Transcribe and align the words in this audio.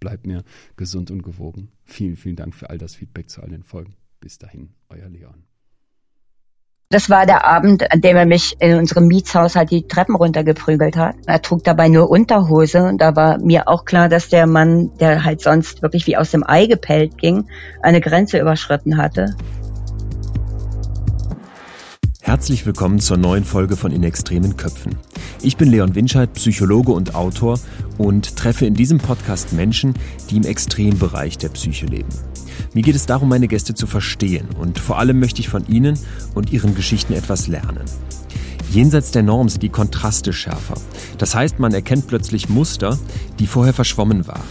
bleibt 0.00 0.26
mir 0.26 0.44
gesund 0.76 1.10
und 1.10 1.22
gewogen. 1.22 1.70
Vielen, 1.84 2.16
vielen 2.16 2.36
Dank 2.36 2.54
für 2.54 2.70
all 2.70 2.78
das 2.78 2.94
Feedback 2.94 3.30
zu 3.30 3.42
all 3.42 3.50
den 3.50 3.62
Folgen. 3.62 3.96
Bis 4.20 4.38
dahin, 4.38 4.70
euer 4.88 5.08
Leon. 5.08 5.44
Das 6.90 7.10
war 7.10 7.26
der 7.26 7.44
Abend, 7.44 7.92
an 7.92 8.00
dem 8.00 8.16
er 8.16 8.24
mich 8.24 8.56
in 8.60 8.78
unserem 8.78 9.08
Mietshaushalt 9.08 9.70
die 9.70 9.86
Treppen 9.86 10.14
runtergeprügelt 10.14 10.96
hat. 10.96 11.16
Er 11.26 11.42
trug 11.42 11.62
dabei 11.62 11.88
nur 11.88 12.08
Unterhose 12.08 12.82
und 12.84 13.02
da 13.02 13.14
war 13.14 13.36
mir 13.38 13.68
auch 13.68 13.84
klar, 13.84 14.08
dass 14.08 14.30
der 14.30 14.46
Mann, 14.46 14.96
der 14.98 15.22
halt 15.22 15.42
sonst 15.42 15.82
wirklich 15.82 16.06
wie 16.06 16.16
aus 16.16 16.30
dem 16.30 16.48
Ei 16.48 16.64
gepellt 16.64 17.18
ging, 17.18 17.46
eine 17.82 18.00
Grenze 18.00 18.38
überschritten 18.38 18.96
hatte. 18.96 19.36
Herzlich 22.28 22.66
willkommen 22.66 23.00
zur 23.00 23.16
neuen 23.16 23.42
Folge 23.42 23.74
von 23.74 23.90
In 23.90 24.04
extremen 24.04 24.58
Köpfen. 24.58 24.96
Ich 25.40 25.56
bin 25.56 25.70
Leon 25.70 25.94
Winscheid, 25.94 26.30
Psychologe 26.34 26.92
und 26.92 27.14
Autor 27.14 27.58
und 27.96 28.36
treffe 28.36 28.66
in 28.66 28.74
diesem 28.74 28.98
Podcast 28.98 29.54
Menschen, 29.54 29.94
die 30.28 30.36
im 30.36 30.44
Extrembereich 30.44 31.38
der 31.38 31.48
Psyche 31.48 31.86
leben. 31.86 32.10
Mir 32.74 32.82
geht 32.82 32.96
es 32.96 33.06
darum, 33.06 33.30
meine 33.30 33.48
Gäste 33.48 33.72
zu 33.72 33.86
verstehen 33.86 34.46
und 34.60 34.78
vor 34.78 34.98
allem 34.98 35.18
möchte 35.20 35.40
ich 35.40 35.48
von 35.48 35.66
ihnen 35.68 35.98
und 36.34 36.52
ihren 36.52 36.74
Geschichten 36.74 37.14
etwas 37.14 37.46
lernen. 37.46 37.86
Jenseits 38.70 39.10
der 39.10 39.22
Norm 39.22 39.48
sind 39.48 39.62
die 39.62 39.70
Kontraste 39.70 40.34
schärfer. 40.34 40.74
Das 41.16 41.34
heißt, 41.34 41.58
man 41.58 41.72
erkennt 41.72 42.08
plötzlich 42.08 42.50
Muster, 42.50 42.98
die 43.38 43.46
vorher 43.46 43.72
verschwommen 43.72 44.26
waren. 44.26 44.42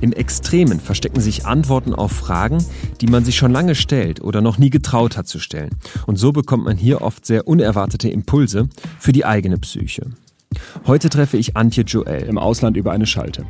Im 0.00 0.12
Extremen 0.12 0.80
verstecken 0.80 1.20
sich 1.20 1.46
Antworten 1.46 1.94
auf 1.94 2.12
Fragen, 2.12 2.64
die 3.00 3.06
man 3.06 3.24
sich 3.24 3.36
schon 3.36 3.52
lange 3.52 3.74
stellt 3.74 4.20
oder 4.20 4.40
noch 4.40 4.58
nie 4.58 4.70
getraut 4.70 5.16
hat 5.16 5.28
zu 5.28 5.38
stellen. 5.38 5.70
Und 6.06 6.16
so 6.16 6.32
bekommt 6.32 6.64
man 6.64 6.76
hier 6.76 7.02
oft 7.02 7.24
sehr 7.24 7.48
unerwartete 7.48 8.08
Impulse 8.08 8.68
für 8.98 9.12
die 9.12 9.24
eigene 9.24 9.58
Psyche. 9.58 10.10
Heute 10.86 11.10
treffe 11.10 11.36
ich 11.36 11.56
Antje 11.56 11.84
Joel 11.84 12.22
im 12.22 12.38
Ausland 12.38 12.76
über 12.76 12.92
eine 12.92 13.06
Schalte. 13.06 13.44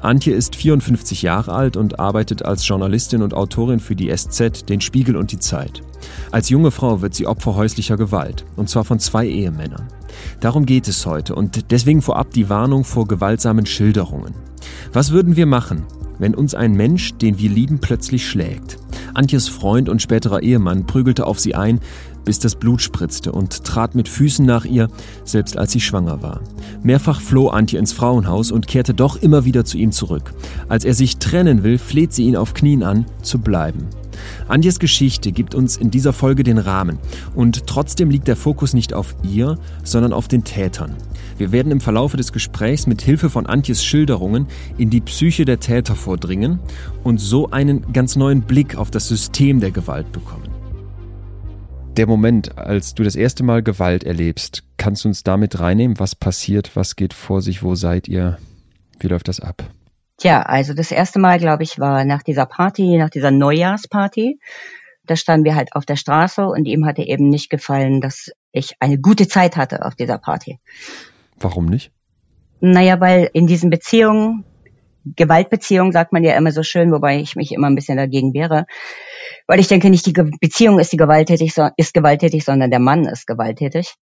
Antje 0.00 0.34
ist 0.34 0.56
54 0.56 1.22
Jahre 1.22 1.52
alt 1.52 1.76
und 1.76 1.98
arbeitet 1.98 2.44
als 2.44 2.66
Journalistin 2.66 3.22
und 3.22 3.34
Autorin 3.34 3.80
für 3.80 3.96
die 3.96 4.14
SZ, 4.14 4.68
den 4.68 4.80
Spiegel 4.80 5.16
und 5.16 5.32
die 5.32 5.38
Zeit. 5.38 5.82
Als 6.30 6.50
junge 6.50 6.70
Frau 6.70 7.00
wird 7.00 7.14
sie 7.14 7.26
Opfer 7.26 7.56
häuslicher 7.56 7.96
Gewalt, 7.96 8.44
und 8.56 8.68
zwar 8.68 8.84
von 8.84 8.98
zwei 8.98 9.26
Ehemännern. 9.26 9.88
Darum 10.40 10.66
geht 10.66 10.88
es 10.88 11.06
heute 11.06 11.34
und 11.34 11.70
deswegen 11.70 12.02
vorab 12.02 12.30
die 12.30 12.48
Warnung 12.48 12.84
vor 12.84 13.06
gewaltsamen 13.06 13.66
Schilderungen. 13.66 14.34
Was 14.92 15.10
würden 15.10 15.36
wir 15.36 15.46
machen, 15.46 15.84
wenn 16.18 16.34
uns 16.34 16.54
ein 16.54 16.72
Mensch, 16.72 17.14
den 17.14 17.38
wir 17.38 17.50
lieben, 17.50 17.78
plötzlich 17.78 18.28
schlägt? 18.28 18.78
Antjes 19.14 19.48
Freund 19.48 19.88
und 19.88 20.00
späterer 20.00 20.42
Ehemann 20.42 20.86
prügelte 20.86 21.26
auf 21.26 21.38
sie 21.38 21.54
ein, 21.54 21.80
bis 22.24 22.38
das 22.38 22.56
Blut 22.56 22.80
spritzte 22.80 23.32
und 23.32 23.64
trat 23.64 23.94
mit 23.94 24.08
Füßen 24.08 24.44
nach 24.46 24.64
ihr, 24.64 24.88
selbst 25.24 25.56
als 25.58 25.72
sie 25.72 25.80
schwanger 25.80 26.22
war. 26.22 26.40
Mehrfach 26.82 27.20
floh 27.20 27.48
Antje 27.48 27.78
ins 27.78 27.92
Frauenhaus 27.92 28.50
und 28.50 28.66
kehrte 28.66 28.94
doch 28.94 29.16
immer 29.16 29.44
wieder 29.44 29.64
zu 29.64 29.76
ihm 29.76 29.92
zurück. 29.92 30.32
Als 30.68 30.84
er 30.84 30.94
sich 30.94 31.18
trennen 31.18 31.62
will, 31.62 31.78
fleht 31.78 32.12
sie 32.12 32.24
ihn 32.24 32.36
auf 32.36 32.54
Knien 32.54 32.82
an, 32.82 33.06
zu 33.22 33.38
bleiben. 33.38 33.88
Antjes 34.48 34.78
Geschichte 34.78 35.32
gibt 35.32 35.54
uns 35.54 35.76
in 35.76 35.90
dieser 35.90 36.12
Folge 36.12 36.42
den 36.42 36.58
Rahmen 36.58 36.98
und 37.34 37.66
trotzdem 37.66 38.10
liegt 38.10 38.28
der 38.28 38.36
Fokus 38.36 38.74
nicht 38.74 38.94
auf 38.94 39.14
ihr, 39.22 39.58
sondern 39.84 40.12
auf 40.12 40.28
den 40.28 40.44
Tätern. 40.44 40.96
Wir 41.38 41.52
werden 41.52 41.72
im 41.72 41.80
Verlaufe 41.80 42.16
des 42.16 42.32
Gesprächs 42.32 42.86
mit 42.86 43.02
Hilfe 43.02 43.30
von 43.30 43.46
Antjes 43.46 43.84
Schilderungen 43.84 44.46
in 44.78 44.90
die 44.90 45.00
Psyche 45.00 45.44
der 45.44 45.60
Täter 45.60 45.94
vordringen 45.94 46.60
und 47.02 47.18
so 47.18 47.50
einen 47.50 47.92
ganz 47.92 48.16
neuen 48.16 48.42
Blick 48.42 48.76
auf 48.76 48.90
das 48.90 49.08
System 49.08 49.60
der 49.60 49.70
Gewalt 49.70 50.12
bekommen. 50.12 50.48
Der 51.96 52.06
Moment, 52.06 52.56
als 52.56 52.94
du 52.94 53.02
das 53.02 53.16
erste 53.16 53.42
Mal 53.42 53.62
Gewalt 53.62 54.04
erlebst, 54.04 54.62
kannst 54.78 55.04
du 55.04 55.08
uns 55.08 55.24
damit 55.24 55.60
reinnehmen? 55.60 55.98
Was 55.98 56.14
passiert? 56.14 56.74
Was 56.74 56.96
geht 56.96 57.12
vor 57.12 57.42
sich? 57.42 57.62
Wo 57.62 57.74
seid 57.74 58.08
ihr? 58.08 58.38
Wie 58.98 59.08
läuft 59.08 59.28
das 59.28 59.40
ab? 59.40 59.70
Tja, 60.22 60.42
also 60.42 60.72
das 60.72 60.92
erste 60.92 61.18
Mal, 61.18 61.40
glaube 61.40 61.64
ich, 61.64 61.80
war 61.80 62.04
nach 62.04 62.22
dieser 62.22 62.46
Party, 62.46 62.96
nach 62.96 63.10
dieser 63.10 63.32
Neujahrsparty. 63.32 64.38
Da 65.04 65.16
standen 65.16 65.44
wir 65.44 65.56
halt 65.56 65.74
auf 65.74 65.84
der 65.84 65.96
Straße 65.96 66.46
und 66.46 66.66
ihm 66.66 66.86
hatte 66.86 67.02
eben 67.02 67.28
nicht 67.28 67.50
gefallen, 67.50 68.00
dass 68.00 68.30
ich 68.52 68.76
eine 68.78 69.00
gute 69.00 69.26
Zeit 69.26 69.56
hatte 69.56 69.84
auf 69.84 69.96
dieser 69.96 70.18
Party. 70.18 70.60
Warum 71.40 71.66
nicht? 71.66 71.90
Naja, 72.60 73.00
weil 73.00 73.30
in 73.32 73.48
diesen 73.48 73.68
Beziehungen, 73.68 74.44
Gewaltbeziehungen 75.04 75.90
sagt 75.90 76.12
man 76.12 76.22
ja 76.22 76.36
immer 76.36 76.52
so 76.52 76.62
schön, 76.62 76.92
wobei 76.92 77.18
ich 77.18 77.34
mich 77.34 77.50
immer 77.50 77.66
ein 77.66 77.74
bisschen 77.74 77.96
dagegen 77.96 78.32
wehre, 78.32 78.66
weil 79.48 79.58
ich 79.58 79.66
denke 79.66 79.90
nicht 79.90 80.06
die 80.06 80.12
Beziehung 80.12 80.78
ist 80.78 80.92
die 80.92 80.98
gewalttätig, 80.98 81.52
ist 81.76 81.94
gewalttätig, 81.94 82.44
sondern 82.44 82.70
der 82.70 82.78
Mann 82.78 83.06
ist 83.06 83.26
gewalttätig. 83.26 83.96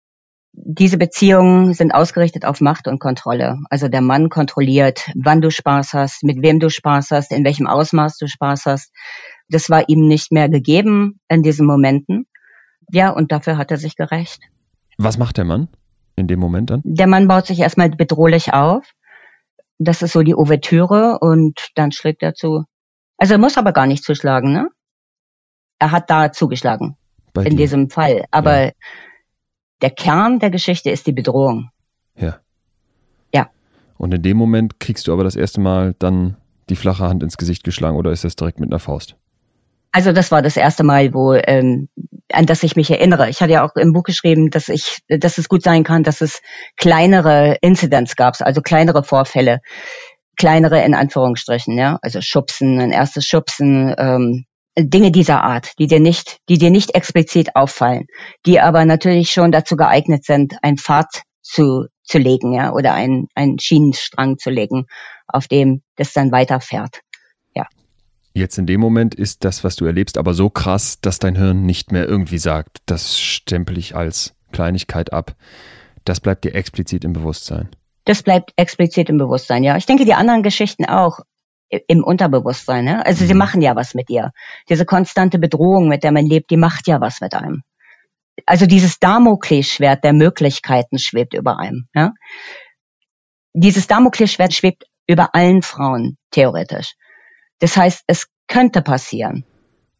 Diese 0.53 0.97
Beziehungen 0.97 1.73
sind 1.73 1.93
ausgerichtet 1.93 2.45
auf 2.45 2.61
Macht 2.61 2.87
und 2.87 2.99
Kontrolle. 2.99 3.59
Also 3.69 3.87
der 3.87 4.01
Mann 4.01 4.29
kontrolliert, 4.29 5.09
wann 5.15 5.41
du 5.41 5.51
Spaß 5.51 5.93
hast, 5.93 6.23
mit 6.23 6.41
wem 6.41 6.59
du 6.59 6.69
Spaß 6.69 7.11
hast, 7.11 7.31
in 7.31 7.45
welchem 7.45 7.67
Ausmaß 7.67 8.17
du 8.17 8.27
Spaß 8.27 8.65
hast. 8.65 8.91
Das 9.49 9.69
war 9.69 9.87
ihm 9.87 10.07
nicht 10.07 10.31
mehr 10.31 10.49
gegeben 10.49 11.19
in 11.29 11.43
diesen 11.43 11.67
Momenten. 11.67 12.25
Ja, 12.91 13.11
und 13.11 13.31
dafür 13.31 13.57
hat 13.57 13.71
er 13.71 13.77
sich 13.77 13.95
gerecht. 13.95 14.41
Was 14.97 15.17
macht 15.17 15.37
der 15.37 15.45
Mann? 15.45 15.69
in 16.17 16.27
dem 16.27 16.39
Moment 16.39 16.69
dann? 16.69 16.81
Der 16.83 17.07
Mann 17.07 17.27
baut 17.27 17.47
sich 17.47 17.59
erstmal 17.59 17.89
bedrohlich 17.89 18.53
auf. 18.53 18.91
Das 19.77 20.01
ist 20.01 20.11
so 20.11 20.23
die 20.23 20.35
Ouvertüre 20.35 21.19
und 21.19 21.69
dann 21.75 21.91
schlägt 21.91 22.23
er 22.23 22.33
zu. 22.33 22.65
Also 23.17 23.35
er 23.35 23.39
muss 23.39 23.57
aber 23.57 23.71
gar 23.71 23.85
nicht 23.85 24.03
zuschlagen, 24.03 24.51
ne? 24.51 24.69
Er 25.79 25.91
hat 25.91 26.09
da 26.09 26.31
zugeschlagen. 26.31 26.97
Bei 27.33 27.43
in 27.43 27.51
dir. 27.51 27.57
diesem 27.57 27.89
Fall. 27.91 28.25
Aber 28.31 28.65
ja. 28.65 28.71
Der 29.81 29.91
Kern 29.91 30.39
der 30.39 30.49
Geschichte 30.49 30.89
ist 30.89 31.07
die 31.07 31.11
Bedrohung. 31.11 31.69
Ja. 32.15 32.39
Ja. 33.33 33.49
Und 33.97 34.13
in 34.13 34.21
dem 34.21 34.37
Moment 34.37 34.79
kriegst 34.79 35.07
du 35.07 35.13
aber 35.13 35.23
das 35.23 35.35
erste 35.35 35.61
Mal 35.61 35.95
dann 35.99 36.37
die 36.69 36.75
flache 36.75 37.03
Hand 37.03 37.23
ins 37.23 37.37
Gesicht 37.37 37.63
geschlagen 37.63 37.97
oder 37.97 38.11
ist 38.11 38.23
das 38.23 38.35
direkt 38.35 38.59
mit 38.59 38.71
einer 38.71 38.79
Faust? 38.79 39.15
Also 39.91 40.11
das 40.11 40.31
war 40.31 40.41
das 40.41 40.57
erste 40.57 40.83
Mal, 40.83 41.13
wo 41.13 41.33
ähm, 41.33 41.89
an 42.31 42.45
das 42.45 42.63
ich 42.63 42.75
mich 42.75 42.91
erinnere. 42.91 43.29
Ich 43.29 43.41
hatte 43.41 43.53
ja 43.53 43.65
auch 43.65 43.75
im 43.75 43.93
Buch 43.93 44.03
geschrieben, 44.03 44.49
dass 44.49 44.69
ich, 44.69 44.99
dass 45.07 45.37
es 45.37 45.49
gut 45.49 45.63
sein 45.63 45.83
kann, 45.83 46.03
dass 46.03 46.21
es 46.21 46.41
kleinere 46.75 47.57
Incidents 47.61 48.15
gab, 48.15 48.35
also 48.41 48.61
kleinere 48.61 49.03
Vorfälle, 49.03 49.59
kleinere 50.35 50.83
in 50.83 50.93
Anführungsstrichen, 50.93 51.77
ja, 51.77 51.97
also 52.01 52.21
Schubsen, 52.21 52.79
ein 52.79 52.91
erstes 52.91 53.25
Schubsen, 53.25 53.95
ähm, 53.97 54.45
Dinge 54.77 55.11
dieser 55.11 55.43
Art, 55.43 55.73
die 55.79 55.87
dir 55.87 55.99
nicht, 55.99 56.37
die 56.49 56.57
dir 56.57 56.69
nicht 56.69 56.95
explizit 56.95 57.55
auffallen, 57.55 58.05
die 58.45 58.59
aber 58.59 58.85
natürlich 58.85 59.31
schon 59.31 59.51
dazu 59.51 59.75
geeignet 59.75 60.23
sind, 60.23 60.55
ein 60.61 60.77
Pfad 60.77 61.23
zu 61.41 61.87
zu 62.03 62.19
legen, 62.19 62.53
ja, 62.53 62.71
oder 62.71 62.93
einen, 62.93 63.27
einen 63.35 63.59
Schienenstrang 63.59 64.37
zu 64.37 64.49
legen, 64.49 64.85
auf 65.27 65.49
dem 65.49 65.81
das 65.97 66.13
dann 66.13 66.31
weiterfährt. 66.31 67.01
Jetzt 68.37 68.59
in 68.59 68.67
dem 68.67 68.79
Moment 68.79 69.15
ist 69.15 69.43
das, 69.43 69.63
was 69.63 69.75
du 69.77 69.85
erlebst, 69.85 70.19
aber 70.19 70.35
so 70.35 70.51
krass, 70.51 71.01
dass 71.01 71.17
dein 71.17 71.35
Hirn 71.35 71.65
nicht 71.65 71.91
mehr 71.91 72.07
irgendwie 72.07 72.37
sagt, 72.37 72.77
das 72.85 73.19
stempel 73.19 73.79
ich 73.79 73.95
als 73.95 74.35
Kleinigkeit 74.51 75.11
ab. 75.11 75.35
Das 76.05 76.19
bleibt 76.19 76.43
dir 76.43 76.53
explizit 76.53 77.03
im 77.03 77.13
Bewusstsein. 77.13 77.69
Das 78.05 78.21
bleibt 78.21 78.53
explizit 78.55 79.09
im 79.09 79.17
Bewusstsein, 79.17 79.63
ja. 79.63 79.75
Ich 79.75 79.87
denke, 79.87 80.05
die 80.05 80.13
anderen 80.13 80.43
Geschichten 80.43 80.85
auch 80.85 81.21
im 81.69 82.03
Unterbewusstsein. 82.03 82.85
Ne? 82.85 83.05
Also 83.05 83.25
sie 83.25 83.33
mhm. 83.33 83.39
machen 83.39 83.61
ja 83.61 83.75
was 83.75 83.93
mit 83.93 84.09
dir. 84.09 84.31
Diese 84.69 84.85
konstante 84.85 85.39
Bedrohung, 85.39 85.87
mit 85.87 86.03
der 86.03 86.11
man 86.11 86.25
lebt, 86.25 86.49
die 86.49 86.57
macht 86.57 86.87
ja 86.87 87.01
was 87.01 87.21
mit 87.21 87.33
einem. 87.33 87.63
Also 88.45 88.65
dieses 88.65 88.99
Damoklesschwert 88.99 90.03
der 90.03 90.13
Möglichkeiten 90.13 90.99
schwebt 90.99 91.33
über 91.33 91.59
einem. 91.59 91.87
Ja? 91.93 92.13
Dieses 93.53 93.87
Damoklesschwert 93.87 94.53
schwebt 94.53 94.85
über 95.07 95.33
allen 95.33 95.61
Frauen, 95.61 96.17
theoretisch. 96.31 96.93
Das 97.59 97.75
heißt, 97.75 98.03
es 98.07 98.27
könnte 98.47 98.81
passieren. 98.81 99.45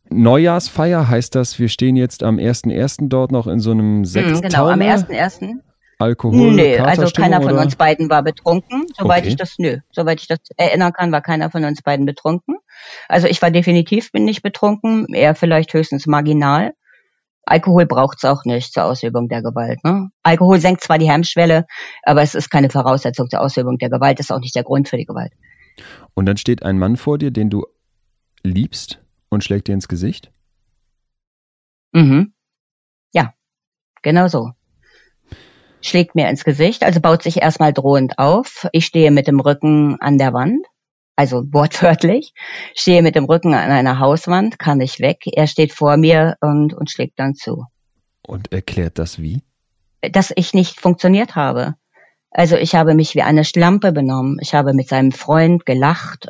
Neujahrsfeier 0.10 1.08
heißt 1.08 1.36
das, 1.36 1.60
wir 1.60 1.68
stehen 1.68 1.96
jetzt 1.96 2.24
am 2.24 2.38
1.1. 2.38 3.10
dort 3.10 3.32
noch 3.32 3.48
in 3.48 3.60
so 3.60 3.72
einem 3.72 4.06
Sechstauner? 4.06 4.42
Genau, 4.42 4.68
am 4.68 4.80
1.1. 4.80 5.60
Alkohol? 6.00 6.54
Nö, 6.54 6.78
also 6.78 7.08
keiner 7.10 7.42
von 7.42 7.54
oder? 7.54 7.62
uns 7.64 7.76
beiden 7.76 8.10
war 8.10 8.24
betrunken, 8.24 8.86
soweit 8.96 9.20
Okay. 9.20 9.30
ich 9.30 9.36
das, 9.36 9.56
nö, 9.58 9.78
soweit 9.92 10.22
ich 10.22 10.28
das 10.28 10.40
erinnern 10.56 10.94
kann, 10.94 11.12
war 11.12 11.22
keiner 11.22 11.50
von 11.50 11.64
uns 11.66 11.82
beiden 11.82 12.06
betrunken. 12.06 12.58
Also 13.08 13.28
ich 13.28 13.42
war 13.42 13.50
definitiv 13.50 14.12
bin 14.12 14.26
nicht 14.26 14.44
betrunken, 14.44 15.08
eher 15.14 15.34
vielleicht 15.34 15.74
höchstens 15.74 16.06
marginal. 16.06 16.74
Alkohol 17.46 17.86
braucht's 17.86 18.26
auch 18.26 18.44
nicht 18.46 18.74
zur 18.74 18.84
Ausübung 18.86 19.30
der 19.30 19.42
Gewalt. 19.42 19.84
Ne? 19.84 20.10
Alkohol 20.22 20.60
senkt 20.60 20.84
zwar 20.84 21.00
die 21.00 21.10
Hemmschwelle, 21.10 21.66
aber 22.04 22.22
es 22.22 22.36
ist 22.36 22.50
keine 22.50 22.70
Voraussetzung 22.70 23.30
zur 23.30 23.42
Ausübung 23.42 23.78
der 23.78 23.90
Gewalt, 23.90 24.20
ist 24.20 24.32
auch 24.32 24.40
nicht 24.40 24.56
der 24.56 24.64
Grund 24.64 24.90
für 24.90 24.98
die 24.98 25.06
Gewalt. 25.06 25.32
Und 26.14 26.26
dann 26.26 26.38
steht 26.38 26.62
ein 26.64 26.78
Mann 26.78 26.98
vor 26.98 27.18
dir, 27.18 27.32
den 27.32 27.50
du 27.50 27.66
liebst 28.44 29.00
und 29.30 29.44
schlägt 29.44 29.68
dir 29.68 29.74
ins 29.74 29.88
Gesicht? 29.88 30.32
Mhm. 31.94 32.34
Ja, 33.14 33.34
genau 34.02 34.28
so. 34.28 34.52
Schlägt 35.82 36.16
mir 36.16 36.30
ins 36.30 36.44
Gesicht, 36.44 36.84
also 36.84 37.00
baut 37.00 37.24
sich 37.24 37.42
erstmal 37.42 37.74
drohend 37.74 38.18
auf. 38.18 38.68
Ich 38.72 38.86
stehe 38.86 39.12
mit 39.12 39.28
dem 39.28 39.40
Rücken 39.40 39.98
an 40.00 40.18
der 40.18 40.34
Wand, 40.34 40.66
also 41.16 41.44
wortwörtlich, 41.52 42.34
stehe 42.76 43.02
mit 43.02 43.16
dem 43.16 43.26
Rücken 43.26 43.54
an 43.54 43.72
einer 43.72 44.00
Hauswand, 44.00 44.60
kann 44.60 44.80
nicht 44.80 45.00
weg. 45.00 45.24
Er 45.26 45.48
steht 45.48 45.74
vor 45.74 45.98
mir 45.98 46.36
und, 46.42 46.74
und 46.74 46.90
schlägt 46.90 47.20
dann 47.20 47.36
zu. 47.36 47.66
Und 48.26 48.52
erklärt 48.52 49.00
das 49.00 49.22
wie? 49.22 49.42
Dass 50.02 50.34
ich 50.36 50.54
nicht 50.54 50.80
funktioniert 50.80 51.36
habe. 51.36 51.76
Also 52.30 52.56
ich 52.56 52.76
habe 52.76 52.94
mich 52.94 53.16
wie 53.16 53.22
eine 53.22 53.46
Schlampe 53.46 53.92
benommen. 53.92 54.38
Ich 54.42 54.54
habe 54.54 54.74
mit 54.74 54.90
seinem 54.90 55.12
Freund 55.12 55.66
gelacht. 55.66 56.28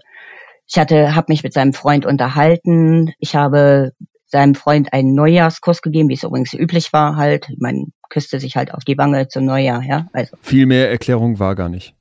Ich 0.67 0.77
hatte, 0.77 1.15
habe 1.15 1.27
mich 1.29 1.43
mit 1.43 1.53
seinem 1.53 1.73
Freund 1.73 2.05
unterhalten. 2.05 3.13
Ich 3.19 3.35
habe 3.35 3.93
seinem 4.25 4.55
Freund 4.55 4.93
einen 4.93 5.15
Neujahrskuss 5.15 5.81
gegeben, 5.81 6.09
wie 6.09 6.13
es 6.13 6.23
übrigens 6.23 6.53
üblich 6.53 6.93
war 6.93 7.15
halt. 7.15 7.49
Man 7.57 7.93
küsste 8.09 8.39
sich 8.39 8.55
halt 8.55 8.73
auf 8.73 8.83
die 8.83 8.97
Wange 8.97 9.27
zum 9.27 9.45
Neujahr, 9.45 9.83
ja. 9.83 10.07
Also, 10.13 10.35
Viel 10.41 10.65
mehr 10.65 10.89
Erklärung 10.89 11.39
war 11.39 11.55
gar 11.55 11.69
nicht. 11.69 11.93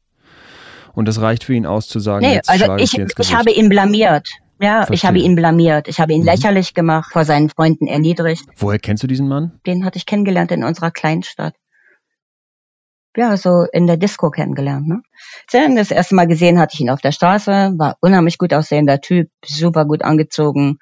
Und 0.94 1.06
das 1.08 1.20
reicht 1.20 1.44
für 1.44 1.54
ihn 1.54 1.66
aus 1.66 1.88
zu 1.88 2.00
sagen, 2.00 2.24
nee, 2.26 2.34
jetzt 2.34 2.48
also 2.48 2.76
ich, 2.76 2.96
ich, 2.96 3.18
ich 3.18 3.34
habe 3.34 3.50
ihn 3.50 3.68
blamiert. 3.68 4.28
Ja, 4.58 4.80
ich 4.82 4.86
Verstehe. 4.86 5.08
habe 5.08 5.18
ihn 5.18 5.36
blamiert. 5.36 5.86
Ich 5.88 6.00
habe 6.00 6.14
ihn 6.14 6.20
Mhm. 6.20 6.26
lächerlich 6.26 6.72
gemacht, 6.72 7.12
vor 7.12 7.26
seinen 7.26 7.50
Freunden 7.50 7.86
erniedrigt. 7.86 8.44
Woher 8.56 8.78
kennst 8.78 9.02
du 9.02 9.06
diesen 9.06 9.28
Mann? 9.28 9.60
Den 9.66 9.84
hatte 9.84 9.98
ich 9.98 10.06
kennengelernt 10.06 10.50
in 10.52 10.64
unserer 10.64 10.90
Kleinstadt. 10.90 11.54
Ja, 13.18 13.36
so 13.38 13.66
in 13.72 13.86
der 13.86 13.96
Disco 13.96 14.30
kennengelernt. 14.30 14.88
Ne? 14.88 15.02
Das 15.50 15.90
erste 15.90 16.14
Mal 16.14 16.26
gesehen 16.26 16.58
hatte 16.58 16.74
ich 16.74 16.80
ihn 16.80 16.90
auf 16.90 17.00
der 17.00 17.12
Straße, 17.12 17.72
war 17.76 17.96
unheimlich 18.00 18.36
gut 18.36 18.52
aussehender 18.52 19.00
Typ, 19.00 19.30
super 19.44 19.86
gut 19.86 20.02
angezogen, 20.02 20.78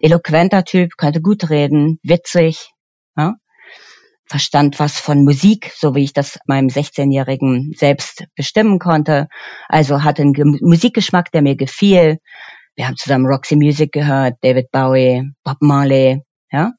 eloquenter 0.00 0.64
Typ, 0.64 0.96
konnte 0.98 1.22
gut 1.22 1.48
reden, 1.48 1.98
witzig? 2.02 2.70
Verstand 4.28 4.78
was 4.78 4.98
von 5.00 5.24
Musik, 5.24 5.72
so 5.76 5.94
wie 5.94 6.04
ich 6.04 6.12
das 6.12 6.38
meinem 6.46 6.68
16-Jährigen 6.68 7.74
selbst 7.76 8.26
bestimmen 8.36 8.78
konnte. 8.78 9.28
Also 9.68 10.04
hatte 10.04 10.22
einen 10.22 10.34
Ge- 10.34 10.58
Musikgeschmack, 10.60 11.32
der 11.32 11.42
mir 11.42 11.56
gefiel. 11.56 12.18
Wir 12.76 12.86
haben 12.86 12.96
zusammen 12.96 13.26
Roxy 13.26 13.56
Music 13.56 13.92
gehört, 13.92 14.36
David 14.42 14.70
Bowie, 14.70 15.32
Bob 15.44 15.58
Marley, 15.60 16.22
ja. 16.52 16.72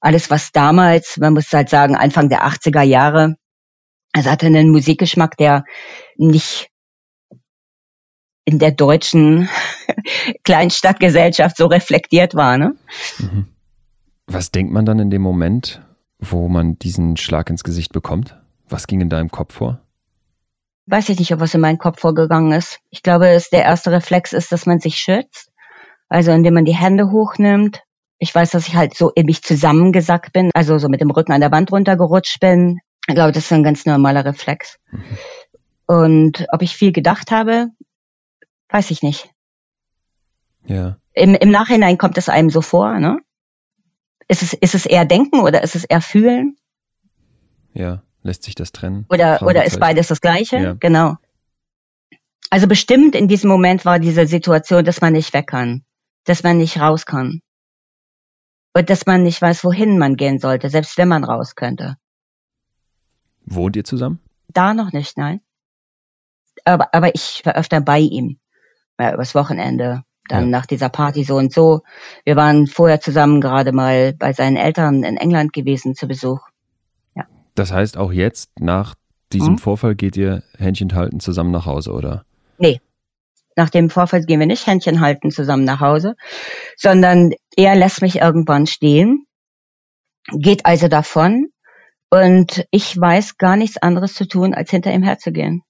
Alles, 0.00 0.30
was 0.30 0.52
damals, 0.52 1.16
man 1.18 1.34
muss 1.34 1.52
halt 1.52 1.68
sagen, 1.68 1.96
Anfang 1.96 2.28
der 2.28 2.46
80er 2.46 2.82
Jahre, 2.82 3.36
also 4.12 4.30
hatte 4.30 4.46
einen 4.46 4.70
Musikgeschmack, 4.70 5.36
der 5.36 5.64
nicht 6.16 6.68
in 8.44 8.58
der 8.58 8.72
deutschen 8.72 9.48
Kleinstadtgesellschaft 10.44 11.56
so 11.56 11.66
reflektiert 11.66 12.34
war, 12.34 12.58
ne? 12.58 12.76
Mhm. 13.18 13.46
Was 14.26 14.50
denkt 14.50 14.72
man 14.72 14.86
dann 14.86 14.98
in 14.98 15.10
dem 15.10 15.22
Moment, 15.22 15.85
wo 16.18 16.48
man 16.48 16.78
diesen 16.78 17.16
Schlag 17.16 17.50
ins 17.50 17.64
Gesicht 17.64 17.92
bekommt? 17.92 18.36
Was 18.68 18.86
ging 18.86 19.00
in 19.00 19.08
deinem 19.10 19.30
Kopf 19.30 19.54
vor? 19.54 19.80
Weiß 20.86 21.08
ich 21.08 21.18
nicht, 21.18 21.32
ob 21.32 21.40
was 21.40 21.54
in 21.54 21.60
meinen 21.60 21.78
Kopf 21.78 22.00
vorgegangen 22.00 22.52
ist. 22.52 22.80
Ich 22.90 23.02
glaube, 23.02 23.28
es 23.28 23.50
der 23.50 23.64
erste 23.64 23.90
Reflex 23.90 24.32
ist, 24.32 24.52
dass 24.52 24.66
man 24.66 24.78
sich 24.78 24.96
schützt. 24.96 25.50
Also 26.08 26.30
indem 26.30 26.54
man 26.54 26.64
die 26.64 26.76
Hände 26.76 27.10
hochnimmt. 27.10 27.82
Ich 28.18 28.34
weiß, 28.34 28.50
dass 28.50 28.68
ich 28.68 28.76
halt 28.76 28.94
so 28.94 29.10
in 29.10 29.26
mich 29.26 29.42
zusammengesackt 29.42 30.32
bin, 30.32 30.50
also 30.54 30.78
so 30.78 30.88
mit 30.88 31.00
dem 31.00 31.10
Rücken 31.10 31.32
an 31.32 31.40
der 31.40 31.50
Wand 31.50 31.70
runtergerutscht 31.72 32.40
bin. 32.40 32.78
Ich 33.08 33.14
glaube, 33.14 33.32
das 33.32 33.44
ist 33.44 33.52
ein 33.52 33.64
ganz 33.64 33.84
normaler 33.84 34.24
Reflex. 34.24 34.78
Und 35.86 36.46
ob 36.50 36.62
ich 36.62 36.76
viel 36.76 36.92
gedacht 36.92 37.30
habe, 37.30 37.68
weiß 38.70 38.90
ich 38.90 39.02
nicht. 39.02 39.30
Ja. 40.64 40.96
Im, 41.12 41.34
Im 41.34 41.50
Nachhinein 41.50 41.98
kommt 41.98 42.18
es 42.18 42.28
einem 42.28 42.50
so 42.50 42.60
vor, 42.60 42.98
ne? 42.98 43.18
Ist 44.28 44.42
es, 44.42 44.52
ist 44.54 44.74
es 44.74 44.86
eher 44.86 45.04
Denken 45.04 45.40
oder 45.40 45.62
ist 45.62 45.76
es 45.76 45.84
eher 45.84 46.00
Fühlen? 46.00 46.56
Ja. 47.74 48.02
Lässt 48.26 48.42
sich 48.42 48.56
das 48.56 48.72
trennen? 48.72 49.06
Oder, 49.08 49.40
oder 49.42 49.64
ist 49.64 49.78
beides 49.78 50.08
das 50.08 50.20
Gleiche? 50.20 50.56
Ja. 50.56 50.72
Genau. 50.72 51.14
Also 52.50 52.66
bestimmt 52.66 53.14
in 53.14 53.28
diesem 53.28 53.48
Moment 53.48 53.84
war 53.84 54.00
diese 54.00 54.26
Situation, 54.26 54.84
dass 54.84 55.00
man 55.00 55.12
nicht 55.12 55.32
weg 55.32 55.46
kann, 55.46 55.84
dass 56.24 56.42
man 56.42 56.58
nicht 56.58 56.80
raus 56.80 57.06
kann. 57.06 57.40
Und 58.74 58.90
dass 58.90 59.06
man 59.06 59.22
nicht 59.22 59.40
weiß, 59.40 59.62
wohin 59.62 59.96
man 59.96 60.16
gehen 60.16 60.40
sollte, 60.40 60.70
selbst 60.70 60.98
wenn 60.98 61.06
man 61.06 61.22
raus 61.22 61.54
könnte. 61.54 61.96
Wohnt 63.44 63.76
ihr 63.76 63.84
zusammen? 63.84 64.18
Da 64.48 64.74
noch 64.74 64.92
nicht, 64.92 65.16
nein. 65.16 65.40
Aber, 66.64 66.92
aber 66.92 67.14
ich 67.14 67.42
war 67.44 67.54
öfter 67.54 67.80
bei 67.80 68.00
ihm. 68.00 68.40
Ja, 68.98 69.14
übers 69.14 69.36
Wochenende. 69.36 70.02
Dann 70.28 70.44
Ja. 70.44 70.50
nach 70.50 70.66
dieser 70.66 70.88
Party 70.88 71.24
so 71.24 71.36
und 71.36 71.52
so. 71.52 71.82
Wir 72.24 72.36
waren 72.36 72.66
vorher 72.66 73.00
zusammen 73.00 73.40
gerade 73.40 73.72
mal 73.72 74.12
bei 74.12 74.32
seinen 74.32 74.56
Eltern 74.56 75.04
in 75.04 75.16
England 75.16 75.52
gewesen 75.52 75.94
zu 75.94 76.06
Besuch. 76.06 76.40
Das 77.54 77.72
heißt, 77.72 77.96
auch 77.96 78.12
jetzt, 78.12 78.50
nach 78.60 78.94
diesem 79.32 79.54
Mhm. 79.54 79.58
Vorfall, 79.58 79.94
geht 79.94 80.14
ihr 80.18 80.42
Händchen 80.58 80.94
halten 80.94 81.20
zusammen 81.20 81.50
nach 81.52 81.64
Hause, 81.64 81.92
oder? 81.92 82.24
Nach 83.58 83.70
dem 83.70 83.88
Vorfall 83.88 84.20
gehen 84.20 84.38
wir 84.38 84.46
nicht 84.46 84.66
Händchen 84.66 85.00
halten 85.00 85.30
zusammen 85.30 85.64
nach 85.64 85.80
Hause, 85.80 86.14
sondern 86.76 87.32
er 87.56 87.74
lässt 87.74 88.02
mich 88.02 88.16
irgendwann 88.16 88.66
stehen, 88.66 89.24
geht 90.30 90.66
also 90.66 90.88
davon 90.88 91.46
und 92.10 92.66
ich 92.70 93.00
weiß 93.00 93.38
gar 93.38 93.56
nichts 93.56 93.78
anderes 93.78 94.12
zu 94.12 94.28
tun, 94.28 94.52
als 94.52 94.70
hinter 94.70 94.92
ihm 94.92 95.02
herzugehen. 95.02 95.62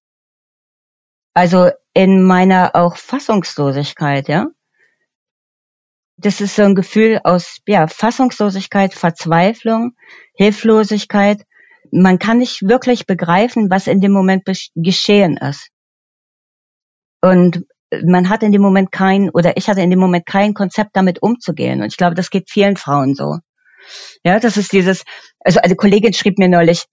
Also 1.36 1.70
in 1.92 2.22
meiner 2.22 2.70
auch 2.74 2.96
Fassungslosigkeit, 2.96 4.26
ja. 4.26 4.46
Das 6.16 6.40
ist 6.40 6.56
so 6.56 6.62
ein 6.62 6.74
Gefühl 6.74 7.20
aus, 7.24 7.58
ja, 7.66 7.88
Fassungslosigkeit, 7.88 8.94
Verzweiflung, 8.94 9.92
Hilflosigkeit. 10.32 11.42
Man 11.92 12.18
kann 12.18 12.38
nicht 12.38 12.62
wirklich 12.62 13.04
begreifen, 13.04 13.68
was 13.68 13.86
in 13.86 14.00
dem 14.00 14.12
Moment 14.12 14.44
geschehen 14.74 15.36
ist. 15.36 15.68
Und 17.20 17.66
man 18.02 18.30
hat 18.30 18.42
in 18.42 18.52
dem 18.52 18.62
Moment 18.62 18.90
kein, 18.90 19.28
oder 19.28 19.58
ich 19.58 19.68
hatte 19.68 19.82
in 19.82 19.90
dem 19.90 20.00
Moment 20.00 20.24
kein 20.24 20.54
Konzept, 20.54 20.92
damit 20.94 21.20
umzugehen. 21.20 21.82
Und 21.82 21.88
ich 21.88 21.98
glaube, 21.98 22.14
das 22.14 22.30
geht 22.30 22.48
vielen 22.48 22.78
Frauen 22.78 23.14
so. 23.14 23.40
Ja, 24.24 24.40
das 24.40 24.56
ist 24.56 24.72
dieses, 24.72 25.02
also 25.40 25.60
eine 25.60 25.76
Kollegin 25.76 26.14
schrieb 26.14 26.38
mir 26.38 26.48
neulich, 26.48 26.86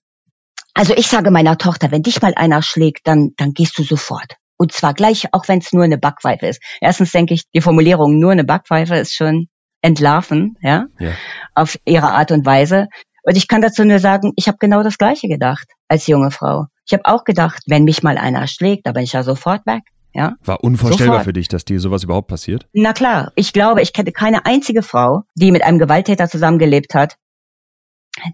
also 0.74 0.94
ich 0.98 1.08
sage 1.08 1.32
meiner 1.32 1.58
Tochter, 1.58 1.91
wenn 1.91 2.03
dich 2.03 2.22
mal 2.22 2.34
einer 2.36 2.62
schlägt, 2.62 3.08
dann, 3.08 3.32
dann 3.38 3.53
gehst 3.53 3.77
du 3.77 3.84
sofort. 3.84 4.36
Und 4.63 4.72
zwar 4.72 4.93
gleich, 4.93 5.25
auch 5.34 5.50
wenn 5.50 5.60
es 5.60 5.74
nur 5.74 5.84
eine 5.84 5.98
Backpfeife 5.98 6.48
ist. 6.48 6.62
Erstens 6.79 7.12
denke 7.12 7.34
ich, 7.34 7.43
die 7.53 7.60
Formulierung 7.60 8.17
nur 8.17 8.32
eine 8.32 8.46
Backpfeife 8.46 8.96
ist 8.96 9.13
schon 9.13 9.48
entlarven, 9.82 10.55
ja, 10.62 10.86
Ja. 11.00 11.12
auf 11.53 11.77
ihre 11.84 12.12
Art 12.12 12.32
und 12.32 12.46
Weise. 12.46 12.88
Und 13.24 13.36
ich 13.36 13.50
kann 13.50 13.62
dazu 13.62 13.84
nur 13.84 14.00
sagen, 14.00 14.32
ich 14.38 14.48
habe 14.48 14.58
genau 14.62 14.82
das 14.82 14.98
Gleiche 14.98 15.27
gedacht 15.27 15.67
als 15.89 16.08
junge 16.08 16.32
Frau. 16.32 16.67
Ich 16.86 16.93
habe 16.93 17.03
auch 17.03 17.25
gedacht, 17.25 17.62
wenn 17.67 17.84
mich 17.84 18.03
mal 18.03 18.17
einer 18.17 18.48
schlägt, 18.48 18.88
da 18.88 18.93
bin 18.93 19.03
ich 19.03 19.12
ja 19.12 19.24
sofort 19.24 19.65
weg. 19.65 19.82
Ja, 20.13 20.36
War 20.46 20.63
unvorstellbar 20.63 21.15
Sofort. 21.15 21.25
für 21.25 21.34
dich, 21.34 21.50
dass 21.50 21.65
dir 21.65 21.79
sowas 21.82 22.03
überhaupt 22.05 22.27
passiert? 22.29 22.65
na 22.72 22.93
klar. 22.93 23.34
Ich 23.36 23.51
glaube, 23.51 23.82
ich 23.82 23.91
kenne 23.91 24.13
keine 24.13 24.46
einzige 24.46 24.82
Frau, 24.84 25.24
die 25.36 25.51
mit 25.51 25.63
einem 25.63 25.79
Gewalttäter 25.79 26.29
zusammengelebt 26.29 26.93
hat, 26.93 27.15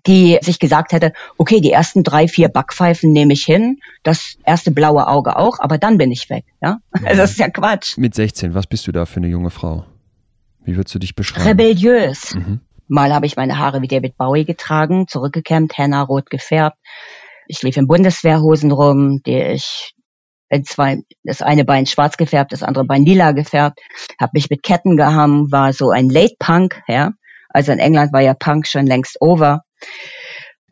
die 0.05 0.37
sich 0.41 0.59
gesagt 0.59 0.91
hätte, 0.91 1.13
okay, 1.37 1.61
die 1.61 1.71
ersten 1.71 2.03
drei, 2.03 2.27
vier 2.27 2.49
Backpfeifen 2.49 3.11
nehme 3.11 3.33
ich 3.33 3.43
hin, 3.43 3.79
das 4.03 4.37
erste 4.43 4.71
blaue 4.71 5.07
Auge 5.07 5.37
auch, 5.37 5.59
aber 5.59 5.77
dann 5.77 5.97
bin 5.97 6.11
ich 6.11 6.29
weg. 6.29 6.45
Ja, 6.61 6.79
also 7.03 7.17
das 7.21 7.31
ist 7.31 7.39
ja 7.39 7.49
Quatsch. 7.49 7.97
Mit 7.97 8.13
16, 8.13 8.53
was 8.53 8.67
bist 8.67 8.87
du 8.87 8.91
da 8.91 9.05
für 9.05 9.17
eine 9.17 9.27
junge 9.27 9.49
Frau? 9.49 9.85
Wie 10.63 10.75
würdest 10.75 10.93
du 10.95 10.99
dich 10.99 11.15
beschreiben? 11.15 11.47
Rebelliös. 11.47 12.35
Mhm. 12.35 12.59
Mal 12.87 13.13
habe 13.13 13.25
ich 13.25 13.35
meine 13.35 13.57
Haare 13.57 13.81
wie 13.81 13.87
David 13.87 14.17
Bowie 14.17 14.45
getragen, 14.45 15.07
zurückgekämmt, 15.07 15.77
henna 15.77 16.01
rot 16.01 16.29
gefärbt. 16.29 16.77
Ich 17.47 17.61
lief 17.61 17.77
in 17.77 17.87
Bundeswehrhosen 17.87 18.71
rum, 18.71 19.21
die 19.25 19.39
ich 19.39 19.93
in 20.49 20.65
zwei, 20.65 20.97
das 21.23 21.41
eine 21.41 21.63
Bein 21.63 21.85
schwarz 21.85 22.17
gefärbt, 22.17 22.51
das 22.51 22.63
andere 22.63 22.85
Bein 22.85 23.05
lila 23.05 23.31
gefärbt, 23.31 23.79
habe 24.19 24.31
mich 24.33 24.49
mit 24.49 24.63
Ketten 24.63 24.97
gehangen, 24.97 25.51
war 25.51 25.73
so 25.73 25.91
ein 25.91 26.09
Late 26.09 26.35
Punk, 26.39 26.81
ja. 26.87 27.11
Also 27.49 27.71
in 27.71 27.79
England 27.79 28.13
war 28.13 28.21
ja 28.21 28.33
Punk 28.33 28.67
schon 28.67 28.85
längst 28.85 29.17
over. 29.21 29.61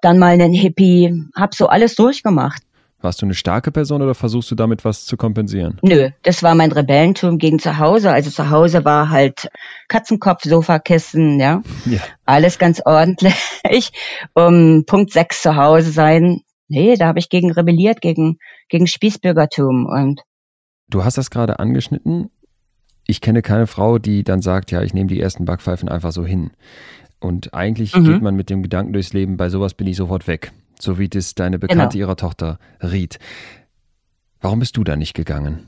Dann 0.02 0.20
mal 0.20 0.34
einen 0.34 0.54
Hippie, 0.54 1.26
hab 1.36 1.56
so 1.56 1.68
alles 1.68 1.96
durchgemacht. 1.96 2.62
Warst 3.00 3.22
du 3.22 3.28
eine 3.28 3.36
starke 3.36 3.72
Person 3.72 4.02
oder 4.02 4.16
versuchst 4.16 4.50
du 4.50 4.56
damit 4.56 4.84
was 4.84 5.06
zu 5.06 5.18
kompensieren? 5.18 5.78
Nö, 5.84 6.10
das 6.24 6.42
war 6.42 6.56
mein 6.56 6.72
Rebellentum 6.72 7.38
gegen 7.38 7.60
zu 7.60 7.78
Hause. 7.78 8.12
Also 8.12 8.32
zu 8.32 8.50
Hause 8.50 8.86
war 8.86 9.12
halt 9.12 9.50
Katzenkopf, 9.88 10.44
Sofakissen, 10.44 11.40
ja. 11.40 11.62
ja. 11.86 12.00
Alles 12.26 12.58
ganz 12.58 12.82
ordentlich. 12.84 13.36
Um 14.34 14.86
Punkt 14.86 15.12
sechs 15.12 15.42
zu 15.44 15.56
Hause 15.56 15.92
sein. 15.92 16.42
Nee, 16.70 16.96
da 16.96 17.08
habe 17.08 17.20
ich 17.20 17.30
gegen 17.30 17.52
rebelliert, 17.52 18.02
gegen, 18.02 18.40
gegen 18.68 18.88
Spießbürgertum 18.88 19.86
und. 19.86 20.22
Du 20.90 21.04
hast 21.04 21.18
das 21.18 21.30
gerade 21.30 21.60
angeschnitten. 21.60 22.32
Ich 23.06 23.22
kenne 23.22 23.42
keine 23.42 23.68
Frau, 23.68 24.00
die 24.00 24.24
dann 24.24 24.42
sagt, 24.42 24.72
ja, 24.72 24.82
ich 24.82 24.94
nehme 24.94 25.08
die 25.08 25.22
ersten 25.22 25.46
Backpfeifen 25.46 25.88
einfach 25.88 26.12
so 26.12 26.26
hin. 26.26 26.52
Und 27.20 27.54
eigentlich 27.54 27.96
mhm. 27.96 28.06
geht 28.06 28.22
man 28.22 28.36
mit 28.36 28.50
dem 28.50 28.62
Gedanken 28.62 28.94
durchs 28.94 29.14
Leben, 29.14 29.38
bei 29.38 29.50
sowas 29.50 29.74
bin 29.74 29.88
ich 29.88 29.98
sofort 29.98 30.28
weg 30.28 30.52
so 30.80 31.00
wie 31.00 31.10
das 31.10 31.36
deine 31.36 31.60
Bekannte 31.60 31.98
genau. 31.98 32.08
ihrer 32.08 32.16
Tochter 32.16 32.60
riet. 32.82 33.20
Warum 34.42 34.60
bist 34.60 34.78
du 34.78 34.84
da 34.84 34.96
nicht 34.96 35.14
gegangen? 35.14 35.68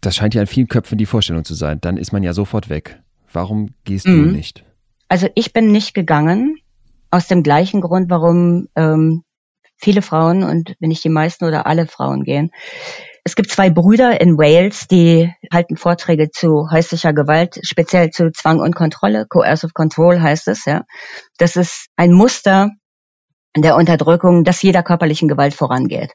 Das 0.00 0.16
scheint 0.16 0.34
ja 0.34 0.40
in 0.40 0.46
vielen 0.46 0.68
Köpfen 0.68 0.98
die 0.98 1.06
Vorstellung 1.06 1.44
zu 1.44 1.54
sein. 1.54 1.80
Dann 1.80 1.96
ist 1.96 2.12
man 2.12 2.22
ja 2.22 2.32
sofort 2.32 2.68
weg. 2.68 3.00
Warum 3.32 3.74
gehst 3.84 4.06
mhm. 4.06 4.24
du 4.24 4.30
nicht? 4.32 4.64
Also 5.08 5.28
ich 5.34 5.52
bin 5.52 5.72
nicht 5.72 5.94
gegangen, 5.94 6.56
aus 7.10 7.26
dem 7.26 7.42
gleichen 7.42 7.80
Grund, 7.80 8.08
warum 8.10 8.68
ähm, 8.76 9.24
viele 9.76 10.02
Frauen 10.02 10.42
und 10.42 10.76
wenn 10.78 10.88
nicht 10.88 11.04
die 11.04 11.08
meisten 11.08 11.44
oder 11.44 11.66
alle 11.66 11.86
Frauen 11.86 12.24
gehen. 12.24 12.50
Es 13.24 13.34
gibt 13.36 13.50
zwei 13.50 13.70
Brüder 13.70 14.20
in 14.20 14.38
Wales, 14.38 14.88
die 14.88 15.32
halten 15.52 15.76
Vorträge 15.76 16.30
zu 16.30 16.70
häuslicher 16.70 17.12
Gewalt, 17.12 17.60
speziell 17.62 18.10
zu 18.10 18.32
Zwang 18.32 18.60
und 18.60 18.74
Kontrolle. 18.74 19.26
Coercive 19.28 19.72
Control 19.74 20.20
heißt 20.20 20.48
es, 20.48 20.64
ja. 20.64 20.84
Das 21.38 21.56
ist 21.56 21.86
ein 21.96 22.12
Muster, 22.12 22.70
der 23.56 23.76
Unterdrückung, 23.76 24.44
dass 24.44 24.62
jeder 24.62 24.82
körperlichen 24.82 25.28
Gewalt 25.28 25.54
vorangeht. 25.54 26.12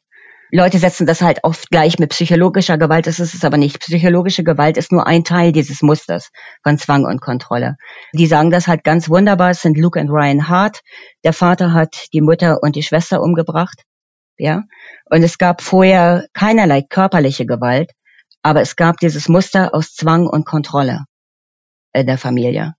Leute 0.52 0.78
setzen 0.78 1.08
das 1.08 1.22
halt 1.22 1.40
oft 1.44 1.70
gleich 1.70 2.00
mit 2.00 2.12
psychologischer 2.12 2.78
Gewalt, 2.78 3.08
das 3.08 3.20
ist 3.20 3.34
es 3.34 3.44
aber 3.44 3.58
nicht. 3.58 3.80
Psychologische 3.80 4.44
Gewalt 4.44 4.78
ist 4.78 4.92
nur 4.92 5.06
ein 5.06 5.24
Teil 5.24 5.52
dieses 5.52 5.82
Musters 5.82 6.30
von 6.64 6.78
Zwang 6.78 7.04
und 7.04 7.20
Kontrolle. 7.20 7.76
Die 8.14 8.28
sagen 8.28 8.52
das 8.52 8.68
halt 8.68 8.84
ganz 8.84 9.10
wunderbar, 9.10 9.50
es 9.50 9.62
sind 9.62 9.78
Luke 9.78 10.00
und 10.00 10.10
Ryan 10.10 10.48
Hart. 10.48 10.82
Der 11.24 11.34
Vater 11.34 11.74
hat 11.74 12.08
die 12.14 12.22
Mutter 12.22 12.60
und 12.62 12.76
die 12.76 12.84
Schwester 12.84 13.22
umgebracht, 13.22 13.84
ja. 14.38 14.64
Und 15.06 15.24
es 15.24 15.38
gab 15.38 15.62
vorher 15.62 16.28
keinerlei 16.34 16.82
körperliche 16.82 17.46
Gewalt, 17.46 17.92
aber 18.42 18.62
es 18.62 18.76
gab 18.76 18.98
dieses 18.98 19.30
Muster 19.30 19.74
aus 19.74 19.94
Zwang 19.94 20.28
und 20.28 20.46
Kontrolle 20.46 21.06
in 21.94 22.06
der 22.08 22.18
Familie 22.18 22.74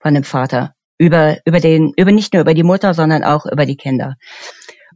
von 0.00 0.14
dem 0.14 0.24
Vater 0.24 0.74
über, 0.98 1.38
über 1.44 1.60
den, 1.60 1.92
über 1.96 2.12
nicht 2.12 2.32
nur 2.32 2.42
über 2.42 2.54
die 2.54 2.62
Mutter, 2.62 2.94
sondern 2.94 3.24
auch 3.24 3.46
über 3.46 3.66
die 3.66 3.76
Kinder. 3.76 4.16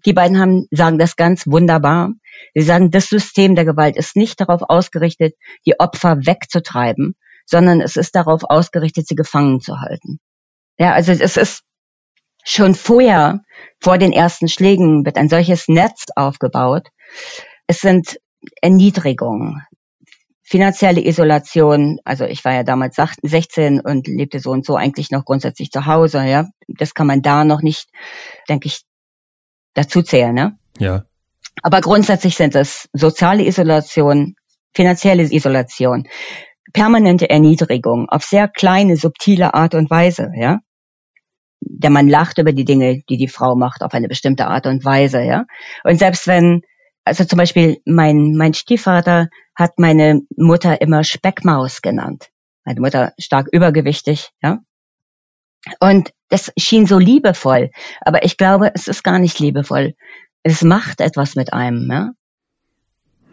Die 0.07 0.13
beiden 0.13 0.39
haben, 0.39 0.67
sagen 0.71 0.99
das 0.99 1.17
ganz 1.17 1.47
wunderbar. 1.47 2.11
Sie 2.55 2.63
sagen, 2.63 2.91
das 2.91 3.09
System 3.09 3.55
der 3.55 3.65
Gewalt 3.65 3.97
ist 3.97 4.17
nicht 4.17 4.41
darauf 4.41 4.63
ausgerichtet, 4.63 5.35
die 5.67 5.79
Opfer 5.81 6.19
wegzutreiben, 6.25 7.15
sondern 7.47 7.81
es 7.81 7.97
ist 7.97 8.15
darauf 8.15 8.45
ausgerichtet, 8.45 9.09
sie 9.09 9.17
gefangen 9.17 9.61
zu 9.61 9.81
halten. 9.81 10.21
Ja, 10.79 10.93
also 10.93 11.13
es 11.13 11.37
ist 11.37 11.63
schon 12.49 12.75
vorher, 12.75 13.41
vor 13.81 13.99
den 13.99 14.13
ersten 14.13 14.49
Schlägen, 14.49 15.05
wird 15.05 15.17
ein 15.17 15.29
solches 15.29 15.69
Netz 15.69 16.07
aufgebaut. 16.17 16.89
Es 17.67 17.81
sind 17.81 18.19
Erniedrigungen, 18.63 19.63
finanzielle 20.43 21.05
Isolation, 21.05 21.99
also 22.05 22.25
ich 22.25 22.45
war 22.45 22.55
ja 22.55 22.63
damals 22.63 22.97
16 23.23 23.81
und 23.81 24.07
lebte 24.09 24.41
so 24.41 24.51
und 24.51 24.65
so 24.65 24.77
eigentlich 24.77 25.11
noch 25.11 25.25
grundsätzlich 25.25 25.71
zu 25.71 25.85
Hause, 25.87 26.25
ja. 26.25 26.49
Das 26.69 26.95
kann 26.95 27.07
man 27.07 27.21
da 27.21 27.45
noch 27.45 27.61
nicht, 27.61 27.89
denke 28.49 28.69
ich, 28.69 28.81
dazu 29.75 30.03
zählen, 30.03 30.35
ne? 30.35 30.59
Ja. 30.79 31.05
Aber 31.63 31.81
grundsätzlich 31.81 32.37
sind 32.37 32.55
es 32.55 32.89
soziale 32.93 33.45
Isolation, 33.45 34.37
finanzielle 34.73 35.25
Isolation, 35.25 36.09
permanente 36.73 37.29
Erniedrigung 37.29 38.09
auf 38.09 38.23
sehr 38.25 38.49
kleine, 38.49 38.97
subtile 38.97 39.55
Art 39.55 39.75
und 39.75 39.91
Weise, 39.91 40.31
ja. 40.35 40.61
Der 41.61 41.91
Mann 41.91 42.09
lacht 42.09 42.39
über 42.39 42.53
die 42.53 42.65
Dinge, 42.65 43.03
die 43.09 43.17
die 43.17 43.29
Frau 43.29 43.55
macht, 43.57 43.83
auf 43.83 43.95
eine 43.95 44.09
bestimmte 44.09 44.47
Art 44.47 44.67
und 44.67 44.85
Weise, 44.85 45.23
ja. 45.23 45.45
Und 45.85 45.99
selbst 45.99 46.27
wenn 46.27 46.63
also 47.09 47.25
zum 47.25 47.39
Beispiel 47.39 47.81
mein, 47.87 48.37
mein 48.37 48.53
Stiefvater 48.53 49.29
hat 49.55 49.79
meine 49.79 50.21
Mutter 50.37 50.81
immer 50.83 51.05
Speckmaus 51.05 51.81
genannt. 51.81 52.29
Meine 52.65 52.81
Mutter 52.81 53.15
stark 53.19 53.49
übergewichtig, 53.51 54.31
ja. 54.43 54.59
Und 55.81 56.13
das 56.29 56.53
schien 56.59 56.87
so 56.87 56.99
liebevoll, 56.99 57.71
aber 58.03 58.25
ich 58.25 58.37
glaube, 58.37 58.71
es 58.75 58.89
ist 58.89 59.03
gar 59.03 59.19
nicht 59.19 59.39
liebevoll. 59.39 59.95
Es 60.43 60.63
macht 60.63 61.01
etwas 61.01 61.35
mit 61.35 61.53
einem, 61.53 61.91
ja. 61.91 62.11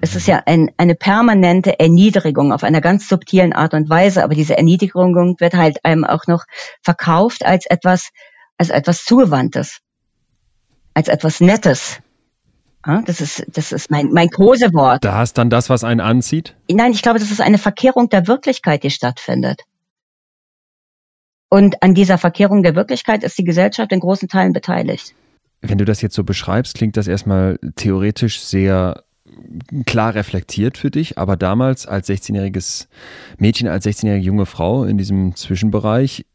Es 0.01 0.15
ist 0.15 0.27
ja 0.27 0.43
ein, 0.45 0.71
eine 0.77 0.95
permanente 0.95 1.79
Erniedrigung 1.79 2.51
auf 2.51 2.63
einer 2.63 2.81
ganz 2.81 3.07
subtilen 3.07 3.53
Art 3.53 3.73
und 3.73 3.89
Weise, 3.89 4.23
aber 4.23 4.35
diese 4.35 4.57
Erniedrigung 4.57 5.35
wird 5.39 5.53
halt 5.53 5.83
einem 5.83 6.03
auch 6.03 6.27
noch 6.27 6.45
verkauft 6.81 7.45
als 7.45 7.65
etwas, 7.65 8.09
als 8.57 8.69
etwas 8.69 9.03
Zugewandtes, 9.03 9.79
als 10.93 11.07
etwas 11.07 11.41
Nettes. 11.41 12.01
Das 13.05 13.19
ist, 13.19 13.43
das 13.47 13.71
ist 13.71 13.89
mein, 13.89 14.11
mein 14.11 14.29
Kosewort. 14.29 15.03
Da 15.03 15.15
hast 15.15 15.39
dann 15.39 15.49
das, 15.49 15.71
was 15.71 15.83
einen 15.83 16.01
anzieht? 16.01 16.55
Nein, 16.69 16.91
ich 16.91 17.01
glaube, 17.01 17.17
das 17.17 17.31
ist 17.31 17.41
eine 17.41 17.57
Verkehrung 17.57 18.09
der 18.09 18.27
Wirklichkeit, 18.27 18.83
die 18.83 18.91
stattfindet. 18.91 19.63
Und 21.49 21.81
an 21.81 21.95
dieser 21.95 22.19
Verkehrung 22.19 22.61
der 22.61 22.75
Wirklichkeit 22.75 23.23
ist 23.23 23.37
die 23.37 23.43
Gesellschaft 23.43 23.91
in 23.91 24.01
großen 24.01 24.27
Teilen 24.27 24.53
beteiligt. 24.53 25.15
Wenn 25.61 25.79
du 25.79 25.85
das 25.85 26.01
jetzt 26.01 26.13
so 26.13 26.23
beschreibst, 26.23 26.75
klingt 26.75 26.95
das 26.95 27.07
erstmal 27.07 27.57
theoretisch 27.75 28.41
sehr 28.41 29.04
klar 29.85 30.15
reflektiert 30.15 30.77
für 30.77 30.91
dich, 30.91 31.17
aber 31.17 31.37
damals 31.37 31.85
als 31.87 32.09
16-jähriges 32.09 32.87
Mädchen, 33.37 33.67
als 33.67 33.85
16-jährige 33.85 34.25
junge 34.25 34.45
Frau 34.45 34.83
in 34.83 34.97
diesem 34.97 35.35
Zwischenbereich, 35.35 36.25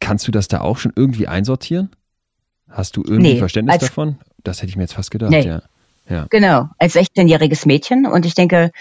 kannst 0.00 0.26
du 0.26 0.32
das 0.32 0.48
da 0.48 0.60
auch 0.60 0.78
schon 0.78 0.92
irgendwie 0.94 1.28
einsortieren? 1.28 1.90
Hast 2.68 2.96
du 2.96 3.02
irgendwie 3.02 3.34
nee, 3.34 3.38
Verständnis 3.38 3.78
davon? 3.78 4.18
Das 4.42 4.58
hätte 4.58 4.70
ich 4.70 4.76
mir 4.76 4.82
jetzt 4.82 4.94
fast 4.94 5.10
gedacht, 5.10 5.30
nee. 5.30 5.46
ja. 5.46 5.62
Ja. 6.08 6.26
Genau, 6.30 6.66
als 6.78 6.96
16-jähriges 6.96 7.66
Mädchen. 7.66 8.06
Und 8.06 8.26
ich 8.26 8.34
denke, 8.34 8.72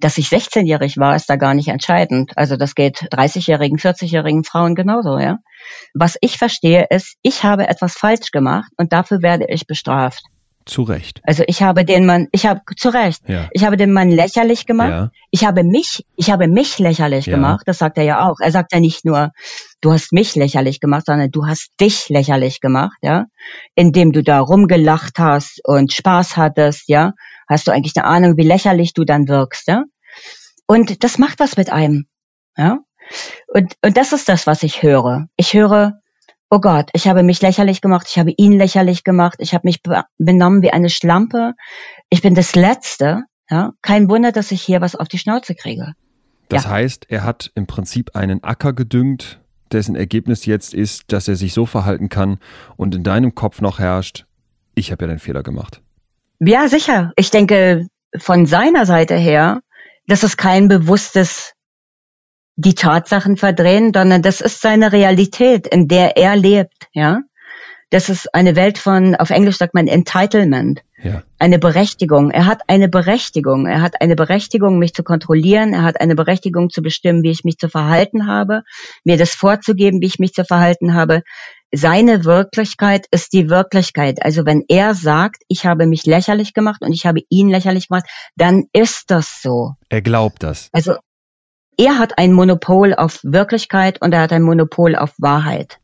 dass 0.00 0.16
ich 0.16 0.28
16-jährig 0.28 0.96
war, 0.96 1.14
ist 1.14 1.28
da 1.28 1.36
gar 1.36 1.54
nicht 1.54 1.68
entscheidend. 1.68 2.32
Also 2.36 2.56
das 2.56 2.74
geht 2.74 2.96
30-jährigen, 3.12 3.78
40-jährigen 3.78 4.42
Frauen 4.42 4.74
genauso, 4.74 5.18
ja. 5.18 5.38
Was 5.94 6.16
ich 6.22 6.38
verstehe 6.38 6.86
ist, 6.88 7.16
ich 7.22 7.44
habe 7.44 7.68
etwas 7.68 7.94
falsch 7.94 8.30
gemacht 8.30 8.72
und 8.78 8.92
dafür 8.92 9.22
werde 9.22 9.46
ich 9.48 9.66
bestraft. 9.66 10.22
Zu 10.66 10.82
Recht. 10.82 11.20
Also 11.24 11.42
ich 11.46 11.62
habe 11.62 11.84
den 11.84 12.06
Mann, 12.06 12.28
ich 12.32 12.46
habe 12.46 12.60
zu 12.76 12.88
Recht, 12.88 13.28
ja. 13.28 13.48
ich 13.52 13.64
habe 13.64 13.76
den 13.76 13.92
Mann 13.92 14.10
lächerlich 14.10 14.66
gemacht. 14.66 14.90
Ja. 14.90 15.10
Ich 15.30 15.44
habe 15.44 15.64
mich, 15.64 16.04
ich 16.16 16.30
habe 16.30 16.48
mich 16.48 16.78
lächerlich 16.78 17.26
ja. 17.26 17.34
gemacht. 17.34 17.62
Das 17.66 17.78
sagt 17.78 17.98
er 17.98 18.04
ja 18.04 18.28
auch. 18.28 18.36
Er 18.40 18.52
sagt 18.52 18.72
ja 18.72 18.80
nicht 18.80 19.04
nur, 19.04 19.30
du 19.80 19.92
hast 19.92 20.12
mich 20.12 20.36
lächerlich 20.36 20.80
gemacht, 20.80 21.06
sondern 21.06 21.30
du 21.30 21.46
hast 21.46 21.70
dich 21.80 22.08
lächerlich 22.08 22.60
gemacht, 22.60 22.96
ja, 23.02 23.26
indem 23.74 24.12
du 24.12 24.22
da 24.22 24.40
rumgelacht 24.40 25.18
hast 25.18 25.60
und 25.64 25.92
Spaß 25.92 26.36
hattest, 26.36 26.88
ja. 26.88 27.12
Hast 27.48 27.66
du 27.66 27.72
eigentlich 27.72 27.96
eine 27.96 28.06
Ahnung, 28.06 28.36
wie 28.36 28.46
lächerlich 28.46 28.94
du 28.94 29.04
dann 29.04 29.28
wirkst, 29.28 29.68
ja? 29.68 29.84
Und 30.66 31.02
das 31.04 31.18
macht 31.18 31.40
was 31.40 31.56
mit 31.56 31.70
einem, 31.70 32.06
ja. 32.56 32.78
Und, 33.48 33.74
und 33.82 33.96
das 33.96 34.12
ist 34.12 34.28
das, 34.28 34.46
was 34.46 34.62
ich 34.62 34.82
höre. 34.82 35.26
Ich 35.36 35.54
höre, 35.54 36.01
oh 36.52 36.60
Gott, 36.60 36.90
ich 36.92 37.08
habe 37.08 37.22
mich 37.22 37.40
lächerlich 37.40 37.80
gemacht, 37.80 38.06
ich 38.10 38.18
habe 38.18 38.34
ihn 38.36 38.52
lächerlich 38.52 39.04
gemacht, 39.04 39.36
ich 39.38 39.54
habe 39.54 39.66
mich 39.66 39.80
benommen 40.18 40.60
wie 40.60 40.70
eine 40.70 40.90
Schlampe, 40.90 41.54
ich 42.10 42.20
bin 42.20 42.34
das 42.34 42.54
Letzte. 42.54 43.22
Ja? 43.48 43.72
Kein 43.80 44.10
Wunder, 44.10 44.32
dass 44.32 44.52
ich 44.52 44.60
hier 44.60 44.82
was 44.82 44.94
auf 44.94 45.08
die 45.08 45.16
Schnauze 45.16 45.54
kriege. 45.54 45.94
Das 46.50 46.64
ja. 46.64 46.70
heißt, 46.70 47.06
er 47.08 47.24
hat 47.24 47.50
im 47.54 47.66
Prinzip 47.66 48.14
einen 48.14 48.44
Acker 48.44 48.74
gedüngt, 48.74 49.40
dessen 49.72 49.96
Ergebnis 49.96 50.44
jetzt 50.44 50.74
ist, 50.74 51.10
dass 51.10 51.26
er 51.26 51.36
sich 51.36 51.54
so 51.54 51.64
verhalten 51.64 52.10
kann 52.10 52.38
und 52.76 52.94
in 52.94 53.02
deinem 53.02 53.34
Kopf 53.34 53.62
noch 53.62 53.78
herrscht, 53.78 54.26
ich 54.74 54.92
habe 54.92 55.06
ja 55.06 55.08
den 55.08 55.20
Fehler 55.20 55.42
gemacht. 55.42 55.80
Ja, 56.38 56.68
sicher. 56.68 57.12
Ich 57.16 57.30
denke, 57.30 57.86
von 58.18 58.44
seiner 58.44 58.84
Seite 58.84 59.16
her, 59.16 59.60
das 60.06 60.22
ist 60.22 60.36
kein 60.36 60.68
bewusstes 60.68 61.54
die 62.62 62.74
Tatsachen 62.74 63.36
verdrehen, 63.36 63.92
sondern 63.94 64.22
das 64.22 64.40
ist 64.40 64.60
seine 64.60 64.92
Realität, 64.92 65.66
in 65.66 65.88
der 65.88 66.16
er 66.16 66.36
lebt, 66.36 66.88
ja. 66.92 67.20
Das 67.90 68.08
ist 68.08 68.34
eine 68.34 68.56
Welt 68.56 68.78
von, 68.78 69.16
auf 69.16 69.28
Englisch 69.28 69.58
sagt 69.58 69.74
man 69.74 69.86
Entitlement. 69.86 70.80
Ja. 71.02 71.24
Eine 71.38 71.58
Berechtigung. 71.58 72.30
Er 72.30 72.46
hat 72.46 72.62
eine 72.66 72.88
Berechtigung. 72.88 73.66
Er 73.66 73.82
hat 73.82 74.00
eine 74.00 74.16
Berechtigung, 74.16 74.78
mich 74.78 74.94
zu 74.94 75.02
kontrollieren. 75.02 75.74
Er 75.74 75.82
hat 75.82 76.00
eine 76.00 76.14
Berechtigung 76.14 76.70
zu 76.70 76.80
bestimmen, 76.80 77.22
wie 77.22 77.30
ich 77.30 77.44
mich 77.44 77.58
zu 77.58 77.68
verhalten 77.68 78.26
habe, 78.26 78.62
mir 79.04 79.18
das 79.18 79.34
vorzugeben, 79.34 80.00
wie 80.00 80.06
ich 80.06 80.18
mich 80.18 80.32
zu 80.32 80.46
verhalten 80.46 80.94
habe. 80.94 81.22
Seine 81.70 82.24
Wirklichkeit 82.24 83.06
ist 83.10 83.34
die 83.34 83.50
Wirklichkeit. 83.50 84.24
Also 84.24 84.46
wenn 84.46 84.64
er 84.68 84.94
sagt, 84.94 85.42
ich 85.48 85.66
habe 85.66 85.86
mich 85.86 86.06
lächerlich 86.06 86.54
gemacht 86.54 86.80
und 86.80 86.94
ich 86.94 87.04
habe 87.04 87.20
ihn 87.28 87.50
lächerlich 87.50 87.88
gemacht, 87.88 88.06
dann 88.36 88.64
ist 88.72 89.10
das 89.10 89.42
so. 89.42 89.72
Er 89.90 90.00
glaubt 90.00 90.42
das. 90.42 90.70
Also 90.72 90.94
er 91.76 91.98
hat 91.98 92.18
ein 92.18 92.32
Monopol 92.32 92.94
auf 92.94 93.20
Wirklichkeit 93.22 94.00
und 94.02 94.12
er 94.12 94.20
hat 94.20 94.32
ein 94.32 94.42
Monopol 94.42 94.96
auf 94.96 95.14
Wahrheit. 95.18 95.78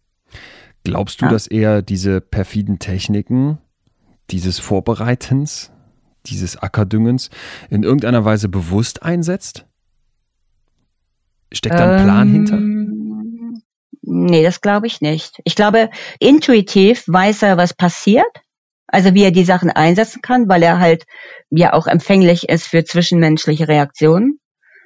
Glaubst 0.85 1.21
du, 1.21 1.27
ja. 1.27 1.31
dass 1.31 1.47
er 1.47 1.83
diese 1.83 2.21
perfiden 2.21 2.79
Techniken 2.79 3.59
dieses 4.31 4.59
Vorbereitens, 4.59 5.71
dieses 6.27 6.57
Ackerdüngens 6.57 7.31
in 7.71 7.83
irgendeiner 7.83 8.25
Weise 8.25 8.49
bewusst 8.49 9.03
einsetzt? 9.03 9.67
Steckt 11.53 11.79
da 11.79 11.97
ein 11.97 12.05
Plan 12.05 12.29
ähm, 12.29 12.35
hinter? 12.35 12.59
Nee, 14.03 14.43
das 14.43 14.61
glaube 14.61 14.87
ich 14.87 15.01
nicht. 15.01 15.41
Ich 15.45 15.55
glaube, 15.55 15.91
intuitiv 16.19 17.05
weiß 17.07 17.43
er, 17.43 17.57
was 17.57 17.75
passiert. 17.75 18.27
Also 18.87 19.13
wie 19.13 19.23
er 19.23 19.33
die 19.33 19.45
Sachen 19.45 19.71
einsetzen 19.71 20.23
kann, 20.23 20.49
weil 20.49 20.63
er 20.63 20.79
halt 20.79 21.05
ja 21.51 21.75
auch 21.75 21.87
empfänglich 21.87 22.49
ist 22.49 22.67
für 22.67 22.85
zwischenmenschliche 22.85 23.69
Reaktionen. 23.69 24.38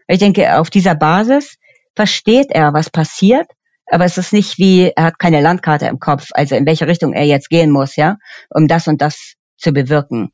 Ich 0.08 0.18
denke, 0.18 0.58
auf 0.58 0.70
dieser 0.70 0.94
Basis 0.94 1.56
versteht 1.94 2.50
er, 2.50 2.72
was 2.72 2.90
passiert, 2.90 3.46
aber 3.86 4.04
es 4.04 4.18
ist 4.18 4.32
nicht 4.32 4.58
wie, 4.58 4.90
er 4.94 5.04
hat 5.04 5.18
keine 5.18 5.40
Landkarte 5.40 5.86
im 5.86 5.98
Kopf, 5.98 6.28
also 6.32 6.54
in 6.54 6.66
welche 6.66 6.86
Richtung 6.86 7.12
er 7.12 7.24
jetzt 7.24 7.50
gehen 7.50 7.70
muss, 7.70 7.96
ja, 7.96 8.16
um 8.50 8.68
das 8.68 8.88
und 8.88 9.02
das 9.02 9.34
zu 9.56 9.72
bewirken. 9.72 10.32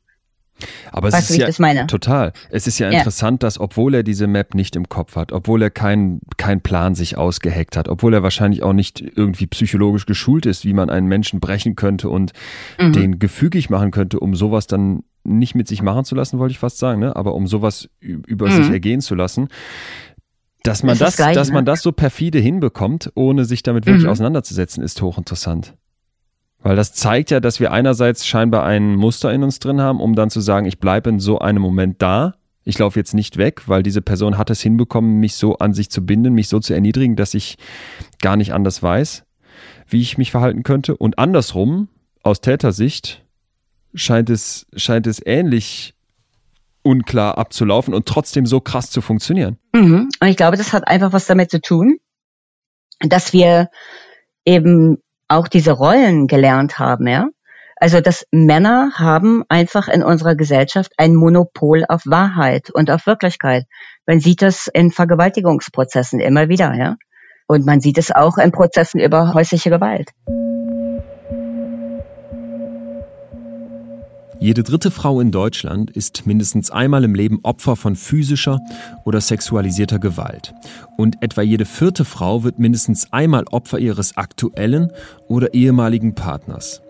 Aber 0.91 1.07
es 1.07 1.13
weißt 1.13 1.31
ist 1.31 1.59
du, 1.59 1.63
ja 1.63 1.85
total. 1.85 2.33
Es 2.49 2.67
ist 2.67 2.79
ja, 2.79 2.89
ja, 2.89 2.99
interessant, 2.99 3.43
dass 3.43 3.59
obwohl 3.59 3.95
er 3.95 4.03
diese 4.03 4.27
Map 4.27 4.55
nicht 4.55 4.75
im 4.75 4.89
Kopf 4.89 5.15
hat, 5.15 5.31
obwohl 5.31 5.61
er 5.61 5.69
keinen 5.69 6.21
kein 6.37 6.61
Plan 6.61 6.95
sich 6.95 7.17
ausgeheckt 7.17 7.77
hat, 7.77 7.87
obwohl 7.87 8.13
er 8.13 8.23
wahrscheinlich 8.23 8.63
auch 8.63 8.73
nicht 8.73 9.01
irgendwie 9.01 9.47
psychologisch 9.47 10.05
geschult 10.05 10.45
ist, 10.45 10.65
wie 10.65 10.73
man 10.73 10.89
einen 10.89 11.07
Menschen 11.07 11.39
brechen 11.39 11.75
könnte 11.75 12.09
und 12.09 12.33
mhm. 12.79 12.93
den 12.93 13.19
gefügig 13.19 13.69
machen 13.69 13.91
könnte, 13.91 14.19
um 14.19 14.35
sowas 14.35 14.67
dann 14.67 15.03
nicht 15.23 15.55
mit 15.55 15.67
sich 15.67 15.81
machen 15.81 16.05
zu 16.05 16.15
lassen, 16.15 16.39
wollte 16.39 16.51
ich 16.51 16.59
fast 16.59 16.77
sagen, 16.77 16.99
ne? 16.99 17.15
aber 17.15 17.35
um 17.35 17.47
sowas 17.47 17.89
über 17.99 18.47
mhm. 18.47 18.51
sich 18.51 18.69
ergehen 18.69 19.01
zu 19.01 19.15
lassen. 19.15 19.49
Dass 20.63 20.83
man 20.83 20.97
das, 20.97 21.15
das 21.15 21.15
gleich, 21.17 21.35
dass 21.35 21.49
ne? 21.49 21.55
man 21.55 21.65
das 21.65 21.81
so 21.81 21.91
perfide 21.91 22.39
hinbekommt, 22.39 23.11
ohne 23.15 23.45
sich 23.45 23.63
damit 23.63 23.85
wirklich 23.85 24.05
mhm. 24.05 24.09
auseinanderzusetzen, 24.09 24.83
ist 24.83 25.01
hochinteressant. 25.01 25.75
Weil 26.61 26.75
das 26.75 26.93
zeigt 26.93 27.31
ja, 27.31 27.39
dass 27.39 27.59
wir 27.59 27.71
einerseits 27.71 28.27
scheinbar 28.27 28.65
ein 28.65 28.95
Muster 28.95 29.33
in 29.33 29.43
uns 29.43 29.59
drin 29.59 29.79
haben, 29.79 30.01
um 30.01 30.15
dann 30.15 30.29
zu 30.29 30.41
sagen, 30.41 30.65
ich 30.65 30.79
bleibe 30.79 31.09
in 31.09 31.19
so 31.19 31.39
einem 31.39 31.61
Moment 31.61 32.01
da. 32.01 32.35
Ich 32.65 32.77
laufe 32.77 32.99
jetzt 32.99 33.13
nicht 33.13 33.37
weg, 33.37 33.63
weil 33.67 33.81
diese 33.81 34.01
Person 34.01 34.37
hat 34.37 34.49
es 34.49 34.61
hinbekommen, 34.61 35.19
mich 35.19 35.35
so 35.35 35.57
an 35.57 35.73
sich 35.73 35.89
zu 35.89 36.05
binden, 36.05 36.33
mich 36.33 36.49
so 36.49 36.59
zu 36.59 36.73
erniedrigen, 36.73 37.15
dass 37.15 37.33
ich 37.33 37.57
gar 38.21 38.35
nicht 38.35 38.53
anders 38.53 38.83
weiß, 38.83 39.23
wie 39.87 40.01
ich 40.01 40.17
mich 40.17 40.31
verhalten 40.31 40.63
könnte. 40.63 40.97
Und 40.97 41.17
andersrum, 41.17 41.87
aus 42.21 42.41
Tätersicht, 42.41 43.25
scheint 43.93 44.29
es, 44.29 44.65
scheint 44.75 45.07
es 45.07 45.21
ähnlich 45.25 45.93
unklar 46.81 47.37
abzulaufen 47.37 47.93
und 47.93 48.07
trotzdem 48.07 48.45
so 48.45 48.61
krass 48.61 48.89
zu 48.89 49.01
funktionieren. 49.01 49.57
Mhm. 49.73 50.09
Und 50.19 50.27
ich 50.27 50.37
glaube, 50.37 50.57
das 50.57 50.73
hat 50.73 50.87
einfach 50.87 51.13
was 51.13 51.27
damit 51.27 51.51
zu 51.51 51.61
tun, 51.61 51.97
dass 52.99 53.33
wir 53.33 53.69
eben 54.45 54.97
auch 55.27 55.47
diese 55.47 55.71
Rollen 55.71 56.27
gelernt 56.27 56.79
haben, 56.79 57.07
ja. 57.07 57.27
Also, 57.81 58.01
dass 58.01 58.25
Männer 58.31 58.91
haben 58.95 59.43
einfach 59.47 59.87
in 59.87 60.03
unserer 60.03 60.35
Gesellschaft 60.35 60.91
ein 60.97 61.15
Monopol 61.15 61.85
auf 61.87 62.01
Wahrheit 62.05 62.69
und 62.71 62.91
auf 62.91 63.05
Wirklichkeit. 63.05 63.65
Man 64.05 64.19
sieht 64.19 64.41
das 64.41 64.67
in 64.67 64.91
Vergewaltigungsprozessen 64.91 66.19
immer 66.19 66.49
wieder, 66.49 66.73
ja. 66.73 66.97
Und 67.47 67.65
man 67.65 67.79
sieht 67.79 67.97
es 67.97 68.11
auch 68.11 68.37
in 68.37 68.51
Prozessen 68.51 68.99
über 68.99 69.33
häusliche 69.33 69.69
Gewalt. 69.69 70.09
Jede 74.41 74.63
dritte 74.63 74.89
Frau 74.89 75.19
in 75.19 75.31
Deutschland 75.31 75.91
ist 75.91 76.25
mindestens 76.25 76.71
einmal 76.71 77.03
im 77.03 77.13
Leben 77.13 77.39
Opfer 77.43 77.75
von 77.75 77.97
physischer 77.97 78.61
oder 79.03 79.19
sexualisierter 79.19 79.99
Gewalt. 79.99 80.53
Und 80.95 81.21
etwa 81.21 81.41
jede 81.41 81.65
vierte 81.65 82.05
Frau 82.05 82.43
wird 82.45 82.57
mindestens 82.57 83.11
einmal 83.11 83.43
Opfer 83.51 83.79
ihres 83.79 84.15
aktuellen 84.15 84.91
oder 85.27 85.53
ehemaligen 85.53 86.15
Partners. 86.15 86.81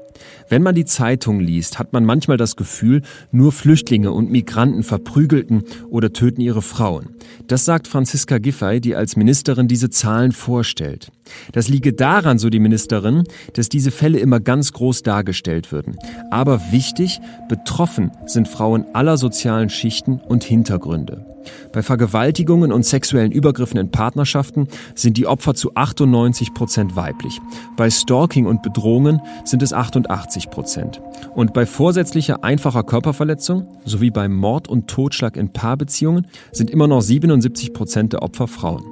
Wenn 0.50 0.64
man 0.64 0.76
die 0.76 0.86
Zeitung 0.86 1.40
liest, 1.40 1.80
hat 1.80 1.94
man 1.94 2.06
manchmal 2.06 2.38
das 2.38 2.56
Gefühl, 2.56 3.02
nur 3.32 3.52
Flüchtlinge 3.52 4.12
und 4.12 4.32
Migranten 4.32 4.84
verprügelten 4.84 5.64
oder 5.90 6.14
töten 6.14 6.42
ihre 6.42 6.62
Frauen. 6.62 7.16
Das 7.48 7.66
sagt 7.66 7.88
Franziska 7.88 8.38
Giffey, 8.38 8.82
die 8.82 8.96
als 8.96 9.16
Ministerin 9.16 9.68
diese 9.68 9.90
Zahlen 9.90 10.32
vorstellt. 10.32 11.12
Das 11.52 11.68
liege 11.68 11.94
daran, 11.94 12.40
so 12.40 12.50
die 12.50 12.60
Ministerin, 12.60 13.24
dass 13.54 13.70
diese 13.70 13.92
Fälle 13.92 14.20
immer 14.20 14.40
ganz 14.40 14.74
groß 14.74 15.04
dargestellt 15.04 15.72
würden. 15.72 15.98
Aber 16.32 16.72
wichtig, 16.72 17.20
betroffen 17.48 18.12
sind 18.26 18.48
Frauen 18.48 18.86
aller 18.94 19.18
sozialen 19.18 19.70
Schichten 19.70 20.20
und 20.20 20.44
Hintergründe. 20.44 21.26
Bei 21.72 21.84
Vergewaltigungen 21.84 22.72
und 22.72 22.86
sexuellen 22.86 23.32
Übergriffen 23.32 23.78
in 23.80 23.92
Partnerschaften 23.92 24.68
sind 24.96 25.18
die 25.18 25.28
Opfer 25.28 25.54
zu 25.54 25.76
98 25.76 26.54
Prozent 26.54 26.96
weiblich. 26.96 27.40
Bei 27.78 27.90
Stalking 27.90 28.46
und 28.46 28.62
Bedrohungen 28.62 29.22
sind 29.46 29.62
es 29.62 29.74
88 29.74 30.50
Prozent. 30.50 31.02
Und 31.36 31.54
bei 31.54 31.66
vorsätzlicher 31.66 32.44
einfacher 32.44 32.84
Körperverletzung 32.84 33.68
sowie 33.86 34.12
beim 34.12 34.36
Mord 34.36 34.68
und 34.68 34.88
Totschlag 34.88 35.38
in 35.38 35.54
Paarbeziehungen 35.54 36.28
sind 36.52 36.70
immer 36.70 36.88
noch 36.88 37.02
77 37.02 37.74
Prozent 37.74 38.14
der 38.14 38.24
Opfer 38.24 38.48
Frauen. 38.48 38.84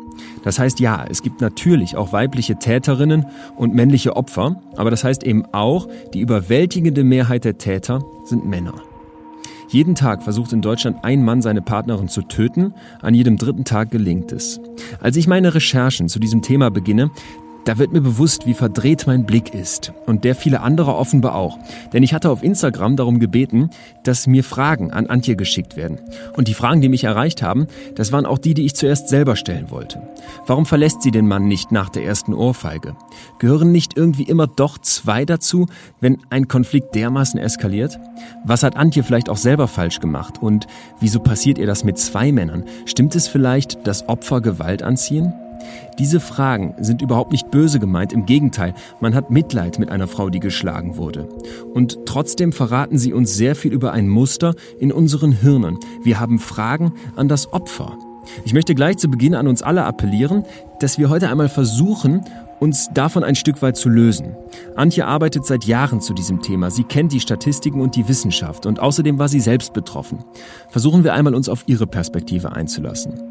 Das 0.43 0.59
heißt 0.59 0.79
ja, 0.79 1.05
es 1.09 1.21
gibt 1.21 1.41
natürlich 1.41 1.95
auch 1.95 2.13
weibliche 2.13 2.57
Täterinnen 2.57 3.25
und 3.57 3.73
männliche 3.73 4.15
Opfer, 4.15 4.61
aber 4.75 4.91
das 4.91 5.03
heißt 5.03 5.23
eben 5.23 5.45
auch, 5.51 5.87
die 6.13 6.21
überwältigende 6.21 7.03
Mehrheit 7.03 7.43
der 7.43 7.57
Täter 7.57 8.03
sind 8.25 8.45
Männer. 8.45 8.86
Jeden 9.69 9.95
Tag 9.95 10.23
versucht 10.23 10.53
in 10.53 10.61
Deutschland 10.61 11.03
ein 11.03 11.25
Mann 11.25 11.41
seine 11.41 11.61
Partnerin 11.61 12.07
zu 12.07 12.21
töten, 12.21 12.73
an 13.01 13.13
jedem 13.13 13.37
dritten 13.37 13.65
Tag 13.65 13.91
gelingt 13.91 14.31
es. 14.31 14.61
Als 15.01 15.17
ich 15.17 15.27
meine 15.27 15.53
Recherchen 15.53 16.07
zu 16.07 16.19
diesem 16.19 16.41
Thema 16.41 16.71
beginne, 16.71 17.11
da 17.67 17.77
wird 17.77 17.91
mir 17.91 17.99
bewusst, 17.99 18.45
wie 18.45 18.53
verdreht 18.53 19.07
mein 19.07 19.25
Blick 19.25 19.53
ist. 19.53 19.91
Und 20.05 20.23
der 20.23 20.35
viele 20.35 20.61
andere 20.61 20.95
offenbar 20.95 21.35
auch. 21.35 21.59
Denn 21.91 22.01
ich 22.01 22.13
hatte 22.13 22.29
auf 22.29 22.41
Instagram 22.41 22.95
darum 22.95 23.19
gebeten, 23.19 23.71
dass 24.03 24.25
mir 24.25 24.45
Fragen 24.45 24.91
an 24.91 25.07
Antje 25.07 25.35
geschickt 25.35 25.75
werden. 25.75 25.99
Und 26.37 26.47
die 26.47 26.53
Fragen, 26.53 26.79
die 26.79 26.87
mich 26.87 27.03
erreicht 27.03 27.41
haben, 27.41 27.67
das 27.95 28.13
waren 28.13 28.25
auch 28.25 28.37
die, 28.37 28.53
die 28.53 28.65
ich 28.65 28.75
zuerst 28.75 29.09
selber 29.09 29.35
stellen 29.35 29.69
wollte. 29.69 30.01
Warum 30.45 30.65
verlässt 30.65 31.01
sie 31.01 31.11
den 31.11 31.27
Mann 31.27 31.49
nicht 31.49 31.73
nach 31.73 31.89
der 31.89 32.05
ersten 32.05 32.33
Ohrfeige? 32.33 32.95
Gehören 33.39 33.73
nicht 33.73 33.97
irgendwie 33.97 34.23
immer 34.23 34.47
doch 34.47 34.77
zwei 34.77 35.25
dazu, 35.25 35.65
wenn 35.99 36.19
ein 36.29 36.47
Konflikt 36.47 36.95
dermaßen 36.95 37.37
eskaliert? 37.37 37.99
Was 38.45 38.63
hat 38.63 38.77
Antje 38.77 39.03
vielleicht 39.03 39.29
auch 39.29 39.35
selber 39.35 39.67
falsch 39.67 39.99
gemacht? 39.99 40.41
Und 40.41 40.67
wieso 41.01 41.19
passiert 41.19 41.57
ihr 41.57 41.67
das 41.67 41.83
mit 41.83 41.97
zwei 41.97 42.31
Männern? 42.31 42.63
Stimmt 42.85 43.13
es 43.15 43.27
vielleicht, 43.27 43.85
dass 43.85 44.07
Opfer 44.07 44.39
Gewalt 44.39 44.83
anziehen? 44.83 45.33
Diese 45.99 46.19
Fragen 46.19 46.75
sind 46.79 47.01
überhaupt 47.01 47.31
nicht 47.31 47.49
böse 47.51 47.79
gemeint, 47.79 48.13
im 48.13 48.25
Gegenteil, 48.25 48.73
man 48.99 49.15
hat 49.15 49.31
Mitleid 49.31 49.79
mit 49.79 49.89
einer 49.89 50.07
Frau, 50.07 50.29
die 50.29 50.39
geschlagen 50.39 50.97
wurde. 50.97 51.27
Und 51.73 51.99
trotzdem 52.05 52.51
verraten 52.51 52.97
sie 52.97 53.13
uns 53.13 53.35
sehr 53.35 53.55
viel 53.55 53.73
über 53.73 53.91
ein 53.91 54.07
Muster 54.07 54.53
in 54.79 54.91
unseren 54.91 55.31
Hirnen. 55.31 55.77
Wir 56.03 56.19
haben 56.19 56.39
Fragen 56.39 56.93
an 57.15 57.27
das 57.27 57.51
Opfer. 57.53 57.97
Ich 58.45 58.53
möchte 58.53 58.75
gleich 58.75 58.97
zu 58.97 59.09
Beginn 59.09 59.35
an 59.35 59.47
uns 59.47 59.61
alle 59.61 59.85
appellieren, 59.85 60.43
dass 60.79 60.97
wir 60.97 61.09
heute 61.09 61.29
einmal 61.29 61.49
versuchen, 61.49 62.25
uns 62.59 62.89
davon 62.93 63.23
ein 63.23 63.35
Stück 63.35 63.61
weit 63.61 63.77
zu 63.77 63.89
lösen. 63.89 64.35
Antje 64.75 65.05
arbeitet 65.05 65.45
seit 65.45 65.65
Jahren 65.65 66.01
zu 66.01 66.13
diesem 66.13 66.41
Thema. 66.41 66.71
Sie 66.71 66.83
kennt 66.83 67.11
die 67.11 67.19
Statistiken 67.19 67.81
und 67.81 67.95
die 67.95 68.07
Wissenschaft 68.07 68.65
und 68.65 68.79
außerdem 68.79 69.19
war 69.19 69.27
sie 69.27 69.39
selbst 69.39 69.73
betroffen. 69.73 70.23
Versuchen 70.69 71.03
wir 71.03 71.13
einmal 71.13 71.35
uns 71.35 71.49
auf 71.49 71.63
ihre 71.67 71.87
Perspektive 71.87 72.53
einzulassen. 72.53 73.21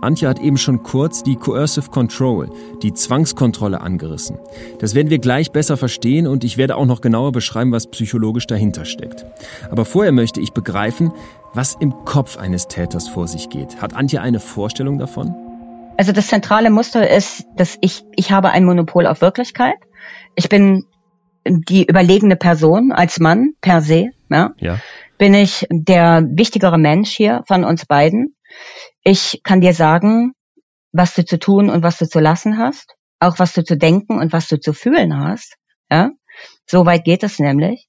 Antje 0.00 0.28
hat 0.28 0.38
eben 0.38 0.58
schon 0.58 0.82
kurz 0.82 1.22
die 1.22 1.36
Coercive 1.36 1.90
Control, 1.90 2.48
die 2.82 2.94
Zwangskontrolle 2.94 3.80
angerissen. 3.80 4.38
Das 4.78 4.94
werden 4.94 5.10
wir 5.10 5.18
gleich 5.18 5.50
besser 5.50 5.76
verstehen 5.76 6.26
und 6.26 6.44
ich 6.44 6.56
werde 6.56 6.76
auch 6.76 6.86
noch 6.86 7.00
genauer 7.00 7.32
beschreiben, 7.32 7.72
was 7.72 7.88
psychologisch 7.88 8.46
dahinter 8.46 8.84
steckt. 8.84 9.26
Aber 9.70 9.84
vorher 9.84 10.12
möchte 10.12 10.40
ich 10.40 10.52
begreifen, 10.52 11.12
was 11.54 11.76
im 11.80 11.92
Kopf 12.04 12.36
eines 12.36 12.68
Täters 12.68 13.08
vor 13.08 13.26
sich 13.26 13.48
geht. 13.48 13.80
Hat 13.80 13.94
Antje 13.94 14.20
eine 14.20 14.40
Vorstellung 14.40 14.98
davon? 14.98 15.47
Also 15.98 16.12
das 16.12 16.28
zentrale 16.28 16.70
Muster 16.70 17.10
ist, 17.10 17.44
dass 17.56 17.76
ich, 17.80 18.04
ich 18.14 18.30
habe 18.30 18.50
ein 18.50 18.64
Monopol 18.64 19.04
auf 19.04 19.20
Wirklichkeit. 19.20 19.74
Ich 20.36 20.48
bin 20.48 20.84
die 21.44 21.86
überlegene 21.86 22.36
Person 22.36 22.92
als 22.92 23.18
Mann 23.18 23.54
per 23.60 23.82
se. 23.82 24.10
Ja. 24.30 24.52
ja. 24.58 24.78
Bin 25.18 25.34
ich 25.34 25.66
der 25.70 26.22
wichtigere 26.30 26.78
Mensch 26.78 27.10
hier 27.10 27.42
von 27.48 27.64
uns 27.64 27.84
beiden. 27.84 28.36
Ich 29.02 29.40
kann 29.42 29.60
dir 29.60 29.74
sagen, 29.74 30.34
was 30.92 31.14
du 31.14 31.24
zu 31.24 31.36
tun 31.36 31.68
und 31.68 31.82
was 31.82 31.98
du 31.98 32.08
zu 32.08 32.20
lassen 32.20 32.58
hast, 32.58 32.94
auch 33.18 33.40
was 33.40 33.52
du 33.52 33.64
zu 33.64 33.76
denken 33.76 34.20
und 34.20 34.32
was 34.32 34.46
du 34.46 34.60
zu 34.60 34.72
fühlen 34.72 35.18
hast. 35.18 35.56
Ja. 35.90 36.10
So 36.64 36.86
weit 36.86 37.02
geht 37.02 37.24
es 37.24 37.40
nämlich. 37.40 37.88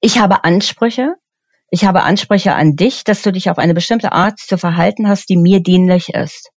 Ich 0.00 0.20
habe 0.20 0.44
Ansprüche. 0.44 1.16
Ich 1.72 1.84
habe 1.84 2.04
Ansprüche 2.04 2.54
an 2.54 2.76
dich, 2.76 3.02
dass 3.02 3.22
du 3.22 3.32
dich 3.32 3.50
auf 3.50 3.58
eine 3.58 3.74
bestimmte 3.74 4.12
Art 4.12 4.38
zu 4.38 4.56
verhalten 4.56 5.08
hast, 5.08 5.28
die 5.28 5.36
mir 5.36 5.60
dienlich 5.60 6.10
ist. 6.10 6.50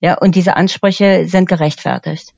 Ja, 0.00 0.14
und 0.18 0.34
diese 0.34 0.56
Ansprüche 0.56 1.26
sind 1.26 1.48
gerechtfertigt. 1.48 2.32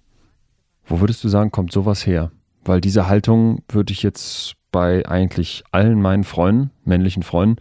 Wo 0.87 1.01
würdest 1.01 1.23
du 1.25 1.29
sagen, 1.29 1.51
kommt 1.51 1.73
sowas 1.73 2.07
her? 2.07 2.31
Weil 2.65 2.81
diese 2.81 3.09
Haltung 3.09 3.63
würde 3.69 3.93
ich 3.93 4.03
jetzt 4.03 4.55
bei 4.71 5.07
eigentlich 5.07 5.65
allen 5.71 6.01
meinen 6.01 6.25
Freunden, 6.25 6.71
männlichen 6.85 7.23
Freunden, 7.23 7.57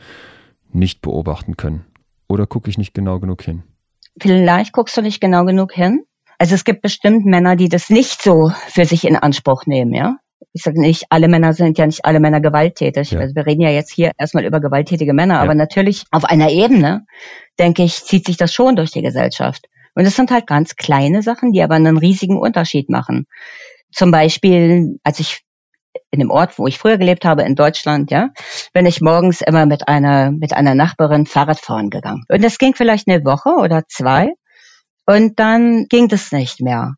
nicht 0.72 1.02
beobachten 1.02 1.58
können. 1.58 1.86
Oder 2.28 2.46
gucke 2.46 2.70
ich 2.70 2.78
nicht 2.78 2.94
genau 2.94 3.20
genug 3.20 3.42
hin? 3.42 3.64
Vielleicht 4.20 4.74
guckst 4.74 4.98
du 4.98 5.02
nicht 5.02 5.22
genau 5.22 5.46
genug 5.46 5.72
hin. 5.74 6.04
Also 6.38 6.56
es 6.56 6.64
gibt 6.64 6.82
bestimmt 6.82 7.26
Männer, 7.26 7.56
die 7.56 7.70
das 7.70 7.90
nicht 7.90 8.22
so 8.22 8.52
für 8.68 8.86
sich 8.86 9.06
in 9.08 9.16
Anspruch 9.16 9.66
nehmen, 9.66 9.94
ja. 9.94 10.18
ich 10.54 10.62
sage 10.62 10.80
nicht, 10.80 11.06
alle 11.10 11.28
Männer 11.28 11.54
sind 11.54 11.78
ja 11.78 11.86
nicht 11.86 12.06
alle 12.06 12.20
Männer 12.20 12.42
gewalttätig. 12.42 13.12
Ja. 13.12 13.20
Also 13.20 13.36
wir 13.36 13.46
reden 13.46 13.62
ja 13.62 13.70
jetzt 13.72 13.92
hier 13.92 14.12
erstmal 14.18 14.46
über 14.46 14.60
gewalttätige 14.60 15.14
Männer, 15.14 15.36
Ja. 15.36 15.42
aber 15.42 15.56
natürlich 15.56 16.04
auf 16.12 16.26
einer 16.26 16.50
Ebene, 16.50 17.06
denke 17.60 17.84
ich, 17.84 18.04
zieht 18.04 18.26
sich 18.26 18.38
das 18.38 18.54
schon 18.54 18.76
durch 18.76 18.92
die 18.92 19.02
Gesellschaft. 19.02 19.68
Und 19.98 20.06
es 20.06 20.16
sind 20.16 20.30
halt 20.30 20.46
ganz 20.46 20.76
kleine 20.76 21.24
Sachen, 21.24 21.54
die 21.54 21.64
aber 21.64 21.74
einen 21.74 21.98
riesigen 21.98 22.38
Unterschied 22.38 22.88
machen. 22.88 23.26
Zum 23.92 24.12
Beispiel, 24.12 25.00
als 25.04 25.20
ich 25.20 25.42
in 26.12 26.20
dem 26.20 26.30
Ort, 26.30 26.60
wo 26.60 26.68
ich 26.68 26.78
früher 26.78 27.00
gelebt 27.00 27.26
habe, 27.26 27.42
in 27.42 27.56
Deutschland, 27.56 28.12
ja, 28.12 28.30
bin 28.74 28.86
ich 28.86 29.02
morgens 29.02 29.42
immer 29.42 29.66
mit 29.66 29.88
einer, 29.88 30.30
mit 30.30 30.54
einer 30.54 30.76
Nachbarin 30.76 31.26
Fahrrad 31.26 31.60
fahren 31.60 31.90
gegangen. 31.90 32.26
Und 32.30 32.44
das 32.44 32.60
ging 32.60 32.76
vielleicht 32.76 33.08
eine 33.08 33.26
Woche 33.26 33.50
oder 33.50 33.86
zwei. 33.88 34.34
Und 35.08 35.40
dann 35.40 35.88
ging 35.88 36.08
das 36.10 36.32
nicht 36.32 36.62
mehr. 36.62 36.94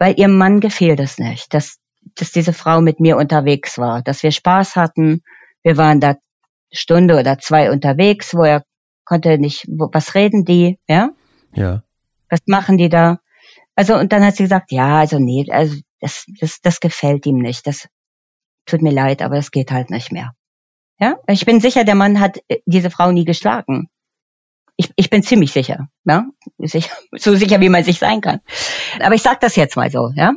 Weil 0.00 0.18
ihrem 0.18 0.36
Mann 0.36 0.58
gefiel 0.58 0.96
das 0.96 1.18
nicht, 1.18 1.54
dass, 1.54 1.78
dass 2.16 2.32
diese 2.32 2.52
Frau 2.52 2.80
mit 2.80 2.98
mir 2.98 3.18
unterwegs 3.18 3.78
war, 3.78 4.02
dass 4.02 4.24
wir 4.24 4.32
Spaß 4.32 4.74
hatten. 4.74 5.22
Wir 5.62 5.76
waren 5.76 6.00
da 6.00 6.16
Stunde 6.72 7.20
oder 7.20 7.38
zwei 7.38 7.70
unterwegs, 7.70 8.34
wo 8.34 8.42
er 8.42 8.64
konnte 9.04 9.38
nicht, 9.38 9.64
was 9.68 10.16
reden 10.16 10.44
die, 10.44 10.80
ja? 10.88 11.10
Ja. 11.54 11.84
Was 12.32 12.40
machen 12.46 12.78
die 12.78 12.88
da? 12.88 13.18
Also, 13.76 13.96
und 13.96 14.12
dann 14.12 14.24
hat 14.24 14.36
sie 14.36 14.42
gesagt, 14.42 14.72
ja, 14.72 14.98
also 14.98 15.18
nee, 15.18 15.46
also 15.50 15.76
das, 16.00 16.24
das, 16.40 16.60
das 16.60 16.80
gefällt 16.80 17.26
ihm 17.26 17.38
nicht. 17.38 17.66
Das 17.66 17.88
tut 18.66 18.82
mir 18.82 18.90
leid, 18.90 19.22
aber 19.22 19.36
es 19.36 19.50
geht 19.50 19.70
halt 19.70 19.90
nicht 19.90 20.12
mehr. 20.12 20.32
Ja, 20.98 21.16
ich 21.26 21.46
bin 21.46 21.60
sicher, 21.60 21.84
der 21.84 21.94
Mann 21.94 22.20
hat 22.20 22.38
äh, 22.48 22.58
diese 22.66 22.90
Frau 22.90 23.12
nie 23.12 23.24
geschlagen. 23.24 23.88
Ich, 24.76 24.90
ich 24.96 25.10
bin 25.10 25.22
ziemlich 25.22 25.52
sicher, 25.52 25.88
ja, 26.04 26.24
sicher, 26.58 26.90
so 27.16 27.34
sicher 27.36 27.60
wie 27.60 27.68
man 27.68 27.84
sich 27.84 27.98
sein 27.98 28.20
kann. 28.20 28.40
Aber 29.00 29.14
ich 29.14 29.22
sag 29.22 29.40
das 29.40 29.56
jetzt 29.56 29.76
mal 29.76 29.90
so, 29.90 30.10
ja. 30.14 30.32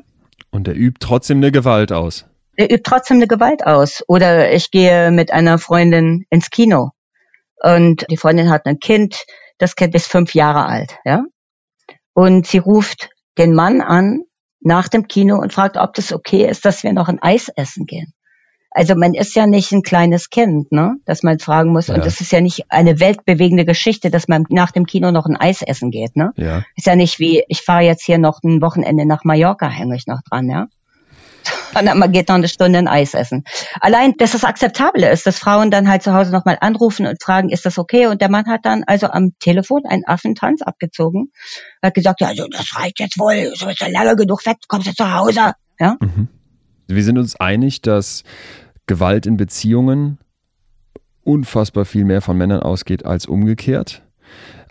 Und 0.52 0.68
er 0.68 0.76
übt 0.76 1.00
trotzdem 1.00 1.38
eine 1.38 1.52
Gewalt 1.52 1.92
aus. 1.92 2.26
Er 2.58 2.72
übt 2.72 2.84
trotzdem 2.84 3.18
eine 3.18 3.28
Gewalt 3.28 3.66
aus. 3.66 4.04
Oder 4.08 4.52
ich 4.54 4.72
gehe 4.72 5.12
mit 5.12 5.32
einer 5.32 5.58
Freundin 5.58 6.26
ins 6.30 6.50
Kino 6.50 6.92
und 7.62 8.06
die 8.10 8.18
Freundin 8.18 8.50
hat 8.50 8.66
ein 8.66 8.80
Kind, 8.80 9.26
das 9.58 9.76
Kind 9.76 9.96
ist 9.96 10.08
fünf 10.08 10.34
Jahre 10.34 10.66
alt, 10.66 10.98
ja. 11.06 11.24
Und 12.16 12.48
sie 12.48 12.60
ruft 12.60 13.10
den 13.38 13.54
Mann 13.54 13.82
an 13.82 14.22
nach 14.62 14.88
dem 14.88 15.08
Kino 15.08 15.38
und 15.38 15.54
fragt, 15.54 15.78
ob 15.78 15.94
das 15.94 16.14
okay 16.14 16.48
ist, 16.50 16.66
dass 16.66 16.82
wir 16.82 16.94
noch 16.94 17.10
ein 17.10 17.22
Eis 17.22 17.50
essen 17.56 17.86
gehen. 17.86 18.14
Also 18.72 18.96
man 18.96 19.14
ist 19.14 19.36
ja 19.36 19.48
nicht 19.48 19.72
ein 19.72 19.84
kleines 19.84 20.30
Kind, 20.30 20.72
ne, 20.72 20.96
dass 21.06 21.24
man 21.24 21.40
fragen 21.40 21.72
muss. 21.72 21.88
Ja. 21.88 21.96
Und 21.96 22.06
es 22.06 22.20
ist 22.20 22.32
ja 22.32 22.42
nicht 22.42 22.66
eine 22.70 23.00
weltbewegende 23.00 23.64
Geschichte, 23.64 24.12
dass 24.12 24.28
man 24.28 24.46
nach 24.50 24.72
dem 24.72 24.86
Kino 24.86 25.12
noch 25.12 25.26
ein 25.26 25.38
Eis 25.38 25.62
essen 25.62 25.92
geht, 25.92 26.16
ne? 26.16 26.32
Ja. 26.36 26.64
Ist 26.76 26.88
ja 26.88 26.96
nicht 26.96 27.20
wie, 27.20 27.44
ich 27.48 27.62
fahre 27.62 27.84
jetzt 27.84 28.06
hier 28.06 28.18
noch 28.18 28.42
ein 28.44 28.62
Wochenende 28.62 29.06
nach 29.06 29.24
Mallorca, 29.24 29.70
hänge 29.70 29.96
ich 29.96 30.08
noch 30.08 30.22
dran, 30.30 30.50
ja. 30.50 30.68
Und 31.74 32.00
man 32.00 32.12
geht 32.12 32.30
noch 32.30 32.36
eine 32.36 32.48
Stunde 32.48 32.80
ein 32.80 32.88
Eis 32.88 33.14
essen. 33.14 33.44
Allein, 33.80 34.14
dass 34.18 34.34
es 34.34 34.44
akzeptabel 34.44 35.04
ist, 35.04 35.26
dass 35.26 35.40
Frauen 35.40 35.72
dann 35.72 35.90
halt 35.90 36.04
zu 36.04 36.14
Hause 36.14 36.32
nochmal 36.32 36.58
anrufen 36.62 37.06
und 37.08 37.22
fragen, 37.22 37.50
ist 37.50 37.66
das 37.66 37.78
okay? 37.78 38.08
Und 38.08 38.22
der 38.22 38.30
Mann 38.30 38.46
hat 38.48 38.62
dann 38.66 38.84
also 38.86 39.08
am 39.08 39.32
Telefon 39.40 39.84
einen 39.86 40.06
Affentanz 40.06 40.62
abgezogen. 40.62 41.32
Hat 41.82 41.94
gesagt, 41.94 42.22
ja, 42.22 42.28
also 42.28 42.48
das 42.50 42.76
reicht 42.78 43.00
jetzt 43.00 43.20
wohl, 43.20 43.54
so 43.56 43.68
ist 43.70 43.82
ja 43.82 43.88
lange 43.88 44.16
genug 44.16 44.46
weg, 44.46 44.58
kommst 44.68 44.88
du 44.88 44.94
zu 44.94 45.14
Hause. 45.14 45.54
Ja? 45.80 45.98
Mhm. 46.00 46.28
Wir 46.88 47.04
sind 47.04 47.18
uns 47.18 47.36
einig, 47.36 47.82
dass 47.82 48.24
Gewalt 48.86 49.26
in 49.26 49.38
Beziehungen 49.38 50.20
unfassbar 51.24 51.86
viel 51.86 52.06
mehr 52.06 52.22
von 52.22 52.38
Männern 52.38 52.62
ausgeht 52.62 53.06
als 53.06 53.26
umgekehrt. 53.26 54.04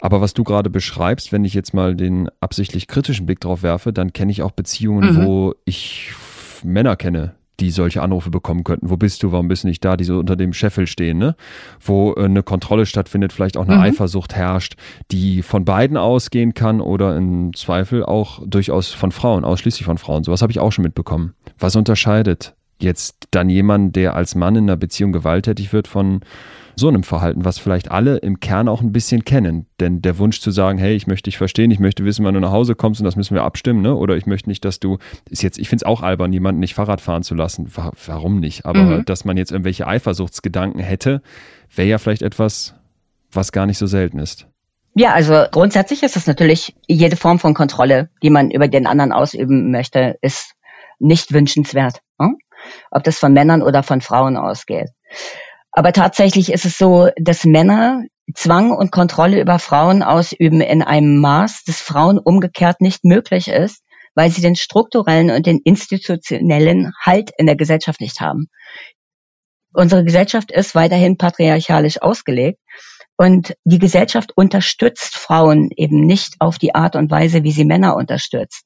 Aber 0.00 0.20
was 0.20 0.34
du 0.34 0.44
gerade 0.44 0.70
beschreibst, 0.70 1.32
wenn 1.32 1.44
ich 1.44 1.54
jetzt 1.54 1.72
mal 1.72 1.96
den 1.96 2.28
absichtlich 2.40 2.86
kritischen 2.86 3.26
Blick 3.26 3.40
drauf 3.40 3.62
werfe, 3.62 3.92
dann 3.92 4.12
kenne 4.12 4.30
ich 4.32 4.42
auch 4.42 4.50
Beziehungen, 4.52 5.16
Mhm. 5.16 5.24
wo 5.24 5.54
ich 5.64 6.12
Männer 6.64 6.96
kenne, 6.96 7.34
die 7.60 7.70
solche 7.70 8.02
Anrufe 8.02 8.30
bekommen 8.30 8.64
könnten. 8.64 8.90
Wo 8.90 8.96
bist 8.96 9.22
du? 9.22 9.30
Warum 9.30 9.46
bist 9.48 9.62
du 9.62 9.68
nicht 9.68 9.84
da? 9.84 9.96
Die 9.96 10.04
so 10.04 10.18
unter 10.18 10.34
dem 10.34 10.52
Scheffel 10.52 10.86
stehen, 10.86 11.18
ne? 11.18 11.36
Wo 11.80 12.12
äh, 12.14 12.24
eine 12.24 12.42
Kontrolle 12.42 12.84
stattfindet, 12.86 13.32
vielleicht 13.32 13.56
auch 13.56 13.66
eine 13.66 13.76
Mhm. 13.76 13.82
Eifersucht 13.82 14.34
herrscht, 14.34 14.74
die 15.12 15.42
von 15.42 15.64
beiden 15.64 15.96
ausgehen 15.96 16.54
kann 16.54 16.80
oder 16.80 17.16
im 17.16 17.54
Zweifel 17.54 18.04
auch 18.04 18.42
durchaus 18.44 18.92
von 18.92 19.12
Frauen, 19.12 19.44
ausschließlich 19.44 19.84
von 19.84 19.98
Frauen. 19.98 20.24
Sowas 20.24 20.42
habe 20.42 20.50
ich 20.50 20.58
auch 20.58 20.72
schon 20.72 20.82
mitbekommen. 20.82 21.34
Was 21.58 21.76
unterscheidet 21.76 22.54
jetzt 22.80 23.28
dann 23.30 23.48
jemanden, 23.48 23.92
der 23.92 24.16
als 24.16 24.34
Mann 24.34 24.56
in 24.56 24.64
einer 24.64 24.76
Beziehung 24.76 25.12
gewalttätig 25.12 25.72
wird, 25.72 25.86
von 25.86 26.20
so 26.76 26.88
einem 26.88 27.02
Verhalten, 27.02 27.44
was 27.44 27.58
vielleicht 27.58 27.90
alle 27.90 28.16
im 28.18 28.40
Kern 28.40 28.68
auch 28.68 28.80
ein 28.82 28.92
bisschen 28.92 29.24
kennen. 29.24 29.66
Denn 29.80 30.02
der 30.02 30.18
Wunsch 30.18 30.40
zu 30.40 30.50
sagen, 30.50 30.78
hey, 30.78 30.94
ich 30.94 31.06
möchte 31.06 31.28
dich 31.30 31.38
verstehen, 31.38 31.70
ich 31.70 31.78
möchte 31.80 32.04
wissen, 32.04 32.24
wann 32.24 32.34
du 32.34 32.40
nach 32.40 32.50
Hause 32.52 32.74
kommst 32.74 33.00
und 33.00 33.04
das 33.04 33.16
müssen 33.16 33.34
wir 33.34 33.42
abstimmen, 33.44 33.82
ne? 33.82 33.94
Oder 33.94 34.16
ich 34.16 34.26
möchte 34.26 34.48
nicht, 34.48 34.64
dass 34.64 34.80
du, 34.80 34.98
ist 35.30 35.42
jetzt, 35.42 35.58
ich 35.58 35.68
finde 35.68 35.84
es 35.84 35.86
auch 35.86 36.02
albern, 36.02 36.32
jemanden 36.32 36.60
nicht 36.60 36.74
Fahrrad 36.74 37.00
fahren 37.00 37.22
zu 37.22 37.34
lassen. 37.34 37.70
Wa- 37.76 37.92
Warum 38.06 38.40
nicht? 38.40 38.66
Aber 38.66 38.80
Mhm. 38.80 39.04
dass 39.04 39.24
man 39.24 39.36
jetzt 39.36 39.52
irgendwelche 39.52 39.86
Eifersuchtsgedanken 39.86 40.80
hätte, 40.80 41.22
wäre 41.74 41.88
ja 41.88 41.98
vielleicht 41.98 42.22
etwas, 42.22 42.74
was 43.32 43.52
gar 43.52 43.66
nicht 43.66 43.78
so 43.78 43.86
selten 43.86 44.18
ist. 44.18 44.46
Ja, 44.96 45.12
also 45.12 45.44
grundsätzlich 45.50 46.02
ist 46.04 46.16
es 46.16 46.26
natürlich 46.28 46.76
jede 46.86 47.16
Form 47.16 47.40
von 47.40 47.52
Kontrolle, 47.54 48.10
die 48.22 48.30
man 48.30 48.50
über 48.52 48.68
den 48.68 48.86
anderen 48.86 49.10
ausüben 49.12 49.70
möchte, 49.72 50.16
ist 50.22 50.54
nicht 51.00 51.32
wünschenswert. 51.32 52.00
Ne? 52.18 52.36
Ob 52.92 53.02
das 53.02 53.18
von 53.18 53.32
Männern 53.32 53.60
oder 53.62 53.82
von 53.82 54.00
Frauen 54.00 54.36
ausgeht. 54.36 54.90
Aber 55.76 55.92
tatsächlich 55.92 56.52
ist 56.52 56.64
es 56.64 56.78
so, 56.78 57.08
dass 57.16 57.44
Männer 57.44 58.04
Zwang 58.32 58.70
und 58.70 58.92
Kontrolle 58.92 59.40
über 59.40 59.58
Frauen 59.58 60.02
ausüben 60.02 60.60
in 60.60 60.82
einem 60.82 61.18
Maß, 61.18 61.64
das 61.66 61.80
Frauen 61.80 62.18
umgekehrt 62.18 62.80
nicht 62.80 63.04
möglich 63.04 63.48
ist, 63.48 63.82
weil 64.14 64.30
sie 64.30 64.40
den 64.40 64.54
strukturellen 64.54 65.30
und 65.30 65.46
den 65.46 65.60
institutionellen 65.64 66.92
Halt 67.04 67.32
in 67.36 67.46
der 67.46 67.56
Gesellschaft 67.56 68.00
nicht 68.00 68.20
haben. 68.20 68.46
Unsere 69.72 70.04
Gesellschaft 70.04 70.52
ist 70.52 70.76
weiterhin 70.76 71.18
patriarchalisch 71.18 72.00
ausgelegt 72.00 72.60
und 73.16 73.56
die 73.64 73.80
Gesellschaft 73.80 74.32
unterstützt 74.36 75.16
Frauen 75.16 75.70
eben 75.76 76.06
nicht 76.06 76.36
auf 76.38 76.58
die 76.58 76.76
Art 76.76 76.94
und 76.94 77.10
Weise, 77.10 77.42
wie 77.42 77.52
sie 77.52 77.64
Männer 77.64 77.96
unterstützt 77.96 78.64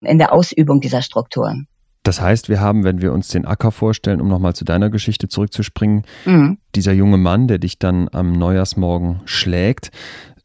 in 0.00 0.18
der 0.18 0.32
Ausübung 0.32 0.80
dieser 0.80 1.02
Strukturen. 1.02 1.68
Das 2.08 2.22
heißt, 2.22 2.48
wir 2.48 2.58
haben, 2.62 2.84
wenn 2.84 3.02
wir 3.02 3.12
uns 3.12 3.28
den 3.28 3.44
Acker 3.44 3.70
vorstellen, 3.70 4.22
um 4.22 4.28
nochmal 4.28 4.54
zu 4.54 4.64
deiner 4.64 4.88
Geschichte 4.88 5.28
zurückzuspringen, 5.28 6.04
Mhm. 6.24 6.56
dieser 6.74 6.94
junge 6.94 7.18
Mann, 7.18 7.48
der 7.48 7.58
dich 7.58 7.78
dann 7.78 8.08
am 8.12 8.32
Neujahrsmorgen 8.32 9.20
schlägt, 9.26 9.90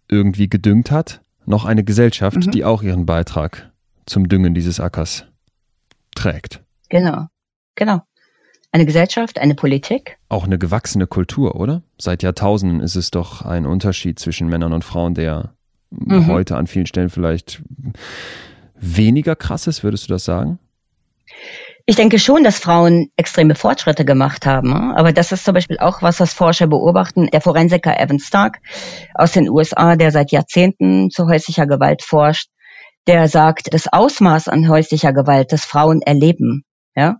irgendwie 0.09 0.49
gedüngt 0.49 0.91
hat, 0.91 1.21
noch 1.45 1.63
eine 1.63 1.85
Gesellschaft, 1.85 2.35
Mhm. 2.47 2.51
die 2.51 2.65
auch 2.65 2.83
ihren 2.83 3.05
Beitrag 3.05 3.71
zum 4.05 4.27
Düngen 4.27 4.53
dieses 4.53 4.81
Ackers 4.81 5.23
trägt. 6.15 6.61
Genau, 6.89 7.27
genau. 7.75 8.01
Eine 8.73 8.85
Gesellschaft, 8.85 9.39
eine 9.39 9.55
Politik. 9.55 10.17
Auch 10.27 10.43
eine 10.43 10.57
gewachsene 10.57 11.07
Kultur, 11.07 11.55
oder? 11.55 11.81
Seit 11.97 12.23
Jahrtausenden 12.23 12.81
ist 12.81 12.97
es 12.97 13.09
doch 13.09 13.41
ein 13.41 13.65
Unterschied 13.65 14.19
zwischen 14.19 14.49
Männern 14.49 14.73
und 14.73 14.83
Frauen, 14.83 15.13
der 15.13 15.53
Mhm. 15.91 16.27
heute 16.27 16.57
an 16.57 16.67
vielen 16.67 16.87
Stellen 16.87 17.09
vielleicht 17.09 17.63
weniger 18.77 19.37
krass 19.37 19.65
ist, 19.67 19.81
würdest 19.81 20.09
du 20.09 20.13
das 20.13 20.25
sagen? 20.25 20.59
Ich 21.85 21.97
denke 21.97 22.17
schon, 22.17 22.45
dass 22.45 22.59
Frauen 22.59 23.09
extreme 23.17 23.55
Fortschritte 23.55 24.05
gemacht 24.05 24.45
haben. 24.45 24.69
ne? 24.69 24.93
Aber 24.95 25.11
das 25.11 25.33
ist 25.33 25.43
zum 25.43 25.53
Beispiel 25.53 25.79
auch 25.79 26.01
was, 26.01 26.21
was 26.21 26.33
Forscher 26.33 26.67
beobachten. 26.67 27.27
Der 27.27 27.41
Forensiker 27.41 27.99
Evan 27.99 28.19
Stark 28.19 28.59
aus 29.13 29.33
den 29.33 29.49
USA, 29.49 29.97
der 29.97 30.11
seit 30.11 30.31
Jahrzehnten 30.31 31.09
zu 31.09 31.27
häuslicher 31.27 31.67
Gewalt 31.67 32.01
forscht, 32.01 32.47
der 33.05 33.27
sagt, 33.27 33.73
das 33.73 33.91
Ausmaß 33.91 34.47
an 34.47 34.69
häuslicher 34.69 35.11
Gewalt, 35.11 35.51
das 35.51 35.65
Frauen 35.65 36.01
erleben, 36.01 36.63
ja, 36.95 37.17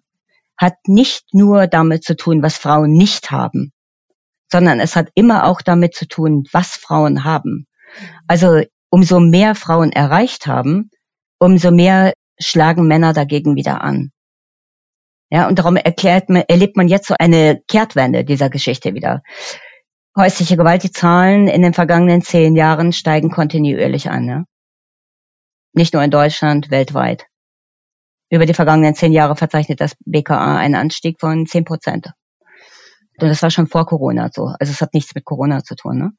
hat 0.58 0.76
nicht 0.88 1.26
nur 1.34 1.68
damit 1.68 2.06
zu 2.06 2.16
tun, 2.16 2.42
was 2.42 2.56
Frauen 2.56 2.92
nicht 2.92 3.32
haben, 3.32 3.74
sondern 4.50 4.80
es 4.80 4.96
hat 4.96 5.10
immer 5.14 5.46
auch 5.46 5.62
damit 5.62 5.94
zu 5.94 6.08
tun, 6.08 6.46
was 6.54 6.76
Frauen 6.76 7.26
haben. 7.26 7.68
Also 8.28 8.64
umso 8.90 9.20
mehr 9.20 9.56
Frauen 9.56 9.92
erreicht 9.92 10.48
haben, 10.48 10.90
umso 11.38 11.72
mehr 11.72 12.14
schlagen 12.40 12.88
Männer 12.88 13.12
dagegen 13.12 13.58
wieder 13.58 13.82
an. 13.82 14.13
Ja, 15.34 15.48
und 15.48 15.58
darum 15.58 15.78
erklärt 15.78 16.30
man, 16.30 16.44
erlebt 16.48 16.78
man 16.78 16.88
jetzt 16.88 17.08
so 17.08 17.16
eine 17.18 17.60
Kehrtwende 17.68 18.24
dieser 18.24 18.52
Geschichte 18.52 18.94
wieder. 18.94 19.24
Häusliche 20.16 20.58
Gewalt, 20.58 20.84
die 20.84 20.92
Zahlen 20.92 21.48
in 21.48 21.64
den 21.64 21.74
vergangenen 21.74 22.22
zehn 22.22 22.56
Jahren 22.56 22.94
steigen 22.94 23.32
kontinuierlich 23.32 24.12
an. 24.12 24.26
Ne? 24.26 24.46
Nicht 25.74 25.96
nur 25.96 26.04
in 26.04 26.12
Deutschland, 26.12 26.70
weltweit. 26.70 27.26
Über 28.30 28.46
die 28.46 28.54
vergangenen 28.54 28.94
zehn 28.94 29.12
Jahre 29.12 29.36
verzeichnet 29.36 29.82
das 29.82 29.96
BKA 30.06 30.58
einen 30.58 30.76
Anstieg 30.76 31.20
von 31.20 31.48
zehn 31.48 31.66
Prozent. 31.66 32.12
Und 33.20 33.28
das 33.28 33.42
war 33.42 33.50
schon 33.50 33.66
vor 33.66 33.88
Corona 33.88 34.30
so. 34.32 34.54
Also 34.60 34.72
es 34.72 34.82
hat 34.82 34.94
nichts 34.94 35.16
mit 35.16 35.26
Corona 35.26 35.64
zu 35.64 35.74
tun. 35.76 35.98
Ne? 35.98 36.12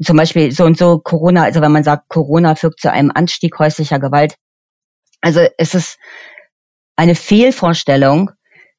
Zum 0.00 0.16
Beispiel 0.16 0.52
so 0.52 0.64
und 0.64 0.78
so 0.78 1.00
Corona, 1.00 1.42
also 1.42 1.60
wenn 1.60 1.72
man 1.72 1.82
sagt, 1.82 2.08
Corona 2.08 2.54
führt 2.54 2.78
zu 2.78 2.92
einem 2.92 3.10
Anstieg 3.12 3.58
häuslicher 3.58 3.98
Gewalt. 3.98 4.36
Also 5.22 5.40
es 5.58 5.74
ist 5.74 5.98
eine 6.98 7.14
Fehlvorstellung, 7.14 8.32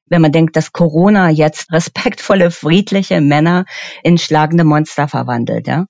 wenn 0.08 0.22
man 0.22 0.34
denkt, 0.34 0.56
dass 0.58 0.74
Corona 0.74 1.30
jetzt 1.30 1.72
respektvolle, 1.72 2.52
friedliche 2.52 3.22
Männer 3.22 3.64
in 4.04 4.18
schlagende 4.18 4.66
Monster 4.66 5.08
verwandelt, 5.08 5.68
ja. 5.68 5.86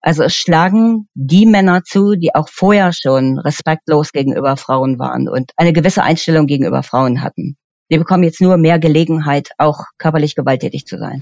Also 0.00 0.22
es 0.22 0.34
schlagen 0.34 1.08
die 1.14 1.44
Männer 1.44 1.82
zu, 1.82 2.14
die 2.14 2.34
auch 2.34 2.48
vorher 2.48 2.92
schon 2.92 3.38
respektlos 3.38 4.12
gegenüber 4.12 4.56
Frauen 4.56 4.98
waren 4.98 5.28
und 5.28 5.50
eine 5.56 5.72
gewisse 5.72 6.04
Einstellung 6.04 6.46
gegenüber 6.46 6.82
Frauen 6.82 7.22
hatten. 7.22 7.56
Die 7.90 7.98
bekommen 7.98 8.22
jetzt 8.22 8.40
nur 8.40 8.56
mehr 8.58 8.78
Gelegenheit, 8.78 9.50
auch 9.58 9.84
körperlich 9.98 10.36
gewalttätig 10.36 10.86
zu 10.86 10.98
sein. 10.98 11.20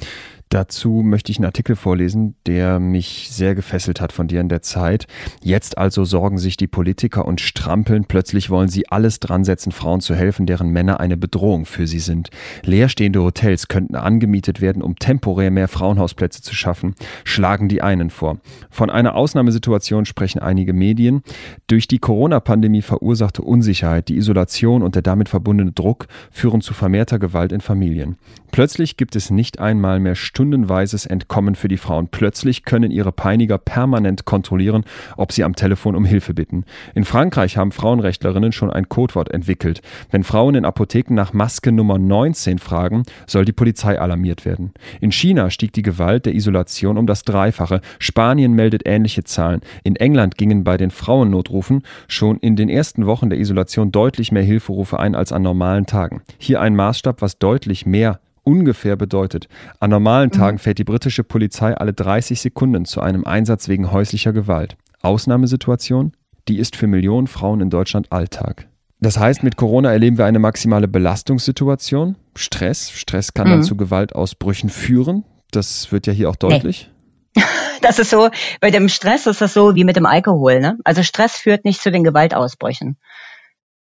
Dazu 0.49 1.03
möchte 1.05 1.33
ich 1.33 1.39
einen 1.39 1.47
Artikel 1.47 1.75
vorlesen, 1.75 2.37
der 2.47 2.79
mich 2.79 3.29
sehr 3.33 3.57
gefesselt 3.57 4.01
hat 4.01 4.13
von 4.13 4.29
dir 4.29 4.41
in 4.41 4.49
der 4.49 4.63
Zeit. 4.63 5.09
Jetzt 5.43 5.77
also 5.77 6.05
sorgen 6.05 6.39
sich 6.39 6.57
die 6.57 6.69
Politiker 6.69 7.25
und 7.25 7.41
strampeln. 7.41 8.05
Plötzlich 8.05 8.49
wollen 8.49 8.69
sie 8.69 8.89
alles 8.89 9.19
dran 9.19 9.43
setzen, 9.43 9.73
Frauen 9.73 10.01
zu 10.01 10.15
helfen, 10.15 10.47
deren 10.47 10.71
Männer 10.71 11.01
eine 11.01 11.17
Bedrohung 11.17 11.67
für 11.67 11.89
sie 11.89 11.99
sind. 11.99 12.31
Leerstehende 12.63 13.23
Hotels 13.23 13.67
könnten 13.67 13.97
angemietet 13.97 14.61
werden, 14.61 14.83
um 14.83 14.95
temporär 14.97 15.51
mehr 15.51 15.67
Frauenhausplätze 15.67 16.43
zu 16.43 16.55
schaffen, 16.55 16.95
schlagen 17.25 17.69
die 17.69 17.83
einen 17.83 18.11
vor. 18.11 18.39
Von 18.71 18.89
einer 18.89 19.17
Ausnahmesituation 19.17 20.05
sprechen 20.05 20.39
einige 20.39 20.73
Medien. 20.73 21.23
Durch 21.67 21.89
die 21.89 21.99
Corona-Pandemie 21.99 22.83
verursachte 22.83 23.43
Unsicherheit, 23.43 24.09
die 24.09 24.17
Isolation 24.17 24.85
und 24.85 24.95
der 24.95 25.03
damit 25.03 25.29
verbundene 25.29 25.73
Druck 25.73 26.07
führen 26.31 26.61
zu 26.61 26.73
vermehrter 26.73 27.19
Gewalt 27.19 27.51
in 27.51 27.61
Familien. 27.61 28.17
Plötzlich 28.53 28.97
gibt 28.97 29.17
es 29.17 29.31
nicht 29.31 29.59
einmal 29.59 30.01
mehr 30.01 30.15
stundenweises 30.37 31.07
Entkommen 31.07 31.55
für 31.55 31.69
die 31.69 31.79
Frauen. 31.79 32.09
Plötzlich 32.09 32.67
können 32.67 32.91
ihre 32.91 33.11
Peiniger 33.11 33.57
permanent 33.57 34.27
kontrollieren, 34.27 34.85
ob 35.17 35.33
sie 35.33 35.43
am 35.45 35.57
Telefon 35.57 35.97
um 35.97 36.05
Hilfe 36.05 36.35
bitten. 36.35 36.67
In 36.95 37.05
Frankreich 37.05 37.57
haben 37.57 37.73
Frauenrechtlerinnen 37.73 38.53
schon 38.53 38.71
ein 38.71 38.91
Codewort 38.91 39.31
entwickelt. 39.31 39.81
Wenn 40.11 40.25
Frauen 40.25 40.55
in 40.55 40.67
Apotheken 40.67 41.15
nach 41.15 41.33
Maske 41.33 41.73
Nummer 41.73 41.99
19 41.99 42.59
fragen, 42.59 43.05
soll 43.27 43.47
die 43.47 43.53
Polizei 43.53 43.99
alarmiert 43.99 44.45
werden. 44.45 44.75
In 45.01 45.11
China 45.11 45.49
stieg 45.49 45.73
die 45.73 45.81
Gewalt 45.81 46.27
der 46.27 46.35
Isolation 46.35 46.99
um 46.99 47.07
das 47.07 47.23
Dreifache. 47.23 47.81
Spanien 47.99 48.53
meldet 48.53 48.83
ähnliche 48.85 49.25
Zahlen. 49.25 49.63
In 49.85 49.97
England 49.97 50.37
gingen 50.37 50.65
bei 50.65 50.77
den 50.77 50.91
Frauennotrufen 50.91 51.83
schon 52.09 52.37
in 52.41 52.57
den 52.57 52.69
ersten 52.69 53.07
Wochen 53.07 53.31
der 53.31 53.39
Isolation 53.39 53.91
deutlich 53.91 54.33
mehr 54.33 54.43
Hilferufe 54.43 54.99
ein 54.99 55.15
als 55.15 55.33
an 55.33 55.41
normalen 55.41 55.87
Tagen. 55.87 56.21
Hier 56.37 56.61
ein 56.61 56.77
Maßstab, 56.77 57.23
was 57.23 57.39
deutlich 57.39 57.87
mehr 57.87 58.21
ungefähr 58.47 58.97
bedeutet. 58.97 59.49
An 59.81 59.91
normalen 59.91 60.31
Tagen 60.31 60.57
mhm. 60.57 60.61
fährt 60.61 60.79
die 60.79 60.85
britische 60.85 61.25
Polizei 61.25 61.75
alle 61.75 61.93
30 61.93 62.41
Sekunden 62.41 62.85
zu 62.85 63.01
einem 63.01 63.25
Einsatz 63.25 63.69
wegen 63.69 63.91
häuslicher 63.91 64.33
Gewalt. 64.33 64.77
Ausnahmesituation? 65.03 66.13
Die 66.49 66.59
ist 66.59 66.77
für 66.77 66.87
Millionen 66.87 67.27
Frauen 67.27 67.61
in 67.61 67.71
Deutschland 67.71 68.13
Alltag. 68.13 68.69
Das 69.01 69.19
heißt, 69.19 69.43
mit 69.43 69.57
Corona 69.57 69.93
erleben 69.93 70.17
wir 70.17 70.25
eine 70.25 70.39
maximale 70.39 70.89
Belastungssituation, 70.89 72.17
Stress. 72.35 72.91
Stress 72.91 73.35
kann 73.35 73.49
mhm. 73.49 73.51
dann 73.51 73.63
zu 73.63 73.77
Gewaltausbrüchen 73.77 74.71
führen. 74.71 75.25
Das 75.51 75.93
wird 75.93 76.07
ja 76.07 76.13
hier 76.13 76.31
auch 76.31 76.37
deutlich. 76.37 76.91
Nee. 77.37 77.43
Das 77.83 77.99
ist 77.99 78.11
so, 78.11 78.31
bei 78.61 78.71
dem 78.71 78.89
Stress 78.89 79.27
ist 79.27 79.43
das 79.43 79.53
so 79.53 79.77
wie 79.77 79.85
mit 79.85 79.97
dem 79.97 80.07
Alkohol. 80.07 80.61
Ne? 80.61 80.79
Also 80.83 81.03
Stress 81.03 81.37
führt 81.37 81.65
nicht 81.67 81.81
zu 81.81 81.93
den 81.93 82.03
Gewaltausbrüchen. 82.03 82.97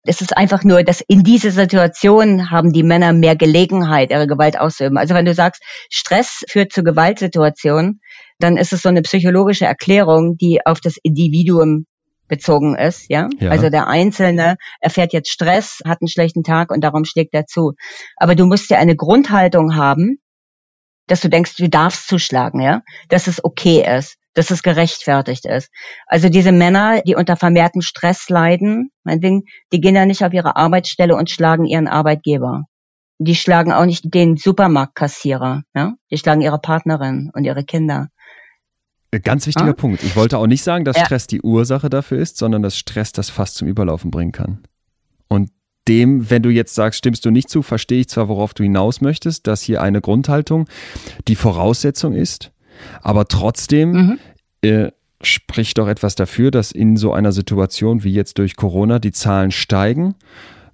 Es 0.06 0.20
ist 0.20 0.36
einfach 0.36 0.64
nur, 0.64 0.84
dass 0.84 1.02
in 1.02 1.24
dieser 1.24 1.52
Situation 1.52 2.52
haben 2.52 2.74
die 2.74 2.84
Männer 2.84 3.14
mehr 3.14 3.38
Gelegenheit, 3.38 4.12
ihre 4.12 4.28
Gewalt 4.28 4.60
auszuüben. 4.60 4.98
Also 4.98 5.14
wenn 5.14 5.26
du 5.26 5.34
sagst, 5.34 5.64
Stress 5.90 6.44
führt 6.50 6.74
zu 6.74 6.84
Gewaltsituationen, 6.84 8.02
dann 8.38 8.58
ist 8.58 8.74
es 8.74 8.82
so 8.82 8.90
eine 8.90 9.02
psychologische 9.02 9.66
Erklärung, 9.66 10.36
die 10.38 10.66
auf 10.66 10.82
das 10.82 10.98
Individuum 11.02 11.86
bezogen 12.28 12.76
ist, 12.76 13.10
ja? 13.10 13.30
ja? 13.40 13.50
Also 13.50 13.70
der 13.70 13.88
Einzelne 13.88 14.58
erfährt 14.82 15.14
jetzt 15.14 15.32
Stress, 15.32 15.80
hat 15.86 16.02
einen 16.02 16.10
schlechten 16.10 16.44
Tag 16.44 16.72
und 16.72 16.82
darum 16.82 17.06
schlägt 17.06 17.34
er 17.34 17.46
zu. 17.46 17.74
Aber 18.18 18.36
du 18.36 18.46
musst 18.46 18.70
ja 18.70 18.80
eine 18.80 18.96
Grundhaltung 18.96 19.76
haben, 19.76 20.18
dass 21.08 21.22
du 21.22 21.30
denkst, 21.30 21.56
du 21.56 21.70
darfst 21.70 22.08
zuschlagen, 22.08 22.62
ja? 22.62 22.82
Dass 23.08 23.28
es 23.28 23.44
okay 23.44 23.86
ist 23.98 24.18
dass 24.34 24.52
es 24.52 24.64
gerechtfertigt 24.64 25.46
ist. 25.46 25.70
Also 26.08 26.30
diese 26.30 26.52
Männer, 26.52 27.02
die 27.02 27.16
unter 27.16 27.36
vermehrten 27.36 27.82
Stress 27.82 28.30
leiden, 28.30 28.92
meinetwegen, 29.04 29.44
die 29.72 29.82
gehen 29.82 29.96
ja 29.96 30.06
nicht 30.06 30.24
auf 30.24 30.34
ihre 30.34 30.56
Arbeitsstelle 30.56 31.16
und 31.16 31.30
schlagen 31.30 31.66
ihren 31.66 31.88
Arbeitgeber. 31.88 32.64
Die 33.20 33.36
schlagen 33.36 33.72
auch 33.72 33.86
nicht 33.86 34.14
den 34.14 34.38
Supermarktkassierer, 34.38 35.64
ja? 35.76 35.94
Die 36.12 36.18
schlagen 36.18 36.42
ihre 36.42 36.60
Partnerin 36.60 37.30
und 37.34 37.46
ihre 37.46 37.64
Kinder. 37.64 38.10
Ganz 39.22 39.46
wichtiger 39.46 39.70
ah? 39.70 39.74
Punkt. 39.74 40.04
Ich 40.04 40.16
wollte 40.16 40.40
auch 40.40 40.48
nicht 40.48 40.64
sagen, 40.64 40.86
dass 40.86 40.98
ja. 40.98 41.06
Stress 41.06 41.28
die 41.28 41.42
Ursache 41.42 41.90
dafür 41.90 42.18
ist, 42.18 42.38
sondern 42.38 42.64
dass 42.64 42.76
Stress 42.76 43.12
das 43.12 43.30
fast 43.30 43.56
zum 43.56 43.68
Überlaufen 43.68 44.10
bringen 44.10 44.32
kann. 44.32 44.64
Und 45.28 45.52
dem, 45.88 46.30
wenn 46.30 46.42
du 46.42 46.50
jetzt 46.50 46.76
sagst, 46.76 47.00
stimmst 47.00 47.26
du 47.26 47.30
nicht 47.30 47.50
zu, 47.50 47.62
verstehe 47.62 48.02
ich 48.02 48.10
zwar, 48.10 48.30
worauf 48.30 48.54
du 48.54 48.64
hinaus 48.64 49.02
möchtest, 49.02 49.48
dass 49.48 49.62
hier 49.62 49.82
eine 49.82 50.02
Grundhaltung 50.02 50.68
die 51.28 51.36
Voraussetzung 51.36 52.14
ist, 52.14 52.53
aber 53.02 53.28
trotzdem 53.28 53.92
mhm. 53.92 54.20
äh, 54.62 54.92
spricht 55.22 55.78
doch 55.78 55.88
etwas 55.88 56.16
dafür, 56.16 56.52
dass 56.52 56.72
in 56.72 56.98
so 56.98 57.14
einer 57.14 57.32
Situation 57.32 58.04
wie 58.04 58.14
jetzt 58.14 58.38
durch 58.38 58.56
Corona 58.56 59.00
die 59.00 59.12
Zahlen 59.12 59.52
steigen, 59.52 60.16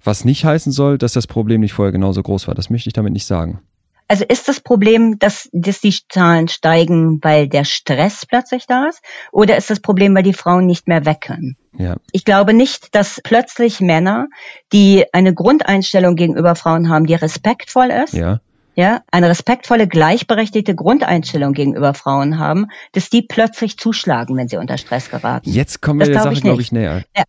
was 0.02 0.24
nicht 0.24 0.44
heißen 0.44 0.72
soll, 0.72 0.98
dass 0.98 1.12
das 1.12 1.26
Problem 1.26 1.60
nicht 1.60 1.72
vorher 1.72 1.92
genauso 1.92 2.22
groß 2.22 2.48
war. 2.48 2.54
Das 2.54 2.70
möchte 2.70 2.88
ich 2.88 2.94
damit 2.94 3.12
nicht 3.12 3.26
sagen. 3.26 3.60
Also 4.08 4.24
ist 4.24 4.48
das 4.48 4.58
Problem, 4.58 5.20
dass, 5.20 5.48
dass 5.52 5.80
die 5.80 5.94
Zahlen 6.08 6.48
steigen, 6.48 7.22
weil 7.22 7.46
der 7.46 7.62
Stress 7.62 8.26
plötzlich 8.26 8.66
da 8.66 8.86
ist? 8.86 9.00
Oder 9.30 9.56
ist 9.56 9.70
das 9.70 9.78
Problem, 9.78 10.16
weil 10.16 10.24
die 10.24 10.32
Frauen 10.32 10.66
nicht 10.66 10.88
mehr 10.88 11.06
weg 11.06 11.20
können? 11.20 11.56
Ja. 11.78 11.94
Ich 12.10 12.24
glaube 12.24 12.52
nicht, 12.52 12.92
dass 12.96 13.20
plötzlich 13.22 13.80
Männer, 13.80 14.26
die 14.72 15.04
eine 15.12 15.32
Grundeinstellung 15.32 16.16
gegenüber 16.16 16.56
Frauen 16.56 16.88
haben, 16.88 17.06
die 17.06 17.14
respektvoll 17.14 17.90
ist, 17.90 18.14
ja 18.14 18.40
ja, 18.80 19.02
eine 19.12 19.28
respektvolle, 19.28 19.86
gleichberechtigte 19.86 20.74
Grundeinstellung 20.74 21.52
gegenüber 21.52 21.92
Frauen 21.92 22.38
haben, 22.38 22.68
dass 22.92 23.10
die 23.10 23.20
plötzlich 23.20 23.76
zuschlagen, 23.76 24.38
wenn 24.38 24.48
sie 24.48 24.56
unter 24.56 24.78
Stress 24.78 25.10
geraten. 25.10 25.50
Jetzt 25.50 25.82
kommen 25.82 26.00
wir 26.00 26.06
das 26.06 26.22
der 26.22 26.32
Sache, 26.32 26.40
glaube 26.40 26.62
ich, 26.62 26.72
näher. 26.72 27.04
Ja. 27.14 27.24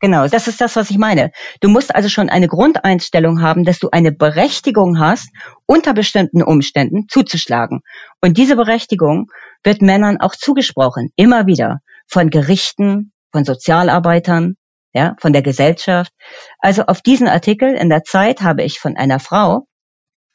Genau, 0.00 0.26
das 0.26 0.48
ist 0.48 0.58
das, 0.62 0.74
was 0.74 0.88
ich 0.88 0.96
meine. 0.96 1.32
Du 1.60 1.68
musst 1.68 1.94
also 1.94 2.08
schon 2.08 2.30
eine 2.30 2.48
Grundeinstellung 2.48 3.42
haben, 3.42 3.64
dass 3.64 3.78
du 3.78 3.90
eine 3.90 4.10
Berechtigung 4.10 4.98
hast, 4.98 5.28
unter 5.66 5.92
bestimmten 5.92 6.42
Umständen 6.42 7.08
zuzuschlagen. 7.10 7.82
Und 8.22 8.38
diese 8.38 8.56
Berechtigung 8.56 9.26
wird 9.64 9.82
Männern 9.82 10.18
auch 10.18 10.34
zugesprochen, 10.34 11.10
immer 11.16 11.46
wieder, 11.46 11.80
von 12.06 12.30
Gerichten, 12.30 13.12
von 13.32 13.44
Sozialarbeitern, 13.44 14.54
ja, 14.94 15.14
von 15.18 15.34
der 15.34 15.42
Gesellschaft. 15.42 16.12
Also 16.58 16.84
auf 16.86 17.02
diesen 17.02 17.28
Artikel 17.28 17.74
in 17.74 17.90
der 17.90 18.02
Zeit 18.02 18.40
habe 18.40 18.62
ich 18.62 18.78
von 18.78 18.96
einer 18.96 19.20
Frau, 19.20 19.66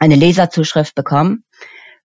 eine 0.01 0.15
Leserzuschrift 0.15 0.95
bekommen. 0.95 1.45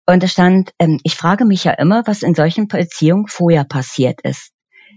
Und 0.07 0.23
es 0.23 0.31
stand, 0.31 0.71
ähm, 0.79 0.99
ich 1.03 1.15
frage 1.15 1.45
mich 1.45 1.65
ja 1.65 1.73
immer, 1.73 2.03
was 2.07 2.23
in 2.23 2.33
solchen 2.33 2.67
Beziehungen 2.67 3.27
vorher 3.27 3.65
passiert 3.65 4.21
ist. 4.21 4.51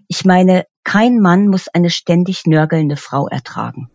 Ich 0.08 0.24
meine, 0.24 0.64
kein 0.84 1.18
Mann 1.18 1.48
muss 1.48 1.68
eine 1.68 1.90
ständig 1.90 2.46
nörgelnde 2.46 2.96
Frau 2.96 3.26
ertragen. 3.26 3.90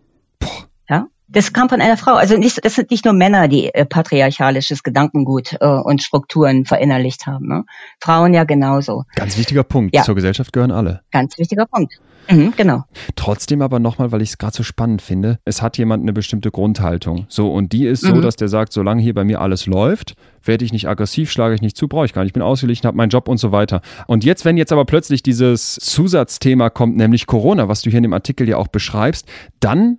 Das 1.31 1.53
kam 1.53 1.69
von 1.69 1.79
einer 1.79 1.97
Frau. 1.97 2.13
Also 2.13 2.37
nicht, 2.37 2.65
das 2.65 2.75
sind 2.75 2.89
nicht 2.89 3.05
nur 3.05 3.13
Männer, 3.13 3.47
die 3.47 3.73
äh, 3.73 3.85
patriarchalisches 3.85 4.81
Gedankengut 4.83 5.55
äh, 5.59 5.67
und 5.67 6.01
Strukturen 6.01 6.65
verinnerlicht 6.65 7.27
haben. 7.27 7.47
Ne? 7.47 7.65
Frauen 7.99 8.33
ja 8.33 8.43
genauso. 8.45 9.03
Ganz 9.15 9.37
wichtiger 9.37 9.63
Punkt. 9.63 9.95
Ja. 9.95 10.03
Zur 10.03 10.15
Gesellschaft 10.15 10.51
gehören 10.53 10.71
alle. 10.71 11.01
Ganz 11.11 11.37
wichtiger 11.37 11.65
Punkt. 11.67 11.93
Mhm, 12.29 12.53
genau. 12.55 12.83
Trotzdem 13.15 13.61
aber 13.61 13.79
nochmal, 13.79 14.11
weil 14.11 14.21
ich 14.21 14.29
es 14.29 14.37
gerade 14.37 14.55
so 14.55 14.63
spannend 14.63 15.01
finde, 15.01 15.39
es 15.45 15.61
hat 15.61 15.77
jemand 15.77 16.03
eine 16.03 16.13
bestimmte 16.13 16.51
Grundhaltung. 16.51 17.25
So, 17.27 17.51
und 17.51 17.73
die 17.73 17.85
ist 17.85 18.01
so, 18.01 18.15
mhm. 18.15 18.21
dass 18.21 18.35
der 18.35 18.47
sagt, 18.47 18.71
solange 18.71 19.01
hier 19.01 19.13
bei 19.13 19.23
mir 19.23 19.41
alles 19.41 19.65
läuft, 19.65 20.15
werde 20.43 20.63
ich 20.63 20.71
nicht 20.71 20.87
aggressiv, 20.87 21.31
schlage 21.31 21.55
ich 21.55 21.61
nicht 21.61 21.75
zu, 21.75 21.87
brauche 21.87 22.05
ich 22.05 22.13
gar 22.13 22.21
nicht. 22.21 22.29
Ich 22.29 22.33
bin 22.33 22.43
ausgeglichen, 22.43 22.85
habe 22.85 22.97
meinen 22.97 23.09
Job 23.09 23.27
und 23.27 23.37
so 23.37 23.51
weiter. 23.51 23.81
Und 24.07 24.23
jetzt, 24.23 24.45
wenn 24.45 24.57
jetzt 24.57 24.71
aber 24.71 24.85
plötzlich 24.85 25.23
dieses 25.23 25.75
Zusatzthema 25.75 26.69
kommt, 26.69 26.97
nämlich 26.97 27.25
Corona, 27.25 27.67
was 27.67 27.81
du 27.81 27.89
hier 27.89 27.97
in 27.97 28.03
dem 28.03 28.13
Artikel 28.13 28.47
ja 28.47 28.57
auch 28.57 28.67
beschreibst, 28.67 29.27
dann 29.59 29.97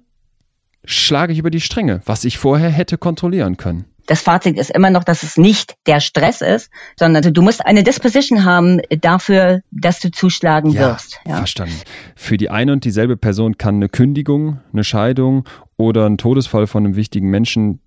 schlage 0.85 1.33
ich 1.33 1.39
über 1.39 1.51
die 1.51 1.61
Stränge, 1.61 2.01
was 2.05 2.25
ich 2.25 2.39
vorher 2.39 2.71
hätte 2.71 2.99
kontrollieren 2.99 3.57
können 3.57 3.85
das 4.11 4.23
Fazit 4.23 4.59
ist 4.59 4.71
immer 4.71 4.91
noch, 4.91 5.05
dass 5.05 5.23
es 5.23 5.37
nicht 5.37 5.77
der 5.87 6.01
Stress 6.01 6.41
ist, 6.41 6.69
sondern 6.99 7.33
du 7.33 7.43
musst 7.43 7.65
eine 7.65 7.85
Disposition 7.85 8.45
haben 8.45 8.81
dafür, 9.01 9.61
dass 9.71 10.01
du 10.01 10.11
zuschlagen 10.11 10.73
ja, 10.73 10.81
wirst. 10.81 11.21
Ja, 11.25 11.37
verstanden. 11.37 11.77
Für 12.17 12.37
die 12.37 12.51
eine 12.51 12.73
und 12.73 12.85
dieselbe 12.85 13.17
Person 13.17 13.57
kann 13.57 13.77
eine 13.77 13.89
Kündigung, 13.89 14.59
eine 14.73 14.83
Scheidung 14.83 15.45
oder 15.77 16.07
ein 16.07 16.19
Todesfall 16.19 16.67
von 16.67 16.85
einem 16.85 16.97
wichtigen 16.97 17.31
Menschen 17.31 17.79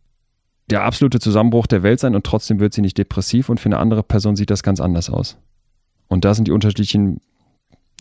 der 0.69 0.83
absolute 0.83 1.19
Zusammenbruch 1.19 1.67
der 1.67 1.83
Welt 1.83 1.99
sein 1.99 2.15
und 2.15 2.25
trotzdem 2.25 2.61
wird 2.61 2.73
sie 2.73 2.81
nicht 2.81 2.97
depressiv 2.97 3.49
und 3.49 3.59
für 3.59 3.67
eine 3.67 3.79
andere 3.79 4.01
Person 4.01 4.37
sieht 4.37 4.49
das 4.49 4.63
ganz 4.63 4.79
anders 4.79 5.09
aus. 5.09 5.37
Und 6.07 6.23
da 6.23 6.33
sind 6.33 6.47
die 6.47 6.51
unterschiedlichen 6.51 7.19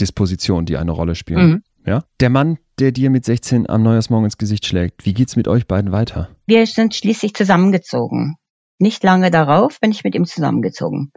Dispositionen, 0.01 0.65
die 0.65 0.77
eine 0.77 0.93
Rolle 0.93 1.17
spielen. 1.17 1.51
Mhm. 1.51 1.63
Ja? 1.85 2.05
Der 2.21 2.31
Mann, 2.31 2.59
der 2.83 2.91
dir 2.91 3.11
mit 3.11 3.25
16 3.25 3.71
am 3.71 3.85
Neujahrsmorgen 3.85 4.25
ins 4.25 4.39
Gesicht 4.39 4.67
schlägt, 4.67 5.07
wie 5.07 5.15
geht's 5.15 5.37
mit 5.37 5.47
euch 5.47 5.69
beiden 5.69 5.93
weiter? 5.93 6.29
Wir 6.47 6.67
sind 6.67 6.97
schließlich 6.97 7.33
zusammengezogen. 7.33 8.35
Nicht 8.81 9.05
lange 9.05 9.31
darauf 9.31 9.79
bin 9.79 9.93
ich 9.93 10.03
mit 10.03 10.17
ihm 10.17 10.27
zusammengezogen. 10.27 11.13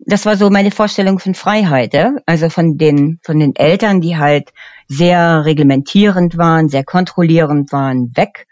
Das 0.00 0.26
war 0.26 0.36
so 0.36 0.50
meine 0.50 0.72
Vorstellung 0.72 1.20
von 1.20 1.36
Freiheit, 1.36 1.96
also 2.26 2.48
von 2.48 2.76
den, 2.76 3.20
von 3.22 3.38
den 3.38 3.54
Eltern, 3.54 4.00
die 4.00 4.16
halt 4.16 4.52
sehr 4.88 5.44
reglementierend 5.44 6.36
waren, 6.36 6.68
sehr 6.68 6.82
kontrollierend 6.82 7.70
waren, 7.70 8.10
weg 8.16 8.48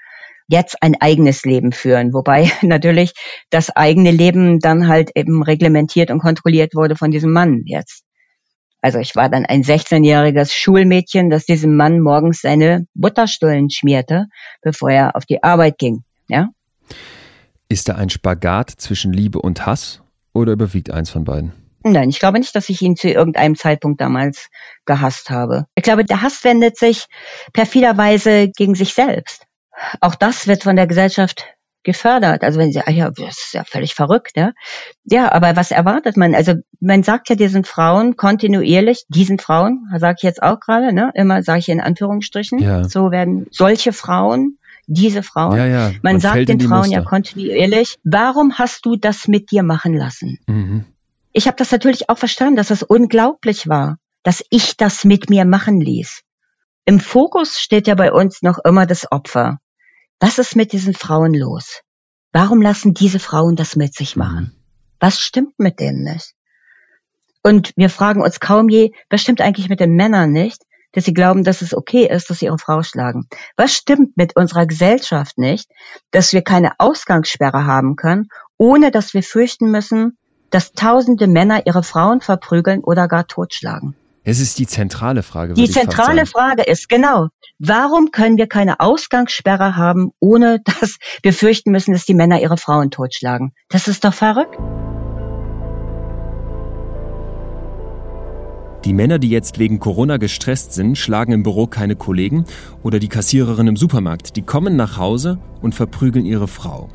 jetzt 0.47 0.81
ein 0.83 0.95
eigenes 1.01 1.45
Leben 1.45 1.73
führen, 1.73 2.13
wobei 2.13 2.53
natürlich 2.63 3.15
das 3.51 3.71
eigene 3.71 4.13
Leben 4.13 4.61
dann 4.61 4.87
halt 4.87 5.11
eben 5.17 5.43
reglementiert 5.43 6.13
und 6.13 6.21
kontrolliert 6.21 6.77
wurde 6.77 6.95
von 6.95 7.11
diesem 7.11 7.33
Mann 7.33 7.63
jetzt. 7.67 8.05
Also 8.83 8.99
ich 8.99 9.15
war 9.15 9.29
dann 9.29 9.45
ein 9.45 9.63
16-jähriges 9.63 10.53
Schulmädchen, 10.53 11.31
das 11.31 11.45
diesem 11.45 11.77
Mann 11.77 12.01
morgens 12.01 12.41
seine 12.41 12.87
Butterstullen 12.95 13.71
schmierte, 13.71 14.27
bevor 14.63 14.91
er 14.91 15.17
auf 15.17 15.27
die 15.27 15.43
Arbeit 15.43 15.79
ging. 15.79 16.05
Ja? 16.29 16.49
Ist 17.69 17.89
da 17.89 17.95
ein 17.97 18.11
Spagat 18.11 18.71
zwischen 18.71 19.13
Liebe 19.13 19.41
und 19.41 19.67
Hass 19.67 20.03
oder 20.33 20.53
überwiegt 20.53 20.91
eins 20.91 21.11
von 21.11 21.25
beiden? 21.25 21.53
Nein, 21.83 22.11
ich 22.11 22.19
glaube 22.19 22.39
nicht, 22.39 22.55
dass 22.55 22.69
ich 22.69 22.83
ihn 22.83 22.97
zu 22.97 23.09
irgendeinem 23.09 23.57
Zeitpunkt 23.57 24.01
damals 24.01 24.49
gehasst 24.85 25.31
habe. 25.31 25.67
Ich 25.75 25.83
glaube, 25.83 26.05
der 26.05 26.21
Hass 26.21 26.45
wendet 26.45 26.77
sich 26.77 27.07
perfiderweise 27.53 28.51
gegen 28.55 28.75
sich 28.75 28.93
selbst. 28.93 29.47
Auch 30.01 30.15
das 30.15 30.47
wird 30.47 30.63
von 30.63 30.77
der 30.77 30.87
Gesellschaft 30.87 31.47
gefördert. 31.83 32.43
Also 32.43 32.59
wenn 32.59 32.73
sie, 32.73 32.81
ah 32.81 32.91
ja, 32.91 33.11
das 33.11 33.39
ist 33.39 33.55
ja 33.55 33.65
völlig 33.65 33.95
verrückt, 33.95 34.33
ja. 34.37 34.53
Ja, 35.05 35.33
aber 35.33 35.57
was 35.57 35.71
erwartet 35.71 36.17
man? 36.17 36.35
Also 36.35 36.55
man 36.81 37.03
sagt 37.03 37.29
ja 37.29 37.37
diesen 37.37 37.65
Frauen 37.65 38.17
kontinuierlich, 38.17 39.05
diesen 39.09 39.39
Frauen, 39.39 39.89
sage 39.99 40.17
ich 40.19 40.23
jetzt 40.23 40.43
auch 40.43 40.61
gerade, 40.61 40.93
ne, 40.93 41.11
immer 41.15 41.43
sage 41.43 41.61
ich 41.61 41.69
in 41.69 41.81
Anführungsstrichen, 41.81 42.59
ja. 42.59 42.85
so 42.85 43.11
werden 43.11 43.47
solche 43.51 43.93
Frauen 43.93 44.59
diese 44.87 45.23
Frauen. 45.23 45.57
Ja, 45.57 45.67
ja. 45.67 45.89
Man, 46.03 46.15
Man 46.15 46.21
sagt 46.21 46.49
den 46.49 46.61
Frauen 46.61 46.81
Muster. 46.81 46.97
ja 46.97 47.03
kontinuierlich, 47.03 47.97
warum 48.05 48.59
hast 48.59 48.85
du 48.85 48.97
das 48.97 49.29
mit 49.29 49.51
dir 49.51 49.63
machen 49.63 49.95
lassen? 49.95 50.39
Mhm. 50.47 50.85
Ich 51.33 51.47
habe 51.47 51.57
das 51.57 51.71
natürlich 51.71 52.09
auch 52.09 52.19
verstanden, 52.19 52.57
dass 52.57 52.71
es 52.71 52.83
unglaublich 52.83 53.69
war, 53.69 53.99
dass 54.25 54.45
ich 54.51 54.77
das 54.77 55.05
mit 55.05 55.31
mir 55.31 55.45
machen 55.45 55.81
ließ. 55.81 56.23
Im 56.87 56.99
Fokus 56.99 57.61
steht 57.61 57.87
ja 57.87 57.95
bei 57.95 58.13
uns 58.13 58.43
noch 58.43 58.59
immer 58.65 58.85
das 58.85 59.11
Opfer. 59.13 59.59
Was 60.21 60.39
ist 60.39 60.55
mit 60.55 60.73
diesen 60.73 60.95
Frauen 60.95 61.35
los? 61.35 61.81
Warum 62.33 62.61
lassen 62.63 62.95
diese 62.95 63.19
Frauen 63.19 63.57
das 63.57 63.75
mit 63.75 63.95
sich 63.95 64.17
machen? 64.17 64.53
Was 65.01 65.19
stimmt 65.19 65.59
mit 65.59 65.81
denen 65.81 66.05
nicht? 66.05 66.35
Und 67.43 67.73
wir 67.75 67.89
fragen 67.89 68.23
uns 68.23 68.39
kaum 68.39 68.69
je, 68.69 68.93
was 69.09 69.23
stimmt 69.23 69.41
eigentlich 69.41 69.71
mit 69.71 69.81
den 69.81 69.95
Männern 69.95 70.31
nicht? 70.31 70.63
dass 70.93 71.05
sie 71.05 71.15
glauben, 71.15 71.45
dass 71.45 71.63
es 71.63 71.75
okay 71.75 72.09
ist, 72.09 72.31
dass 72.31 72.41
sie 72.41 72.47
ihre 72.47 72.59
Frau 72.59 72.83
schlagen. 72.83 73.29
Was 73.57 73.73
stimmt 73.73 74.17
mit 74.17 74.37
unserer 74.37 74.67
Gesellschaft 74.67 75.39
nicht, 75.39 75.71
dass 76.11 76.33
wir 76.33 76.43
keine 76.43 76.73
Ausgangssperre 76.79 77.65
haben 77.65 77.97
können, 77.97 78.29
ohne 78.59 78.91
dass 78.91 79.15
wir 79.15 79.23
fürchten 79.23 79.71
müssen, 79.71 80.19
dass 80.51 80.73
tausende 80.73 81.29
Männer 81.29 81.67
ihre 81.67 81.85
Frauen 81.85 82.21
verprügeln 82.21 82.83
oder 82.83 83.07
gar 83.07 83.27
totschlagen? 83.27 83.95
Es 84.23 84.39
ist 84.39 84.59
die 84.59 84.67
zentrale 84.67 85.23
Frage. 85.23 85.55
Die 85.55 85.71
zentrale 85.71 86.27
Frage 86.27 86.63
ist 86.63 86.91
genau, 86.91 87.29
warum 87.59 88.11
können 88.11 88.37
wir 88.37 88.47
keine 88.47 88.79
Ausgangssperre 88.79 89.77
haben, 89.77 90.11
ohne 90.21 90.61
dass 90.81 90.99
wir 91.23 91.33
fürchten 91.33 91.71
müssen, 91.71 91.93
dass 91.93 92.05
die 92.05 92.15
Männer 92.15 92.41
ihre 92.41 92.59
Frauen 92.59 92.91
totschlagen? 92.91 93.53
Das 93.71 93.89
ist 93.89 94.05
doch 94.05 94.13
verrückt. 94.13 94.59
Die 98.85 98.95
Männer, 98.95 99.19
die 99.19 99.29
jetzt 99.29 99.59
wegen 99.59 99.79
Corona 99.79 100.17
gestresst 100.17 100.73
sind, 100.73 100.97
schlagen 100.97 101.33
im 101.33 101.43
Büro 101.43 101.67
keine 101.67 101.97
Kollegen 101.97 102.45
oder 102.83 102.99
die 102.99 103.09
Kassiererin 103.09 103.67
im 103.67 103.77
Supermarkt. 103.77 104.37
Die 104.37 104.43
kommen 104.43 104.77
nach 104.77 104.97
Hause 104.97 105.39
und 105.61 105.75
verprügeln 105.75 106.25
ihre 106.25 106.49
Frau. 106.49 106.89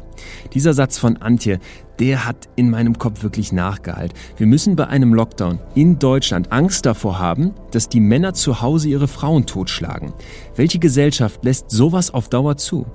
Dieser 0.54 0.74
Satz 0.74 0.98
von 0.98 1.18
Antje, 1.18 1.60
der 2.00 2.26
hat 2.26 2.50
in 2.56 2.70
meinem 2.70 2.98
Kopf 2.98 3.24
wirklich 3.24 3.52
nachgehalt. 3.52 4.14
Wir 4.38 4.48
müssen 4.48 4.76
bei 4.76 4.88
einem 4.88 5.14
Lockdown 5.14 5.60
in 5.76 6.00
Deutschland 6.00 6.52
Angst 6.52 6.86
davor 6.86 7.20
haben, 7.20 7.54
dass 7.72 7.90
die 7.90 8.00
Männer 8.00 8.34
zu 8.34 8.62
Hause 8.62 8.90
ihre 8.90 9.08
Frauen 9.08 9.46
totschlagen. 9.46 10.14
Welche 10.56 10.80
Gesellschaft 10.80 11.44
lässt 11.44 11.72
sowas 11.72 12.14
auf 12.14 12.30
Dauer 12.30 12.58
zu? 12.58 12.86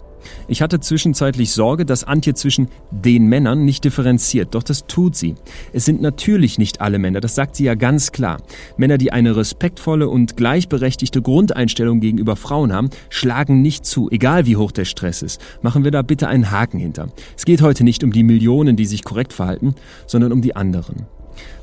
Ich 0.49 0.63
hatte 0.63 0.81
zwischenzeitlich 0.81 1.53
Sorge, 1.53 1.85
dass 1.85 2.05
Antje 2.05 2.35
zwischen 2.35 2.69
den 2.91 3.27
Männern 3.27 3.65
nicht 3.65 3.85
differenziert, 3.85 4.55
doch 4.55 4.63
das 4.63 4.87
tut 4.87 5.17
sie. 5.17 5.35
Es 5.73 5.85
sind 5.85 6.01
natürlich 6.03 6.59
nicht 6.59 6.81
alle 6.81 6.99
Männer, 6.99 7.21
das 7.21 7.35
sagt 7.35 7.57
sie 7.57 7.65
ja 7.65 7.75
ganz 7.75 8.13
klar. 8.13 8.39
Männer, 8.77 8.99
die 8.99 9.13
eine 9.13 9.37
respektvolle 9.37 10.09
und 10.09 10.37
gleichberechtigte 10.37 11.23
Grundeinstellung 11.23 12.01
gegenüber 12.01 12.37
Frauen 12.37 12.73
haben, 12.73 12.91
schlagen 13.09 13.63
nicht 13.63 13.85
zu, 13.85 14.11
egal 14.11 14.47
wie 14.47 14.57
hoch 14.57 14.73
der 14.73 14.85
Stress 14.85 15.23
ist. 15.23 15.41
Machen 15.63 15.85
wir 15.85 15.91
da 15.91 16.03
bitte 16.03 16.29
einen 16.29 16.51
Haken 16.51 16.79
hinter. 16.79 17.09
Es 17.37 17.45
geht 17.45 17.63
heute 17.63 17.85
nicht 17.85 18.05
um 18.05 18.13
die 18.13 18.23
Millionen, 18.23 18.77
die 18.77 18.87
sich 18.87 19.05
korrekt 19.05 19.33
verhalten, 19.33 19.75
sondern 20.07 20.33
um 20.33 20.43
die 20.43 20.57
anderen. 20.57 21.07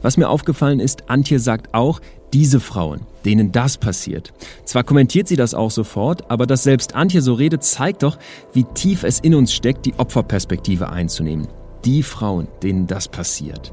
Was 0.02 0.18
mir 0.18 0.30
aufgefallen 0.30 0.80
ist, 0.80 1.10
Antje 1.10 1.40
sagt 1.40 1.74
auch, 1.74 2.00
diese 2.34 2.60
Frauen, 2.60 3.02
denen 3.26 3.52
das 3.52 3.78
passiert. 3.78 4.34
Zwar 4.66 4.84
kommentiert 4.84 5.28
sie 5.28 5.36
das 5.36 5.54
auch 5.54 5.72
sofort, 5.72 6.30
aber 6.30 6.46
dass 6.46 6.64
selbst 6.64 6.96
Antje 6.96 7.22
so 7.22 7.34
redet, 7.34 7.64
zeigt 7.64 8.04
doch, 8.04 8.18
wie 8.54 8.64
tief 8.64 9.04
es 9.04 9.20
in 9.20 9.36
uns 9.36 9.54
steckt, 9.54 9.86
die 9.86 9.94
Opferperspektive 9.98 10.90
einzunehmen. 10.90 11.48
Die 11.86 12.04
Frauen, 12.04 12.48
denen 12.64 12.88
das 12.88 13.08
passiert. 13.08 13.72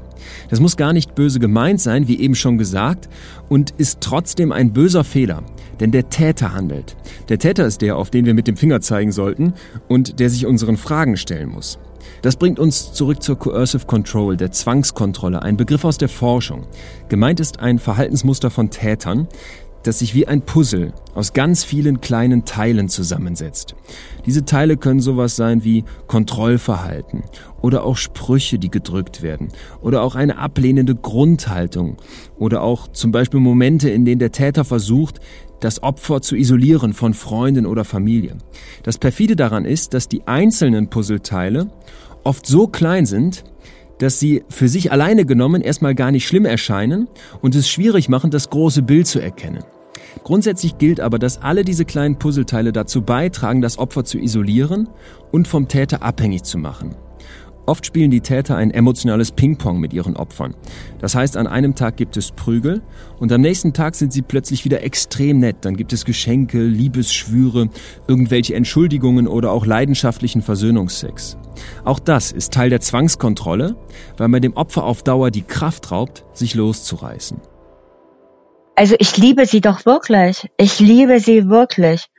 Das 0.49 0.59
muss 0.59 0.77
gar 0.77 0.93
nicht 0.93 1.15
böse 1.15 1.39
gemeint 1.39 1.81
sein, 1.81 2.07
wie 2.07 2.19
eben 2.19 2.35
schon 2.35 2.57
gesagt, 2.57 3.09
und 3.49 3.71
ist 3.77 3.99
trotzdem 4.01 4.51
ein 4.51 4.73
böser 4.73 5.03
Fehler. 5.03 5.43
Denn 5.79 5.91
der 5.91 6.09
Täter 6.09 6.53
handelt. 6.53 6.95
Der 7.27 7.37
Täter 7.37 7.65
ist 7.65 7.81
der, 7.81 7.97
auf 7.97 8.09
den 8.09 8.25
wir 8.25 8.33
mit 8.33 8.47
dem 8.47 8.55
Finger 8.55 8.79
zeigen 8.79 9.11
sollten 9.11 9.53
und 9.87 10.19
der 10.19 10.29
sich 10.29 10.45
unseren 10.45 10.77
Fragen 10.77 11.17
stellen 11.17 11.49
muss. 11.49 11.79
Das 12.21 12.35
bringt 12.35 12.59
uns 12.59 12.93
zurück 12.93 13.21
zur 13.21 13.37
Coercive 13.37 13.85
Control, 13.85 14.37
der 14.37 14.51
Zwangskontrolle, 14.51 15.41
ein 15.41 15.57
Begriff 15.57 15.85
aus 15.85 15.97
der 15.97 16.09
Forschung. 16.09 16.63
Gemeint 17.09 17.39
ist 17.39 17.59
ein 17.59 17.79
Verhaltensmuster 17.79 18.49
von 18.49 18.69
Tätern, 18.69 19.27
das 19.85 19.99
sich 19.99 20.15
wie 20.15 20.27
ein 20.27 20.41
Puzzle 20.41 20.93
aus 21.13 21.33
ganz 21.33 21.63
vielen 21.63 22.01
kleinen 22.01 22.45
Teilen 22.45 22.89
zusammensetzt. 22.89 23.75
Diese 24.25 24.45
Teile 24.45 24.77
können 24.77 24.99
sowas 24.99 25.35
sein 25.35 25.63
wie 25.63 25.83
Kontrollverhalten 26.07 27.23
oder 27.61 27.83
auch 27.83 27.95
Sprüche, 27.95 28.57
die 28.57 28.71
gedrückt 28.71 29.21
werden 29.21 29.49
oder 29.81 30.01
auch 30.01 30.15
eine 30.15 30.37
ablehnende 30.37 30.95
Grundhaltung 30.95 31.97
oder 32.37 32.61
auch 32.61 32.87
zum 32.87 33.11
Beispiel 33.11 33.39
Momente, 33.39 33.89
in 33.89 34.05
denen 34.05 34.19
der 34.19 34.31
Täter 34.31 34.65
versucht, 34.65 35.19
das 35.65 35.81
Opfer 35.81 36.21
zu 36.21 36.35
isolieren 36.35 36.93
von 36.93 37.15
Freunden 37.15 37.65
oder 37.65 37.83
Familie. 37.83 38.37
Das 38.83 38.99
perfide 38.99 39.35
daran 39.35 39.65
ist, 39.65 39.95
dass 39.95 40.07
die 40.07 40.27
einzelnen 40.27 40.89
Puzzleteile 40.89 41.71
oft 42.23 42.45
so 42.45 42.67
klein 42.67 43.07
sind, 43.07 43.43
dass 43.97 44.19
sie 44.19 44.43
für 44.49 44.67
sich 44.67 44.91
alleine 44.91 45.25
genommen 45.25 45.61
erstmal 45.61 45.95
gar 45.95 46.11
nicht 46.11 46.27
schlimm 46.27 46.45
erscheinen 46.45 47.07
und 47.41 47.55
es 47.55 47.67
schwierig 47.67 48.09
machen, 48.09 48.29
das 48.29 48.49
große 48.51 48.83
Bild 48.83 49.07
zu 49.07 49.19
erkennen. 49.19 49.63
Grundsätzlich 50.23 50.77
gilt 50.77 50.99
aber, 50.99 51.17
dass 51.17 51.41
alle 51.41 51.63
diese 51.63 51.85
kleinen 51.85 52.19
Puzzleteile 52.19 52.71
dazu 52.71 53.01
beitragen, 53.01 53.61
das 53.61 53.79
Opfer 53.79 54.05
zu 54.05 54.19
isolieren 54.19 54.87
und 55.31 55.47
vom 55.47 55.67
Täter 55.67 56.03
abhängig 56.03 56.43
zu 56.43 56.57
machen. 56.57 56.95
Oft 57.65 57.85
spielen 57.85 58.11
die 58.11 58.21
Täter 58.21 58.55
ein 58.55 58.71
emotionales 58.71 59.31
Ping-Pong 59.31 59.79
mit 59.79 59.91
ihren 59.91 60.15
Opfern. 60.15 60.55
Das 60.99 61.15
heißt, 61.15 61.35
an 61.35 61.47
einem 61.47 61.73
Tag 61.73 61.97
gibt 61.97 62.15
es 62.15 62.31
Prügel 62.31 62.81
und 63.19 63.31
am 63.31 63.41
nächsten 63.41 63.73
Tag 63.73 63.95
sind 63.95 64.13
sie 64.13 64.21
plötzlich 64.21 64.65
wieder 64.65 64.83
extrem 64.83 65.39
nett. 65.39 65.57
Dann 65.61 65.75
gibt 65.75 65.91
es 65.91 66.05
Geschenke, 66.05 66.61
Liebesschwüre, 66.61 67.69
irgendwelche 68.07 68.53
Entschuldigungen 68.53 69.27
oder 69.27 69.51
auch 69.51 69.65
leidenschaftlichen 69.65 70.41
Versöhnungsex. 70.41 71.37
Auch 71.83 71.99
das 71.99 72.31
ist 72.31 72.53
Teil 72.53 72.69
der 72.69 72.81
Zwangskontrolle, 72.81 73.75
weil 74.17 74.27
man 74.27 74.41
dem 74.41 74.53
Opfer 74.53 74.83
auf 74.83 75.01
Dauer 75.01 75.31
die 75.31 75.41
Kraft 75.41 75.91
raubt, 75.91 76.23
sich 76.33 76.53
loszureißen. 76.53 77.39
Also 78.75 78.95
ich 78.99 79.17
liebe 79.17 79.45
sie 79.45 79.61
doch 79.61 79.85
wirklich. 79.85 80.49
Ich 80.57 80.79
liebe 80.79 81.19
sie 81.19 81.47
wirklich 81.47 82.09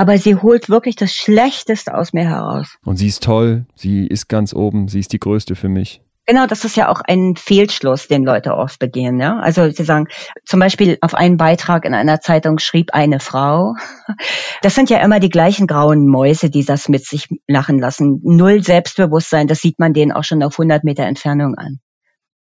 aber 0.00 0.16
sie 0.16 0.34
holt 0.34 0.70
wirklich 0.70 0.96
das 0.96 1.12
Schlechteste 1.12 1.94
aus 1.94 2.14
mir 2.14 2.26
heraus. 2.26 2.78
Und 2.86 2.96
sie 2.96 3.06
ist 3.06 3.22
toll, 3.22 3.66
sie 3.74 4.06
ist 4.06 4.30
ganz 4.30 4.54
oben, 4.54 4.88
sie 4.88 4.98
ist 4.98 5.12
die 5.12 5.20
Größte 5.20 5.56
für 5.56 5.68
mich. 5.68 6.00
Genau, 6.24 6.46
das 6.46 6.64
ist 6.64 6.74
ja 6.74 6.88
auch 6.88 7.02
ein 7.06 7.36
Fehlschluss, 7.36 8.08
den 8.08 8.24
Leute 8.24 8.54
oft 8.54 8.78
begehen. 8.78 9.20
Ja? 9.20 9.38
Also 9.40 9.70
sie 9.70 9.84
sagen, 9.84 10.06
zum 10.46 10.58
Beispiel 10.58 10.96
auf 11.02 11.14
einen 11.14 11.36
Beitrag 11.36 11.84
in 11.84 11.92
einer 11.92 12.18
Zeitung 12.22 12.58
schrieb 12.60 12.94
eine 12.94 13.20
Frau, 13.20 13.74
das 14.62 14.74
sind 14.74 14.88
ja 14.88 15.00
immer 15.04 15.20
die 15.20 15.28
gleichen 15.28 15.66
grauen 15.66 16.06
Mäuse, 16.06 16.48
die 16.48 16.64
das 16.64 16.88
mit 16.88 17.04
sich 17.04 17.28
lachen 17.46 17.78
lassen. 17.78 18.22
Null 18.22 18.64
Selbstbewusstsein, 18.64 19.48
das 19.48 19.60
sieht 19.60 19.78
man 19.78 19.92
denen 19.92 20.12
auch 20.12 20.24
schon 20.24 20.42
auf 20.42 20.58
100 20.58 20.82
Meter 20.82 21.04
Entfernung 21.04 21.56
an. 21.56 21.78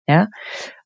Ja, 0.09 0.29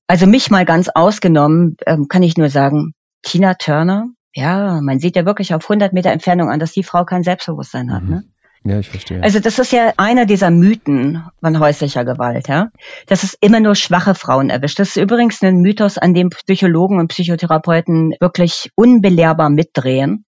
Also 0.09 0.27
mich 0.27 0.51
mal 0.51 0.65
ganz 0.65 0.89
ausgenommen, 0.93 1.77
ähm, 1.87 2.09
kann 2.09 2.25
ich 2.25 2.37
nur 2.37 2.49
sagen, 2.49 2.93
Tina 3.23 3.55
Turner, 3.55 4.09
ja, 4.37 4.81
man 4.83 4.99
sieht 4.99 5.17
ja 5.17 5.25
wirklich 5.25 5.55
auf 5.55 5.65
100 5.65 5.95
Meter 5.95 6.11
Entfernung 6.11 6.51
an, 6.51 6.61
dass 6.61 6.73
die 6.73 6.83
Frau 6.83 7.05
kein 7.07 7.23
Selbstbewusstsein 7.23 7.91
hat. 7.93 8.03
Mhm. 8.03 8.11
Ne? 8.11 8.25
Ja, 8.65 8.79
ich 8.79 8.91
verstehe. 8.91 9.23
Also 9.23 9.41
das 9.41 9.59
ist 9.59 9.73
ja 9.73 9.95
einer 9.97 10.27
dieser 10.27 10.51
Mythen 10.51 11.25
von 11.41 11.59
häuslicher 11.59 12.05
Gewalt, 12.05 12.49
ja, 12.49 12.69
dass 13.07 13.23
es 13.23 13.35
immer 13.41 13.61
nur 13.61 13.77
schwache 13.77 14.15
Frauen 14.15 14.51
erwischt. 14.51 14.79
Das 14.79 14.91
ist 14.91 14.97
übrigens 14.97 15.43
ein 15.43 15.63
Mythos, 15.63 15.97
an 15.97 16.13
dem 16.13 16.29
Psychologen 16.31 16.99
und 16.99 17.09
Psychotherapeuten 17.09 18.15
wirklich 18.21 18.71
unbelehrbar 18.75 19.49
mitdrehen. 19.49 20.27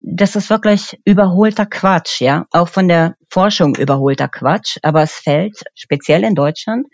Das 0.00 0.34
ist 0.34 0.48
wirklich 0.48 0.98
überholter 1.04 1.66
Quatsch, 1.66 2.22
ja, 2.22 2.46
auch 2.52 2.68
von 2.68 2.88
der 2.88 3.16
Forschung 3.28 3.74
überholter 3.74 4.28
Quatsch, 4.28 4.78
aber 4.82 5.02
es 5.02 5.12
fällt 5.12 5.58
speziell 5.74 6.24
in 6.24 6.34
Deutschland 6.34 6.86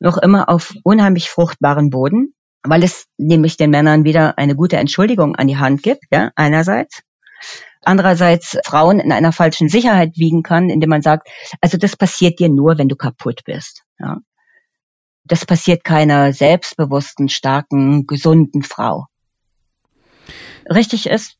noch 0.00 0.18
immer 0.18 0.50
auf 0.50 0.74
unheimlich 0.84 1.30
fruchtbaren 1.30 1.88
Boden 1.88 2.34
weil 2.62 2.82
es 2.82 3.06
nämlich 3.18 3.56
den 3.56 3.70
Männern 3.70 4.04
wieder 4.04 4.38
eine 4.38 4.54
gute 4.54 4.76
Entschuldigung 4.76 5.36
an 5.36 5.48
die 5.48 5.56
Hand 5.56 5.82
gibt, 5.82 6.04
ja, 6.10 6.30
einerseits. 6.36 7.02
Andererseits 7.84 8.58
Frauen 8.64 9.00
in 9.00 9.10
einer 9.10 9.32
falschen 9.32 9.68
Sicherheit 9.68 10.12
wiegen 10.16 10.42
kann, 10.42 10.70
indem 10.70 10.90
man 10.90 11.02
sagt, 11.02 11.28
also 11.60 11.76
das 11.76 11.96
passiert 11.96 12.38
dir 12.38 12.48
nur, 12.48 12.78
wenn 12.78 12.88
du 12.88 12.94
kaputt 12.94 13.40
bist. 13.44 13.82
Ja. 13.98 14.18
Das 15.24 15.44
passiert 15.44 15.82
keiner 15.82 16.32
selbstbewussten, 16.32 17.28
starken, 17.28 18.06
gesunden 18.06 18.62
Frau. 18.62 19.06
Richtig 20.72 21.06
ist, 21.06 21.36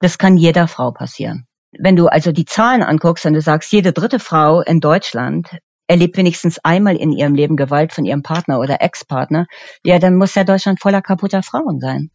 das 0.00 0.16
kann 0.16 0.38
jeder 0.38 0.66
Frau 0.68 0.92
passieren. 0.92 1.46
Wenn 1.78 1.96
du 1.96 2.08
also 2.08 2.32
die 2.32 2.44
Zahlen 2.44 2.82
anguckst 2.82 3.26
und 3.26 3.34
du 3.34 3.40
sagst, 3.40 3.72
jede 3.72 3.92
dritte 3.92 4.18
Frau 4.18 4.60
in 4.60 4.80
Deutschland 4.80 5.48
erlebt 5.92 6.16
wenigstens 6.16 6.58
einmal 6.64 6.96
in 6.96 7.12
ihrem 7.12 7.34
Leben 7.34 7.56
Gewalt 7.56 7.92
von 7.92 8.06
ihrem 8.06 8.22
Partner 8.22 8.58
oder 8.58 8.80
Ex-Partner, 8.80 9.46
ja, 9.84 9.98
dann 9.98 10.16
muss 10.16 10.34
ja 10.34 10.42
Deutschland 10.42 10.80
voller 10.80 11.02
kaputter 11.02 11.42
Frauen 11.42 11.80
sein. 11.80 12.10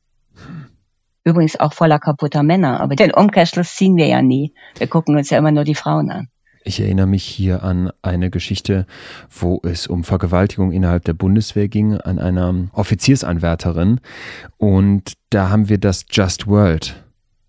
Übrigens 1.24 1.60
auch 1.60 1.74
voller 1.74 2.00
kaputter 2.00 2.42
Männer. 2.42 2.80
Aber 2.80 2.96
den 2.96 3.14
Umkehrschluss 3.14 3.76
ziehen 3.76 3.96
wir 3.96 4.08
ja 4.08 4.22
nie. 4.22 4.54
Wir 4.78 4.88
gucken 4.88 5.16
uns 5.16 5.30
ja 5.30 5.38
immer 5.38 5.52
nur 5.52 5.64
die 5.64 5.76
Frauen 5.76 6.10
an. 6.10 6.30
Ich 6.64 6.80
erinnere 6.80 7.06
mich 7.06 7.24
hier 7.24 7.64
an 7.64 7.92
eine 8.02 8.30
Geschichte, 8.30 8.88
wo 9.30 9.62
es 9.64 9.88
um 9.88 10.04
Vergewaltigung 10.04 10.72
innerhalb 10.72 11.06
der 11.06 11.14
Bundeswehr 11.14 11.68
ging, 11.68 11.98
an 11.98 12.18
einer 12.18 12.68
Offiziersanwärterin. 12.74 14.02
Und 14.58 15.14
da 15.30 15.50
haben 15.50 15.70
wir 15.70 15.78
das 15.78 16.06
Just 16.10 16.48
World 16.48 17.07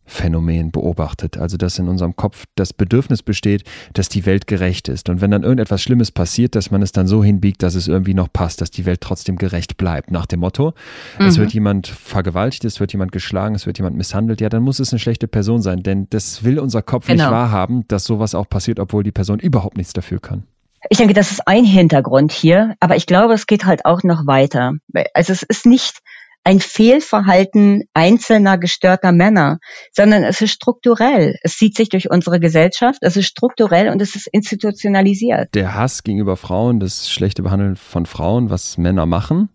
Phänomen 0.08 0.70
beobachtet. 0.72 1.36
Also, 1.36 1.56
dass 1.56 1.78
in 1.78 1.88
unserem 1.88 2.16
Kopf 2.16 2.46
das 2.56 2.72
Bedürfnis 2.72 3.22
besteht, 3.22 3.64
dass 3.92 4.08
die 4.08 4.26
Welt 4.26 4.46
gerecht 4.46 4.88
ist. 4.88 5.08
Und 5.08 5.20
wenn 5.20 5.30
dann 5.30 5.42
irgendetwas 5.42 5.82
Schlimmes 5.82 6.10
passiert, 6.10 6.54
dass 6.54 6.70
man 6.70 6.82
es 6.82 6.92
dann 6.92 7.06
so 7.06 7.22
hinbiegt, 7.22 7.62
dass 7.62 7.74
es 7.74 7.88
irgendwie 7.88 8.14
noch 8.14 8.32
passt, 8.32 8.60
dass 8.60 8.70
die 8.70 8.86
Welt 8.86 9.00
trotzdem 9.00 9.36
gerecht 9.36 9.76
bleibt. 9.76 10.10
Nach 10.10 10.26
dem 10.26 10.40
Motto, 10.40 10.74
mhm. 11.18 11.26
es 11.26 11.38
wird 11.38 11.52
jemand 11.52 11.86
vergewaltigt, 11.86 12.64
es 12.64 12.80
wird 12.80 12.92
jemand 12.92 13.12
geschlagen, 13.12 13.54
es 13.54 13.66
wird 13.66 13.78
jemand 13.78 13.96
misshandelt, 13.96 14.40
ja, 14.40 14.48
dann 14.48 14.62
muss 14.62 14.80
es 14.80 14.92
eine 14.92 14.98
schlechte 14.98 15.28
Person 15.28 15.62
sein. 15.62 15.82
Denn 15.82 16.08
das 16.10 16.42
will 16.42 16.58
unser 16.58 16.82
Kopf 16.82 17.06
genau. 17.06 17.24
nicht 17.24 17.30
wahrhaben, 17.30 17.84
dass 17.88 18.04
sowas 18.04 18.34
auch 18.34 18.48
passiert, 18.48 18.80
obwohl 18.80 19.02
die 19.02 19.12
Person 19.12 19.38
überhaupt 19.38 19.76
nichts 19.76 19.92
dafür 19.92 20.20
kann. 20.20 20.44
Ich 20.90 20.98
denke, 20.98 21.14
das 21.14 21.32
ist 21.32 21.46
ein 21.46 21.64
Hintergrund 21.64 22.32
hier, 22.32 22.76
aber 22.80 22.96
ich 22.96 23.06
glaube, 23.06 23.34
es 23.34 23.46
geht 23.46 23.64
halt 23.64 23.84
auch 23.84 24.02
noch 24.04 24.26
weiter. 24.26 24.74
Also 25.12 25.32
es 25.32 25.42
ist 25.42 25.66
nicht 25.66 26.00
ein 26.44 26.60
Fehlverhalten 26.60 27.84
einzelner 27.94 28.58
gestörter 28.58 29.12
Männer, 29.12 29.58
sondern 29.92 30.24
es 30.24 30.40
ist 30.40 30.52
strukturell. 30.52 31.36
Es 31.42 31.56
zieht 31.58 31.76
sich 31.76 31.88
durch 31.88 32.10
unsere 32.10 32.40
Gesellschaft, 32.40 33.00
es 33.02 33.16
ist 33.16 33.26
strukturell 33.26 33.90
und 33.90 34.00
es 34.00 34.16
ist 34.16 34.28
institutionalisiert. 34.28 35.54
Der 35.54 35.74
Hass 35.74 36.04
gegenüber 36.04 36.36
Frauen, 36.36 36.80
das 36.80 37.10
schlechte 37.10 37.42
Behandeln 37.42 37.76
von 37.76 38.06
Frauen, 38.06 38.50
was 38.50 38.78
Männer 38.78 39.06
machen, 39.06 39.50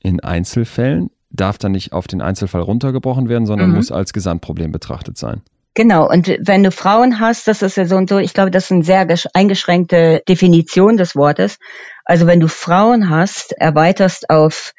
in 0.00 0.20
Einzelfällen, 0.20 1.10
darf 1.30 1.58
dann 1.58 1.72
nicht 1.72 1.92
auf 1.92 2.06
den 2.06 2.20
Einzelfall 2.20 2.60
runtergebrochen 2.62 3.28
werden, 3.28 3.46
sondern 3.46 3.70
mhm. 3.70 3.76
muss 3.76 3.90
als 3.90 4.12
Gesamtproblem 4.12 4.70
betrachtet 4.70 5.18
sein. 5.18 5.42
Genau, 5.76 6.08
und 6.08 6.28
wenn 6.40 6.62
du 6.62 6.70
Frauen 6.70 7.18
hast, 7.18 7.48
das 7.48 7.60
ist 7.62 7.76
ja 7.76 7.84
so 7.84 7.96
und 7.96 8.08
so, 8.08 8.18
ich 8.18 8.32
glaube, 8.32 8.52
das 8.52 8.66
ist 8.66 8.72
eine 8.72 8.84
sehr 8.84 9.08
eingeschränkte 9.32 10.22
Definition 10.28 10.96
des 10.96 11.16
Wortes. 11.16 11.58
Also 12.04 12.28
wenn 12.28 12.38
du 12.38 12.46
Frauen 12.46 13.10
hast, 13.10 13.52
erweiterst 13.52 14.30
auf 14.30 14.72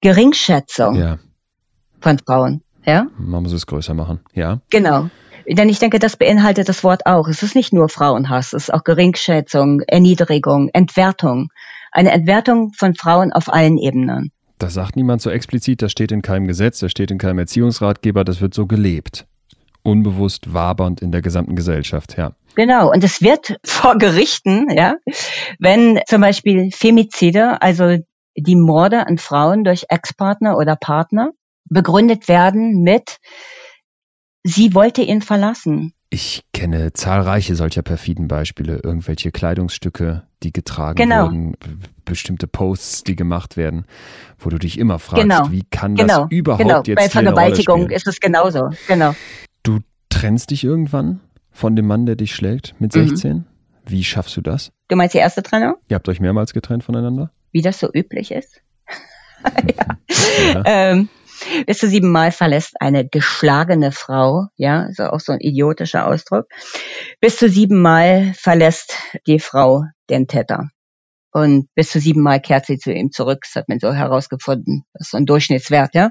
Geringschätzung 0.00 0.94
ja. 0.96 1.18
von 2.00 2.18
Frauen. 2.18 2.62
Ja? 2.84 3.06
Man 3.18 3.42
muss 3.42 3.52
es 3.52 3.66
größer 3.66 3.94
machen, 3.94 4.20
ja. 4.34 4.60
Genau. 4.70 5.10
Denn 5.46 5.68
ich 5.68 5.78
denke, 5.78 5.98
das 5.98 6.16
beinhaltet 6.16 6.68
das 6.68 6.84
Wort 6.84 7.06
auch. 7.06 7.26
Es 7.28 7.42
ist 7.42 7.54
nicht 7.54 7.72
nur 7.72 7.88
Frauenhass, 7.88 8.52
es 8.52 8.64
ist 8.64 8.74
auch 8.74 8.84
Geringschätzung, 8.84 9.80
Erniedrigung, 9.86 10.68
Entwertung. 10.72 11.48
Eine 11.90 12.12
Entwertung 12.12 12.72
von 12.74 12.94
Frauen 12.94 13.32
auf 13.32 13.52
allen 13.52 13.78
Ebenen. 13.78 14.30
Das 14.58 14.74
sagt 14.74 14.96
niemand 14.96 15.22
so 15.22 15.30
explizit, 15.30 15.82
das 15.82 15.92
steht 15.92 16.12
in 16.12 16.20
keinem 16.20 16.48
Gesetz, 16.48 16.80
das 16.80 16.90
steht 16.90 17.10
in 17.10 17.18
keinem 17.18 17.38
Erziehungsratgeber, 17.38 18.24
das 18.24 18.40
wird 18.40 18.54
so 18.54 18.66
gelebt. 18.66 19.26
Unbewusst 19.82 20.52
wabernd 20.52 21.00
in 21.00 21.12
der 21.12 21.22
gesamten 21.22 21.56
Gesellschaft, 21.56 22.18
ja. 22.18 22.32
Genau, 22.56 22.90
und 22.90 23.04
es 23.04 23.22
wird 23.22 23.58
vor 23.64 23.96
Gerichten, 23.96 24.66
ja, 24.70 24.96
wenn 25.60 26.00
zum 26.06 26.20
Beispiel 26.20 26.70
Femizide, 26.72 27.62
also 27.62 27.98
die 28.42 28.56
Morde 28.56 29.06
an 29.06 29.18
Frauen 29.18 29.64
durch 29.64 29.86
Ex-Partner 29.88 30.56
oder 30.56 30.76
Partner 30.76 31.32
begründet 31.68 32.28
werden 32.28 32.82
mit, 32.82 33.18
sie 34.42 34.74
wollte 34.74 35.02
ihn 35.02 35.22
verlassen. 35.22 35.92
Ich 36.10 36.44
kenne 36.54 36.94
zahlreiche 36.94 37.54
solcher 37.54 37.82
perfiden 37.82 38.28
Beispiele, 38.28 38.80
irgendwelche 38.82 39.30
Kleidungsstücke, 39.30 40.22
die 40.42 40.52
getragen 40.54 40.96
genau. 40.96 41.26
wurden, 41.26 41.54
bestimmte 42.06 42.46
Posts, 42.46 43.04
die 43.04 43.14
gemacht 43.14 43.58
werden, 43.58 43.84
wo 44.38 44.48
du 44.48 44.58
dich 44.58 44.78
immer 44.78 44.98
fragst, 44.98 45.22
genau. 45.24 45.50
wie 45.50 45.64
kann 45.70 45.96
genau. 45.96 46.22
das 46.22 46.30
überhaupt 46.30 46.62
genau. 46.62 46.82
jetzt 46.86 46.96
Bei 46.96 47.10
Vergewaltigung 47.10 47.90
ist 47.90 48.06
es 48.06 48.20
genauso, 48.20 48.70
genau. 48.86 49.14
Du 49.62 49.80
trennst 50.08 50.50
dich 50.50 50.64
irgendwann 50.64 51.20
von 51.50 51.76
dem 51.76 51.86
Mann, 51.86 52.06
der 52.06 52.16
dich 52.16 52.34
schlägt 52.34 52.74
mit 52.78 52.92
16? 52.92 53.36
Mhm. 53.36 53.44
Wie 53.84 54.04
schaffst 54.04 54.34
du 54.36 54.40
das? 54.40 54.72
Du 54.88 54.96
meinst 54.96 55.14
die 55.14 55.18
erste 55.18 55.42
Trennung? 55.42 55.74
Ihr 55.88 55.96
habt 55.96 56.08
euch 56.08 56.20
mehrmals 56.20 56.54
getrennt 56.54 56.84
voneinander? 56.84 57.32
Wie 57.52 57.62
das 57.62 57.78
so 57.78 57.88
üblich 57.92 58.32
ist. 58.32 58.60
ja. 59.44 59.98
ja. 60.54 60.62
Ähm, 60.64 61.08
bis 61.66 61.78
zu 61.78 61.88
siebenmal 61.88 62.32
verlässt 62.32 62.80
eine 62.80 63.06
geschlagene 63.06 63.92
Frau, 63.92 64.46
ja, 64.56 64.86
ist 64.86 65.00
auch 65.00 65.20
so 65.20 65.32
ein 65.32 65.40
idiotischer 65.40 66.06
Ausdruck, 66.06 66.46
bis 67.20 67.36
zu 67.36 67.48
siebenmal 67.48 68.32
verlässt 68.34 68.96
die 69.26 69.38
Frau 69.38 69.84
den 70.10 70.26
Täter. 70.26 70.68
Und 71.30 71.68
bis 71.74 71.90
zu 71.90 72.00
siebenmal 72.00 72.40
kehrt 72.40 72.66
sie 72.66 72.78
zu 72.78 72.92
ihm 72.92 73.12
zurück. 73.12 73.40
Das 73.42 73.54
hat 73.54 73.68
man 73.68 73.78
so 73.78 73.92
herausgefunden. 73.92 74.84
Das 74.94 75.08
ist 75.08 75.10
so 75.10 75.18
ein 75.18 75.26
Durchschnittswert, 75.26 75.94
ja. 75.94 76.10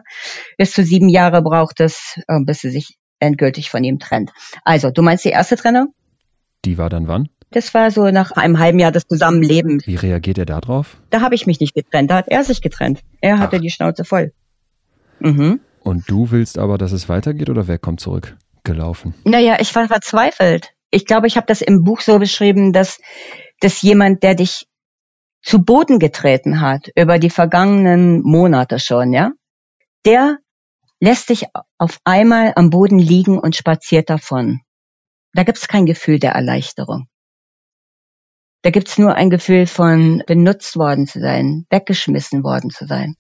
Bis 0.58 0.72
zu 0.72 0.84
sieben 0.84 1.10
Jahre 1.10 1.42
braucht 1.42 1.80
es, 1.80 2.20
äh, 2.28 2.40
bis 2.46 2.60
sie 2.60 2.70
sich 2.70 2.98
endgültig 3.20 3.70
von 3.70 3.84
ihm 3.84 3.98
trennt. 3.98 4.32
Also, 4.64 4.92
du 4.92 5.02
meinst 5.02 5.26
die 5.26 5.30
erste 5.30 5.58
Trennung? 5.58 5.94
Die 6.66 6.78
war 6.78 6.90
dann 6.90 7.08
wann? 7.08 7.30
Das 7.52 7.74
war 7.74 7.92
so 7.92 8.10
nach 8.12 8.32
einem 8.32 8.60
halben 8.60 8.80
Jahr 8.80 8.92
des 8.92 9.08
Zusammenlebens. 9.08 9.88
Wie 9.88 9.96
reagiert 9.96 10.38
er 10.38 10.46
da 10.46 10.60
drauf? 10.60 10.98
Da 11.10 11.22
habe 11.22 11.36
ich 11.36 11.48
mich 11.48 11.60
nicht 11.60 11.74
getrennt, 11.74 12.12
da 12.12 12.18
hat 12.18 12.28
er 12.28 12.44
sich 12.44 12.62
getrennt. 12.62 13.02
Er 13.22 13.40
hatte 13.40 13.58
Ach. 13.58 13.62
die 13.62 13.70
Schnauze 13.70 14.04
voll. 14.04 14.34
Mhm. 15.20 15.62
Und 15.82 16.10
du 16.10 16.32
willst 16.32 16.58
aber, 16.58 16.78
dass 16.78 16.92
es 16.92 17.08
weitergeht 17.08 17.50
oder 17.50 17.68
wer 17.68 17.78
kommt 17.78 18.02
zurück? 18.02 18.38
Gelaufen? 18.64 19.14
Naja, 19.24 19.58
ich 19.62 19.74
war 19.76 19.88
verzweifelt. 19.88 20.74
Ich 20.92 21.06
glaube, 21.06 21.28
ich 21.28 21.38
habe 21.38 21.48
das 21.48 21.62
im 21.62 21.84
Buch 21.84 22.02
so 22.02 22.20
beschrieben, 22.20 22.74
dass, 22.74 23.00
dass 23.62 23.82
jemand, 23.82 24.24
der 24.24 24.36
dich 24.36 24.68
zu 25.42 25.64
Boden 25.64 26.00
getreten 26.00 26.60
hat, 26.60 26.90
über 26.96 27.20
die 27.20 27.30
vergangenen 27.30 28.22
Monate 28.22 28.80
schon, 28.80 29.14
ja, 29.14 29.32
der 30.06 30.38
lässt 31.00 31.30
dich 31.30 31.46
auf 31.78 32.00
einmal 32.04 32.54
am 32.56 32.70
Boden 32.70 33.00
liegen 33.00 33.40
und 33.40 33.56
spaziert 33.56 34.10
davon. 34.10 34.62
Da 35.34 35.44
gibt 35.44 35.58
es 35.58 35.68
kein 35.68 35.86
Gefühl 35.86 36.20
der 36.20 36.32
Erleichterung. 36.32 37.08
Da 38.68 38.72
gibt's 38.72 38.98
nur 38.98 39.16
ein 39.16 39.30
Gefühl 39.30 39.66
von 39.66 40.22
benutzt 40.28 40.76
worden 40.76 41.08
zu 41.08 41.22
sein, 41.22 41.66
weggeschmissen 41.70 42.44
worden 42.44 42.70
zu 42.70 42.86
sein. 42.86 43.16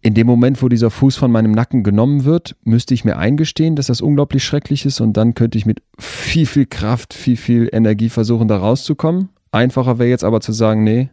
In 0.00 0.14
dem 0.14 0.26
Moment, 0.26 0.62
wo 0.62 0.70
dieser 0.70 0.90
Fuß 0.90 1.16
von 1.16 1.30
meinem 1.30 1.52
Nacken 1.52 1.82
genommen 1.82 2.24
wird, 2.24 2.56
müsste 2.64 2.94
ich 2.94 3.04
mir 3.04 3.18
eingestehen, 3.18 3.76
dass 3.76 3.88
das 3.88 4.00
unglaublich 4.00 4.42
schrecklich 4.42 4.86
ist 4.86 5.02
und 5.02 5.14
dann 5.18 5.34
könnte 5.34 5.58
ich 5.58 5.66
mit 5.66 5.82
viel, 5.98 6.46
viel 6.46 6.64
Kraft, 6.64 7.12
viel, 7.12 7.36
viel 7.36 7.68
Energie 7.70 8.08
versuchen, 8.08 8.48
da 8.48 8.56
rauszukommen. 8.56 9.28
Einfacher 9.52 9.98
wäre 9.98 10.08
jetzt 10.08 10.24
aber 10.24 10.40
zu 10.40 10.52
sagen, 10.52 10.82
nee, 10.82 11.10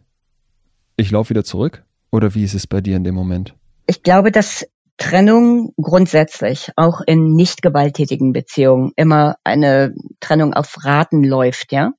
ich 0.96 1.10
laufe 1.10 1.28
wieder 1.28 1.44
zurück. 1.44 1.84
Oder 2.10 2.34
wie 2.34 2.44
ist 2.44 2.54
es 2.54 2.66
bei 2.66 2.80
dir 2.80 2.96
in 2.96 3.04
dem 3.04 3.14
Moment? 3.14 3.54
Ich 3.86 4.02
glaube, 4.02 4.32
dass 4.32 4.64
Trennung 4.96 5.74
grundsätzlich 5.76 6.70
auch 6.76 7.02
in 7.06 7.34
nicht 7.34 7.60
gewalttätigen 7.60 8.32
Beziehungen 8.32 8.92
immer 8.96 9.36
eine 9.44 9.94
Trennung 10.20 10.54
auf 10.54 10.74
Raten 10.86 11.22
läuft, 11.22 11.70
ja. 11.70 11.92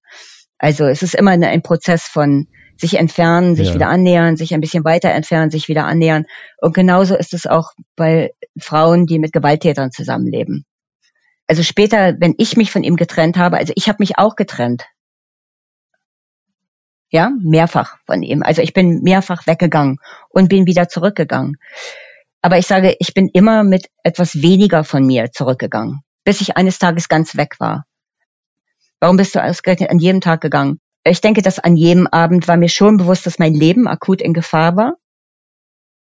Also 0.57 0.85
es 0.85 1.03
ist 1.03 1.15
immer 1.15 1.31
ein 1.31 1.61
Prozess 1.61 2.03
von 2.03 2.47
sich 2.77 2.97
entfernen, 2.97 3.55
sich 3.55 3.69
ja. 3.69 3.75
wieder 3.75 3.87
annähern, 3.87 4.35
sich 4.35 4.53
ein 4.53 4.61
bisschen 4.61 4.83
weiter 4.83 5.09
entfernen, 5.09 5.49
sich 5.49 5.67
wieder 5.67 5.85
annähern. 5.85 6.25
Und 6.59 6.73
genauso 6.73 7.15
ist 7.15 7.33
es 7.33 7.47
auch 7.47 7.71
bei 7.95 8.31
Frauen, 8.59 9.05
die 9.05 9.19
mit 9.19 9.31
Gewalttätern 9.31 9.91
zusammenleben. 9.91 10.65
Also 11.47 11.63
später, 11.63 12.15
wenn 12.19 12.35
ich 12.37 12.57
mich 12.57 12.71
von 12.71 12.83
ihm 12.83 12.95
getrennt 12.95 13.37
habe, 13.37 13.57
also 13.57 13.71
ich 13.75 13.87
habe 13.87 13.97
mich 13.99 14.17
auch 14.17 14.35
getrennt. 14.35 14.85
Ja, 17.11 17.31
mehrfach 17.39 17.97
von 18.05 18.23
ihm. 18.23 18.43
Also 18.43 18.61
ich 18.61 18.73
bin 18.73 19.01
mehrfach 19.03 19.47
weggegangen 19.47 19.99
und 20.29 20.49
bin 20.49 20.65
wieder 20.65 20.89
zurückgegangen. 20.89 21.57
Aber 22.41 22.57
ich 22.57 22.67
sage, 22.67 22.95
ich 22.99 23.13
bin 23.13 23.29
immer 23.31 23.63
mit 23.63 23.87
etwas 24.03 24.41
weniger 24.41 24.83
von 24.83 25.05
mir 25.05 25.31
zurückgegangen, 25.31 26.01
bis 26.23 26.41
ich 26.41 26.57
eines 26.57 26.77
Tages 26.77 27.07
ganz 27.07 27.37
weg 27.37 27.55
war. 27.59 27.85
Warum 28.99 29.17
bist 29.17 29.35
du 29.35 29.43
ausgerechnet 29.43 29.89
an 29.89 29.99
jedem 29.99 30.21
Tag 30.21 30.41
gegangen? 30.41 30.79
Ich 31.03 31.21
denke, 31.21 31.41
dass 31.41 31.59
an 31.59 31.77
jedem 31.77 32.07
Abend 32.07 32.47
war 32.47 32.57
mir 32.57 32.69
schon 32.69 32.97
bewusst, 32.97 33.25
dass 33.25 33.37
mein 33.37 33.53
Leben 33.53 33.87
akut 33.87 34.21
in 34.21 34.33
Gefahr 34.33 34.75
war. 34.75 34.95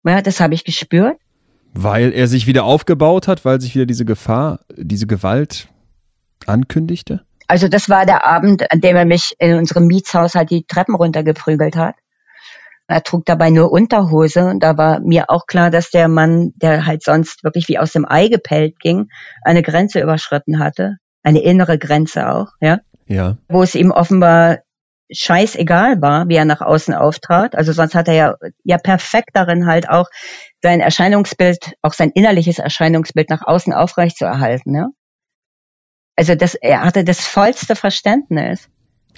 Ja, 0.04 0.22
das 0.22 0.40
habe 0.40 0.54
ich 0.56 0.64
gespürt. 0.64 1.18
Weil 1.74 2.12
er 2.12 2.28
sich 2.28 2.48
wieder 2.48 2.64
aufgebaut 2.64 3.28
hat, 3.28 3.46
weil 3.46 3.62
sich 3.62 3.76
wieder 3.76 3.86
diese 3.86 4.06
Gefahr, 4.06 4.62
diese 4.76 5.06
Gewalt 5.06 5.68
ankündigte? 6.48 7.22
Also 7.48 7.68
das 7.68 7.90
war 7.90 8.06
der 8.06 8.26
Abend, 8.26 8.72
an 8.72 8.82
dem 8.82 8.96
er 8.96 9.06
mich 9.06 9.36
in 9.38 9.56
unserem 9.56 9.86
Mietshaushalt 9.86 10.50
die 10.50 10.66
Treppen 10.66 10.96
runtergeprügelt 10.96 11.76
hat. 11.76 11.96
Er 12.88 13.04
trug 13.04 13.26
dabei 13.26 13.52
nur 13.52 13.72
Unterhose 13.72 14.46
und 14.46 14.62
da 14.62 14.78
war 14.78 15.00
mir 15.00 15.30
auch 15.30 15.46
klar, 15.46 15.70
dass 15.70 15.92
der 15.92 16.08
Mann, 16.08 16.54
der 16.56 16.88
halt 16.88 17.04
sonst 17.04 17.44
wirklich 17.44 17.68
wie 17.68 17.78
aus 17.78 17.92
dem 17.92 18.10
Ei 18.10 18.30
gepellt 18.30 18.80
ging, 18.80 19.10
eine 19.44 19.62
Grenze 19.62 20.02
überschritten 20.02 20.58
hatte 20.58 20.98
eine 21.24 21.42
innere 21.42 21.78
Grenze 21.78 22.30
auch, 22.30 22.50
ja. 22.62 22.80
Ja. 23.08 23.38
Wo 23.48 23.64
es 23.64 23.76
ihm 23.76 23.92
offenbar 23.92 24.60
scheißegal 25.12 26.02
war, 26.02 26.30
wie 26.30 26.36
er 26.36 26.46
nach 26.46 26.62
außen 26.62 26.94
auftrat. 26.94 27.56
Also 27.56 27.74
sonst 27.74 27.96
hat 27.96 28.08
er 28.08 28.14
ja, 28.14 28.36
ja 28.64 28.78
perfekt 28.78 29.32
darin 29.34 29.66
halt 29.66 29.90
auch 29.90 30.08
sein 30.62 30.82
Erscheinungsbild, 30.82 31.74
auch 31.82 31.94
sein 31.94 32.12
innerliches 32.12 32.60
Erscheinungsbild 32.60 33.30
nach 33.30 33.42
außen 33.42 33.74
aufrecht 33.74 34.18
zu 34.18 34.26
erhalten. 34.26 34.76
Ja? 34.76 34.88
Also 36.16 36.36
das, 36.36 36.54
er 36.56 36.84
hatte 36.84 37.04
das 37.04 37.22
vollste 37.22 37.76
Verständnis. 37.76 38.70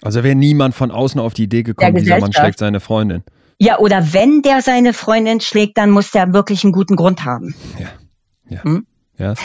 Also 0.02 0.24
wäre 0.24 0.36
niemand 0.36 0.76
von 0.76 0.92
außen 0.92 1.20
auf 1.20 1.34
die 1.34 1.44
Idee 1.44 1.64
gekommen, 1.64 1.96
dieser 1.96 2.20
Mann 2.20 2.34
schlägt 2.34 2.60
seine 2.60 2.80
Freundin. 2.80 3.24
Ja, 3.60 3.78
oder 3.78 4.14
wenn 4.14 4.42
der 4.42 4.62
seine 4.62 4.94
Freundin 4.94 5.42
schlägt, 5.42 5.78
dann 5.78 5.92
muss 5.92 6.12
der 6.12 6.34
wirklich 6.34 6.64
einen 6.64 6.74
guten 6.74 6.96
Grund 6.96 7.26
haben. 7.26 7.54
Ja. 7.78 7.90
Ja. 8.50 8.64
Hm? 8.64 8.88
ja 9.18 9.34
ist 9.34 9.42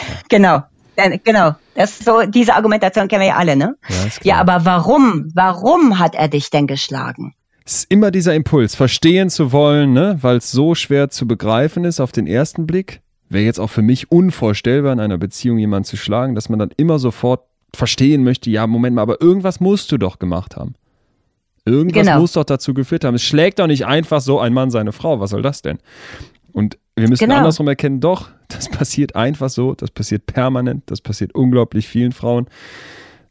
klar. 0.97 1.19
Genau. 1.23 1.55
Das 1.75 1.99
so, 1.99 2.23
diese 2.23 2.55
Argumentation 2.55 3.09
kennen 3.09 3.23
wir 3.23 3.29
ja 3.29 3.37
alle, 3.37 3.57
ne? 3.57 3.77
Ja, 3.89 3.97
ja, 4.23 4.37
aber 4.41 4.65
warum, 4.65 5.31
warum 5.35 5.99
hat 5.99 6.15
er 6.15 6.29
dich 6.29 6.51
denn 6.51 6.67
geschlagen? 6.67 7.35
Es 7.65 7.79
ist 7.79 7.91
immer 7.91 8.13
dieser 8.13 8.35
Impuls, 8.35 8.77
verstehen 8.77 9.29
zu 9.29 9.51
wollen, 9.51 9.93
ne? 9.93 10.19
weil 10.21 10.37
es 10.37 10.53
so 10.53 10.77
schwer 10.77 11.11
zu 11.11 11.27
begreifen 11.27 11.85
ist 11.85 11.99
auf 11.99 12.13
den 12.13 12.29
ersten 12.29 12.65
Blick. 12.65 13.01
Wäre 13.29 13.45
jetzt 13.45 13.59
auch 13.59 13.71
für 13.71 13.83
mich 13.83 14.13
unvorstellbar, 14.13 14.93
in 14.93 15.01
einer 15.01 15.19
Beziehung 15.19 15.59
jemanden 15.59 15.85
zu 15.85 15.97
schlagen, 15.97 16.37
dass 16.37 16.49
man 16.49 16.61
dann 16.61 16.71
immer 16.77 17.01
sofort 17.01 17.43
verstehen 17.75 18.23
möchte, 18.23 18.51
ja, 18.51 18.69
Moment 18.69 18.95
mal, 18.95 19.03
aber 19.03 19.21
irgendwas 19.21 19.59
musst 19.59 19.91
du 19.91 19.99
doch 19.99 20.21
gemacht 20.21 20.57
haben. 20.57 20.75
Irgendwas 21.65 22.07
genau. 22.07 22.21
muss 22.21 22.33
doch 22.33 22.45
dazu 22.45 22.73
geführt 22.73 23.05
haben. 23.05 23.17
Es 23.17 23.25
schlägt 23.25 23.59
doch 23.59 23.67
nicht 23.67 23.85
einfach 23.85 24.21
so 24.21 24.39
ein 24.39 24.53
Mann 24.53 24.71
seine 24.71 24.93
Frau. 24.93 25.19
Was 25.19 25.31
soll 25.31 25.43
das 25.43 25.63
denn? 25.63 25.79
Und 26.53 26.79
wir 26.95 27.09
müssen 27.09 27.25
genau. 27.25 27.39
andersrum 27.39 27.67
erkennen, 27.67 27.99
doch, 27.99 28.31
das 28.49 28.69
passiert 28.69 29.17
einfach 29.17 29.49
so, 29.49 29.75
das 29.75 29.91
passiert 29.91 30.27
permanent, 30.27 30.85
das 30.87 31.01
passiert 31.01 31.35
unglaublich 31.35 31.89
vielen 31.89 32.13
Frauen. 32.13 32.47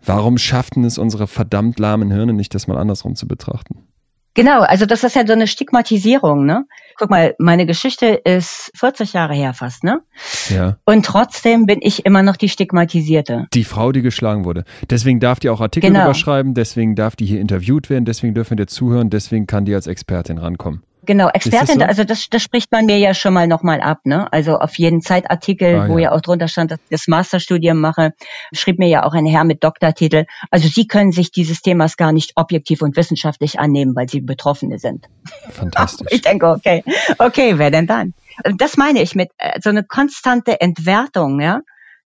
Warum 0.04 0.38
schafften 0.38 0.84
es 0.84 0.98
unsere 0.98 1.28
verdammt 1.28 1.80
lahmen 1.80 2.12
Hirne 2.12 2.34
nicht, 2.34 2.54
das 2.54 2.68
mal 2.68 2.78
andersrum 2.78 3.16
zu 3.16 3.28
betrachten? 3.28 3.88
Genau, 4.36 4.62
also 4.62 4.86
das 4.86 5.06
ist 5.06 5.16
ja 5.16 5.26
so 5.26 5.32
eine 5.32 5.48
Stigmatisierung, 5.48 6.46
ne? 6.46 6.66
Guck 6.98 7.10
mal, 7.10 7.36
meine 7.40 7.66
Geschichte 7.66 8.08
ist 8.08 8.70
40 8.76 9.14
Jahre 9.14 9.34
her 9.34 9.54
fast, 9.54 9.86
ne? 9.86 10.02
Ja. 10.50 10.76
Und 10.86 11.06
trotzdem 11.06 11.66
bin 11.66 11.80
ich 11.82 12.06
immer 12.06 12.22
noch 12.22 12.36
die 12.36 12.50
Stigmatisierte. 12.50 13.48
Die 13.54 13.64
Frau, 13.64 13.94
die 13.94 14.02
geschlagen 14.02 14.44
wurde. 14.44 14.66
Deswegen 14.90 15.22
darf 15.22 15.40
die 15.40 15.50
auch 15.50 15.62
Artikel 15.62 15.90
genau. 15.90 16.04
überschreiben, 16.04 16.54
deswegen 16.54 16.96
darf 16.96 17.16
die 17.16 17.26
hier 17.26 17.40
interviewt 17.40 17.90
werden, 17.90 18.04
deswegen 18.04 18.34
dürfen 18.34 18.58
wir 18.58 18.68
zuhören, 18.68 19.10
deswegen 19.10 19.48
kann 19.48 19.64
die 19.64 19.74
als 19.74 19.88
Expertin 19.88 20.38
rankommen. 20.38 20.84
Genau, 21.06 21.30
Expertin, 21.30 21.80
so? 21.80 21.86
also 21.86 22.04
das, 22.04 22.30
das 22.30 22.42
spricht 22.42 22.72
man 22.72 22.86
mir 22.86 22.98
ja 22.98 23.14
schon 23.14 23.34
mal 23.34 23.48
nochmal 23.48 23.82
ab, 23.82 24.00
ne? 24.04 24.32
Also 24.32 24.58
auf 24.58 24.78
jeden 24.78 25.02
Zeitartikel, 25.02 25.76
ah, 25.76 25.88
wo 25.88 25.98
ja. 25.98 26.06
ja 26.06 26.12
auch 26.12 26.22
drunter 26.22 26.48
stand, 26.48 26.72
dass 26.72 26.80
ich 26.80 26.90
das 26.90 27.08
Masterstudium 27.08 27.80
mache, 27.80 28.14
schrieb 28.54 28.80
mir 28.80 28.88
ja 28.88 29.04
auch 29.04 29.14
ein 29.14 29.26
Herr 29.26 29.44
mit 29.44 29.64
Doktortitel. 29.64 30.26
Also 30.52 30.68
Sie 30.68 30.88
können 30.88 31.12
sich 31.12 31.32
dieses 31.32 31.62
Themas 31.62 31.98
gar 31.98 32.12
nicht 32.12 32.34
objektiv 32.36 32.82
und 32.82 32.98
wissenschaftlich 32.98 33.60
annehmen, 33.60 33.96
weil 33.96 34.10
Sie 34.10 34.22
Betroffene 34.22 34.80
sind. 34.80 35.08
Fantastisch. 35.50 36.08
ich 36.12 36.22
denke, 36.22 36.50
okay, 36.50 36.84
okay, 37.18 37.58
wer 37.58 37.72
denn 37.72 37.88
dann? 37.88 38.14
Das 38.58 38.78
meine 38.78 39.02
ich 39.02 39.16
mit 39.16 39.30
äh, 39.38 39.60
so 39.62 39.70
eine 39.70 39.84
konstante 39.84 40.60
Entwertung, 40.60 41.40
ja? 41.40 41.62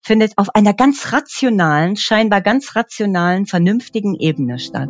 findet 0.07 0.39
auf 0.39 0.55
einer 0.55 0.73
ganz 0.73 1.13
rationalen, 1.13 1.97
scheinbar 1.97 2.41
ganz 2.41 2.77
rationalen, 2.77 3.47
vernünftigen 3.47 4.15
Ebene 4.15 4.61
statt. 4.61 4.89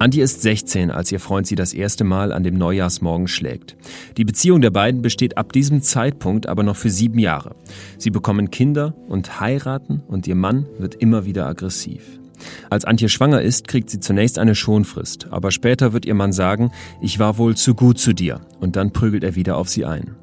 Antje 0.00 0.22
ist 0.22 0.40
16, 0.40 0.90
als 0.90 1.12
ihr 1.12 1.20
Freund 1.20 1.46
sie 1.46 1.56
das 1.56 1.74
erste 1.74 2.04
Mal 2.04 2.32
an 2.32 2.42
dem 2.42 2.54
Neujahrsmorgen 2.54 3.28
schlägt. 3.28 3.76
Die 4.16 4.24
Beziehung 4.24 4.62
der 4.62 4.70
beiden 4.70 5.02
besteht 5.02 5.36
ab 5.36 5.52
diesem 5.52 5.82
Zeitpunkt 5.82 6.46
aber 6.46 6.62
noch 6.62 6.76
für 6.76 6.88
sieben 6.88 7.18
Jahre. 7.18 7.54
Sie 7.98 8.08
bekommen 8.08 8.50
Kinder 8.50 8.94
und 9.08 9.40
heiraten 9.40 10.02
und 10.08 10.26
ihr 10.26 10.36
Mann 10.36 10.66
wird 10.78 10.94
immer 10.94 11.26
wieder 11.26 11.46
aggressiv. 11.46 12.18
Als 12.70 12.86
Antje 12.86 13.10
schwanger 13.10 13.42
ist, 13.42 13.68
kriegt 13.68 13.90
sie 13.90 14.00
zunächst 14.00 14.38
eine 14.38 14.54
Schonfrist, 14.54 15.26
aber 15.30 15.50
später 15.50 15.92
wird 15.92 16.06
ihr 16.06 16.14
Mann 16.14 16.32
sagen, 16.32 16.72
ich 17.02 17.18
war 17.18 17.36
wohl 17.36 17.54
zu 17.54 17.74
gut 17.74 17.98
zu 17.98 18.14
dir, 18.14 18.40
und 18.58 18.76
dann 18.76 18.94
prügelt 18.94 19.22
er 19.22 19.34
wieder 19.34 19.58
auf 19.58 19.68
sie 19.68 19.84
ein. 19.84 20.16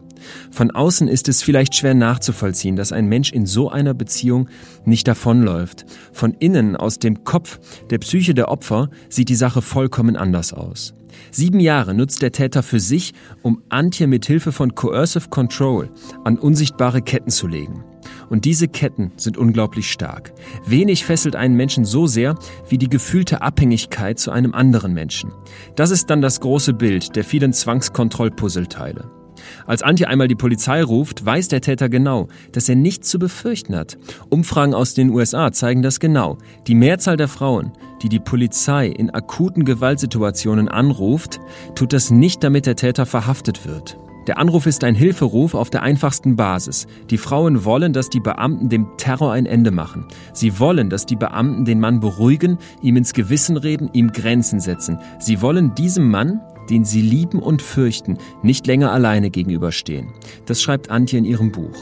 Von 0.51 0.71
außen 0.71 1.07
ist 1.07 1.27
es 1.27 1.43
vielleicht 1.43 1.75
schwer 1.75 1.93
nachzuvollziehen, 1.93 2.75
dass 2.75 2.91
ein 2.91 3.07
Mensch 3.07 3.31
in 3.31 3.45
so 3.45 3.69
einer 3.69 3.93
Beziehung 3.93 4.49
nicht 4.85 5.07
davonläuft. 5.07 5.85
Von 6.11 6.33
innen, 6.33 6.75
aus 6.75 6.99
dem 6.99 7.23
Kopf, 7.23 7.59
der 7.89 7.99
Psyche 7.99 8.33
der 8.33 8.49
Opfer, 8.49 8.89
sieht 9.09 9.29
die 9.29 9.35
Sache 9.35 9.61
vollkommen 9.61 10.15
anders 10.15 10.53
aus. 10.53 10.93
Sieben 11.31 11.59
Jahre 11.59 11.93
nutzt 11.93 12.21
der 12.21 12.31
Täter 12.31 12.63
für 12.63 12.79
sich, 12.79 13.13
um 13.41 13.61
Antje 13.69 14.07
mit 14.07 14.25
Hilfe 14.25 14.51
von 14.51 14.75
Coercive 14.75 15.29
Control 15.29 15.89
an 16.23 16.37
unsichtbare 16.37 17.01
Ketten 17.01 17.29
zu 17.29 17.47
legen. 17.47 17.83
Und 18.29 18.45
diese 18.45 18.67
Ketten 18.67 19.11
sind 19.17 19.37
unglaublich 19.37 19.91
stark. 19.91 20.33
Wenig 20.65 21.05
fesselt 21.05 21.35
einen 21.35 21.55
Menschen 21.55 21.85
so 21.85 22.07
sehr 22.07 22.35
wie 22.69 22.77
die 22.77 22.89
gefühlte 22.89 23.41
Abhängigkeit 23.41 24.19
zu 24.19 24.31
einem 24.31 24.53
anderen 24.53 24.93
Menschen. 24.93 25.31
Das 25.75 25.91
ist 25.91 26.09
dann 26.09 26.21
das 26.21 26.39
große 26.39 26.73
Bild 26.73 27.15
der 27.15 27.23
vielen 27.23 27.53
Zwangskontrollpuzzleteile. 27.53 29.16
Als 29.65 29.83
Antje 29.83 30.07
einmal 30.07 30.27
die 30.27 30.35
Polizei 30.35 30.83
ruft, 30.83 31.25
weiß 31.25 31.47
der 31.47 31.61
Täter 31.61 31.89
genau, 31.89 32.27
dass 32.51 32.69
er 32.69 32.75
nichts 32.75 33.09
zu 33.09 33.19
befürchten 33.19 33.75
hat. 33.75 33.97
Umfragen 34.29 34.73
aus 34.73 34.93
den 34.93 35.09
USA 35.09 35.51
zeigen 35.51 35.81
das 35.81 35.99
genau. 35.99 36.37
Die 36.67 36.75
Mehrzahl 36.75 37.17
der 37.17 37.27
Frauen, 37.27 37.71
die 38.01 38.09
die 38.09 38.19
Polizei 38.19 38.87
in 38.87 39.09
akuten 39.09 39.65
Gewaltsituationen 39.65 40.67
anruft, 40.67 41.39
tut 41.75 41.93
das 41.93 42.11
nicht, 42.11 42.43
damit 42.43 42.65
der 42.65 42.75
Täter 42.75 43.05
verhaftet 43.05 43.65
wird. 43.65 43.97
Der 44.27 44.37
Anruf 44.39 44.65
ist 44.65 44.83
ein 44.83 44.93
Hilferuf 44.93 45.55
auf 45.55 45.69
der 45.69 45.83
einfachsten 45.83 46.35
Basis. 46.35 46.85
Die 47.09 47.17
Frauen 47.17 47.63
wollen, 47.63 47.93
dass 47.93 48.09
die 48.09 48.19
Beamten 48.19 48.67
dem 48.67 48.97
Terror 48.97 49.31
ein 49.31 49.45
Ende 49.45 49.71
machen. 49.71 50.05
Sie 50.33 50.59
wollen, 50.59 50.89
dass 50.89 51.05
die 51.05 51.15
Beamten 51.15 51.63
den 51.63 51.79
Mann 51.79 52.01
beruhigen, 52.01 52.57
ihm 52.81 52.97
ins 52.97 53.13
Gewissen 53.13 53.55
reden, 53.55 53.89
ihm 53.93 54.11
Grenzen 54.11 54.59
setzen. 54.59 54.99
Sie 55.17 55.41
wollen 55.41 55.75
diesem 55.75 56.11
Mann, 56.11 56.41
den 56.69 56.85
sie 56.85 57.01
lieben 57.01 57.39
und 57.39 57.61
fürchten, 57.61 58.17
nicht 58.43 58.67
länger 58.67 58.91
alleine 58.91 59.29
gegenüberstehen. 59.29 60.13
Das 60.45 60.61
schreibt 60.61 60.89
Antje 60.89 61.19
in 61.19 61.25
ihrem 61.25 61.51
Buch. 61.51 61.75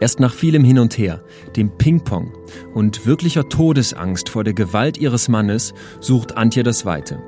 Erst 0.00 0.20
nach 0.20 0.34
vielem 0.34 0.64
Hin 0.64 0.78
und 0.78 0.98
Her, 0.98 1.22
dem 1.56 1.70
Ping-Pong 1.70 2.32
und 2.74 3.06
wirklicher 3.06 3.48
Todesangst 3.48 4.28
vor 4.28 4.44
der 4.44 4.54
Gewalt 4.54 4.98
ihres 4.98 5.28
Mannes 5.28 5.74
sucht 6.00 6.36
Antje 6.36 6.62
das 6.62 6.84
Weite. 6.84 7.20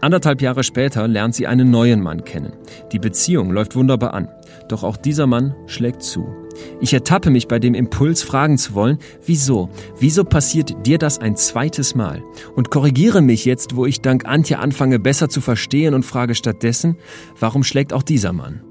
Anderthalb 0.00 0.40
Jahre 0.40 0.64
später 0.64 1.06
lernt 1.06 1.34
sie 1.34 1.46
einen 1.46 1.70
neuen 1.70 2.02
Mann 2.02 2.24
kennen. 2.24 2.54
Die 2.92 2.98
Beziehung 2.98 3.50
läuft 3.50 3.76
wunderbar 3.76 4.14
an. 4.14 4.28
Doch 4.68 4.84
auch 4.84 4.96
dieser 4.96 5.26
Mann 5.26 5.54
schlägt 5.66 6.02
zu. 6.02 6.45
Ich 6.80 6.92
ertappe 6.92 7.30
mich 7.30 7.48
bei 7.48 7.58
dem 7.58 7.74
Impuls, 7.74 8.22
fragen 8.22 8.58
zu 8.58 8.74
wollen, 8.74 8.98
wieso? 9.24 9.70
Wieso 9.98 10.24
passiert 10.24 10.86
dir 10.86 10.98
das 10.98 11.18
ein 11.18 11.36
zweites 11.36 11.94
Mal? 11.94 12.22
Und 12.54 12.70
korrigiere 12.70 13.22
mich 13.22 13.44
jetzt, 13.44 13.76
wo 13.76 13.86
ich 13.86 14.00
dank 14.00 14.26
Antje 14.26 14.58
anfange, 14.58 14.98
besser 14.98 15.28
zu 15.28 15.40
verstehen 15.40 15.94
und 15.94 16.04
frage 16.04 16.34
stattdessen, 16.34 16.96
warum 17.38 17.64
schlägt 17.64 17.92
auch 17.92 18.02
dieser 18.02 18.32
Mann? 18.32 18.62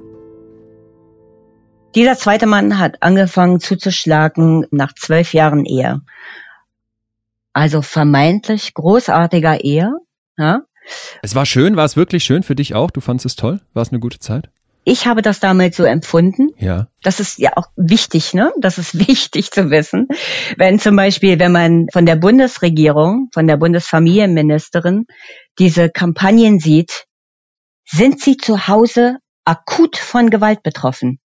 Dieser 1.96 2.18
zweite 2.18 2.46
Mann 2.46 2.78
hat 2.78 3.02
angefangen 3.02 3.62
zuzuschlagen 3.62 4.68
nach 4.70 4.94
zwölf 4.94 5.34
Jahren 5.34 5.64
Ehe. 5.66 6.02
Also 7.54 7.82
vermeintlich 7.82 8.74
großartiger 8.74 9.64
Ehe. 9.64 9.94
Ja? 10.38 10.64
Es 11.22 11.36
war 11.36 11.46
schön, 11.46 11.78
war 11.78 11.86
es 11.86 11.96
wirklich 11.96 12.26
schön 12.26 12.44
für 12.44 12.56
dich 12.56 12.76
auch? 12.76 12.92
Du 12.92 13.00
fandest 13.00 13.26
es 13.26 13.36
toll? 13.38 13.62
War 13.74 13.82
es 13.82 13.92
eine 13.92 14.00
gute 14.00 14.20
Zeit? 14.20 14.50
Ich 14.88 15.08
habe 15.08 15.24
das 15.24 15.40
damals 15.40 15.76
so 15.76 15.84
empfunden. 15.84 16.52
Ja. 16.60 16.88
Das 17.02 17.20
ist 17.20 17.40
ja 17.40 17.54
auch 17.58 17.70
wichtig, 17.76 18.36
ne? 18.36 18.54
Das 18.60 18.78
ist 18.78 18.98
wichtig 19.08 19.50
zu 19.50 19.72
wissen. 19.72 20.08
Wenn 20.58 20.80
zum 20.80 20.96
Beispiel, 20.96 21.40
wenn 21.40 21.52
man 21.52 21.88
von 21.92 22.06
der 22.06 22.16
Bundesregierung, 22.16 23.30
von 23.34 23.48
der 23.48 23.58
Bundesfamilienministerin 23.58 25.08
diese 25.58 25.90
Kampagnen 25.90 26.60
sieht, 26.60 27.08
sind 27.84 28.22
sie 28.22 28.38
zu 28.38 28.68
Hause 28.68 29.18
akut 29.44 29.98
von 29.98 30.30
Gewalt 30.30 30.62
betroffen? 30.62 31.20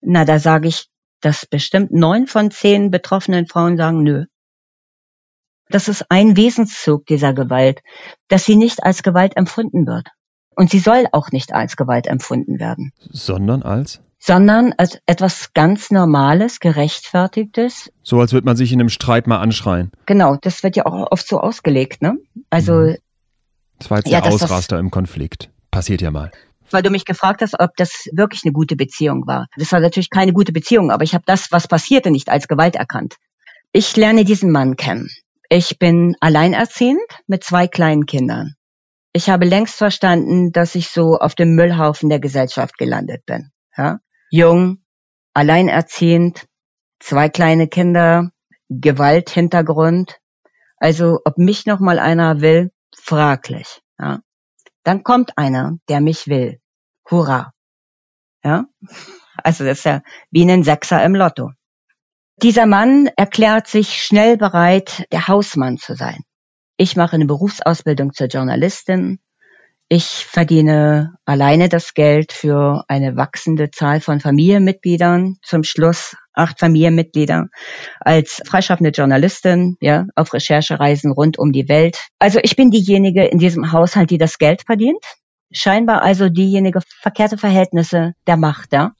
Na, 0.00 0.24
da 0.24 0.38
sage 0.38 0.68
ich, 0.68 0.88
dass 1.20 1.44
bestimmt 1.44 1.92
neun 1.92 2.26
von 2.26 2.50
zehn 2.50 2.90
betroffenen 2.90 3.46
Frauen 3.46 3.76
sagen, 3.76 4.02
nö. 4.02 4.24
Das 5.68 5.88
ist 5.88 6.10
ein 6.10 6.36
Wesenszug 6.36 7.04
dieser 7.06 7.34
Gewalt, 7.34 7.82
dass 8.28 8.46
sie 8.46 8.56
nicht 8.56 8.82
als 8.82 9.02
Gewalt 9.02 9.36
empfunden 9.36 9.86
wird. 9.86 10.08
Und 10.54 10.70
sie 10.70 10.78
soll 10.78 11.06
auch 11.12 11.30
nicht 11.30 11.52
als 11.52 11.76
Gewalt 11.76 12.06
empfunden 12.06 12.60
werden. 12.60 12.92
Sondern 13.10 13.62
als? 13.62 14.00
Sondern 14.18 14.72
als 14.76 14.98
etwas 15.06 15.52
ganz 15.52 15.90
Normales, 15.90 16.60
Gerechtfertigtes. 16.60 17.90
So 18.02 18.20
als 18.20 18.32
würde 18.32 18.44
man 18.44 18.56
sich 18.56 18.72
in 18.72 18.80
einem 18.80 18.88
Streit 18.88 19.26
mal 19.26 19.38
anschreien. 19.38 19.90
Genau, 20.06 20.36
das 20.40 20.62
wird 20.62 20.76
ja 20.76 20.86
auch 20.86 21.10
oft 21.10 21.26
so 21.26 21.40
ausgelegt, 21.40 22.02
ne? 22.02 22.16
Also. 22.50 22.74
Mhm. 22.74 22.96
Das 23.78 23.90
war 23.90 23.98
jetzt 23.98 24.08
ja, 24.08 24.20
der 24.20 24.32
Ausraster 24.32 24.78
im 24.78 24.90
Konflikt. 24.90 25.50
Passiert 25.72 26.02
ja 26.02 26.10
mal 26.10 26.30
weil 26.72 26.82
du 26.82 26.90
mich 26.90 27.04
gefragt 27.04 27.42
hast, 27.42 27.58
ob 27.60 27.76
das 27.76 28.08
wirklich 28.12 28.44
eine 28.44 28.52
gute 28.52 28.76
Beziehung 28.76 29.26
war. 29.26 29.46
Das 29.56 29.72
war 29.72 29.80
natürlich 29.80 30.10
keine 30.10 30.32
gute 30.32 30.52
Beziehung, 30.52 30.90
aber 30.90 31.04
ich 31.04 31.14
habe 31.14 31.24
das, 31.26 31.52
was 31.52 31.68
passierte, 31.68 32.10
nicht 32.10 32.30
als 32.30 32.48
Gewalt 32.48 32.76
erkannt. 32.76 33.16
Ich 33.72 33.96
lerne 33.96 34.24
diesen 34.24 34.50
Mann 34.50 34.76
kennen. 34.76 35.08
Ich 35.48 35.78
bin 35.78 36.16
alleinerziehend 36.20 37.00
mit 37.26 37.44
zwei 37.44 37.66
kleinen 37.66 38.06
Kindern. 38.06 38.54
Ich 39.12 39.28
habe 39.28 39.44
längst 39.44 39.76
verstanden, 39.76 40.52
dass 40.52 40.74
ich 40.74 40.88
so 40.88 41.18
auf 41.18 41.34
dem 41.34 41.54
Müllhaufen 41.54 42.08
der 42.08 42.20
Gesellschaft 42.20 42.78
gelandet 42.78 43.26
bin. 43.26 43.50
Ja? 43.76 44.00
Jung, 44.30 44.82
alleinerziehend, 45.34 46.46
zwei 46.98 47.28
kleine 47.28 47.68
Kinder, 47.68 48.30
Gewalthintergrund. 48.70 50.18
Also 50.76 51.20
ob 51.24 51.36
mich 51.36 51.66
noch 51.66 51.78
mal 51.78 51.98
einer 51.98 52.40
will, 52.40 52.72
fraglich. 52.96 53.82
Ja. 53.98 54.20
Dann 54.82 55.02
kommt 55.02 55.36
einer, 55.36 55.76
der 55.88 56.00
mich 56.00 56.26
will. 56.26 56.60
Hurra. 57.10 57.52
Ja. 58.42 58.64
Also 59.36 59.64
das 59.64 59.78
ist 59.78 59.84
ja 59.84 60.02
wie 60.30 60.50
ein 60.50 60.64
Sechser 60.64 61.04
im 61.04 61.14
Lotto. 61.14 61.52
Dieser 62.42 62.66
Mann 62.66 63.08
erklärt 63.16 63.68
sich 63.68 64.02
schnell 64.02 64.36
bereit, 64.36 65.06
der 65.12 65.28
Hausmann 65.28 65.76
zu 65.76 65.94
sein. 65.94 66.24
Ich 66.76 66.96
mache 66.96 67.14
eine 67.14 67.26
Berufsausbildung 67.26 68.12
zur 68.12 68.26
Journalistin. 68.28 69.20
Ich 69.88 70.04
verdiene 70.04 71.16
alleine 71.26 71.68
das 71.68 71.92
Geld 71.92 72.32
für 72.32 72.82
eine 72.88 73.14
wachsende 73.16 73.70
Zahl 73.70 74.00
von 74.00 74.20
Familienmitgliedern. 74.20 75.36
Zum 75.42 75.64
Schluss 75.64 76.16
acht 76.32 76.58
Familienmitglieder 76.58 77.48
als 78.00 78.40
freischaffende 78.46 78.90
Journalistin, 78.90 79.76
ja, 79.80 80.06
auf 80.14 80.32
Recherchereisen 80.32 81.12
rund 81.12 81.38
um 81.38 81.52
die 81.52 81.68
Welt. 81.68 82.08
Also 82.18 82.38
ich 82.42 82.56
bin 82.56 82.70
diejenige 82.70 83.26
in 83.26 83.38
diesem 83.38 83.72
Haushalt, 83.72 84.10
die 84.10 84.18
das 84.18 84.38
Geld 84.38 84.62
verdient. 84.64 85.04
Scheinbar 85.50 86.00
also 86.00 86.30
diejenige 86.30 86.80
verkehrte 87.02 87.36
Verhältnisse 87.36 88.14
der 88.26 88.38
Macht, 88.38 88.72
ja. 88.72 88.92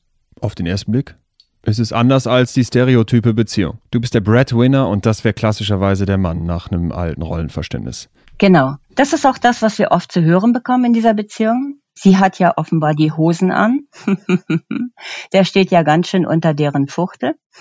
Auf 0.43 0.55
den 0.55 0.67
ersten 0.67 0.93
Blick? 0.93 1.17
Es 1.65 1.79
ist 1.79 1.93
anders 1.93 2.27
als 2.27 2.53
die 2.55 2.65
stereotype 2.65 3.35
Beziehung. 3.35 3.79
Du 3.93 4.01
bist 4.01 4.15
der 4.15 4.21
Breadwinner 4.21 4.89
und 4.89 5.07
das 5.07 5.23
wäre 5.23 5.33
klassischerweise 5.33 6.07
der 6.07 6.19
Mann 6.19 6.45
nach 6.45 6.71
einem 6.71 6.91
alten 6.91 7.23
Rollenverständnis. 7.23 8.09
Genau. 8.39 8.75
Das 8.97 9.13
ist 9.13 9.25
auch 9.25 9.39
das, 9.39 9.63
was 9.63 9.79
wir 9.79 9.93
oft 9.93 10.11
zu 10.11 10.23
hören 10.23 10.53
bekommen 10.53 10.87
in 10.87 10.93
dieser 10.93 11.15
Beziehung. 11.15 11.79
Sie 11.95 12.17
hat 12.17 12.39
ja 12.41 12.55
offenbar 12.57 12.95
die 12.95 13.13
Hosen 13.13 13.53
an. 13.53 13.87
Der 15.33 15.45
steht 15.45 15.71
ja 15.71 15.83
ganz 15.83 16.09
schön 16.09 16.27
unter 16.27 16.53
deren 16.53 16.89
Fuchtel. 16.89 17.37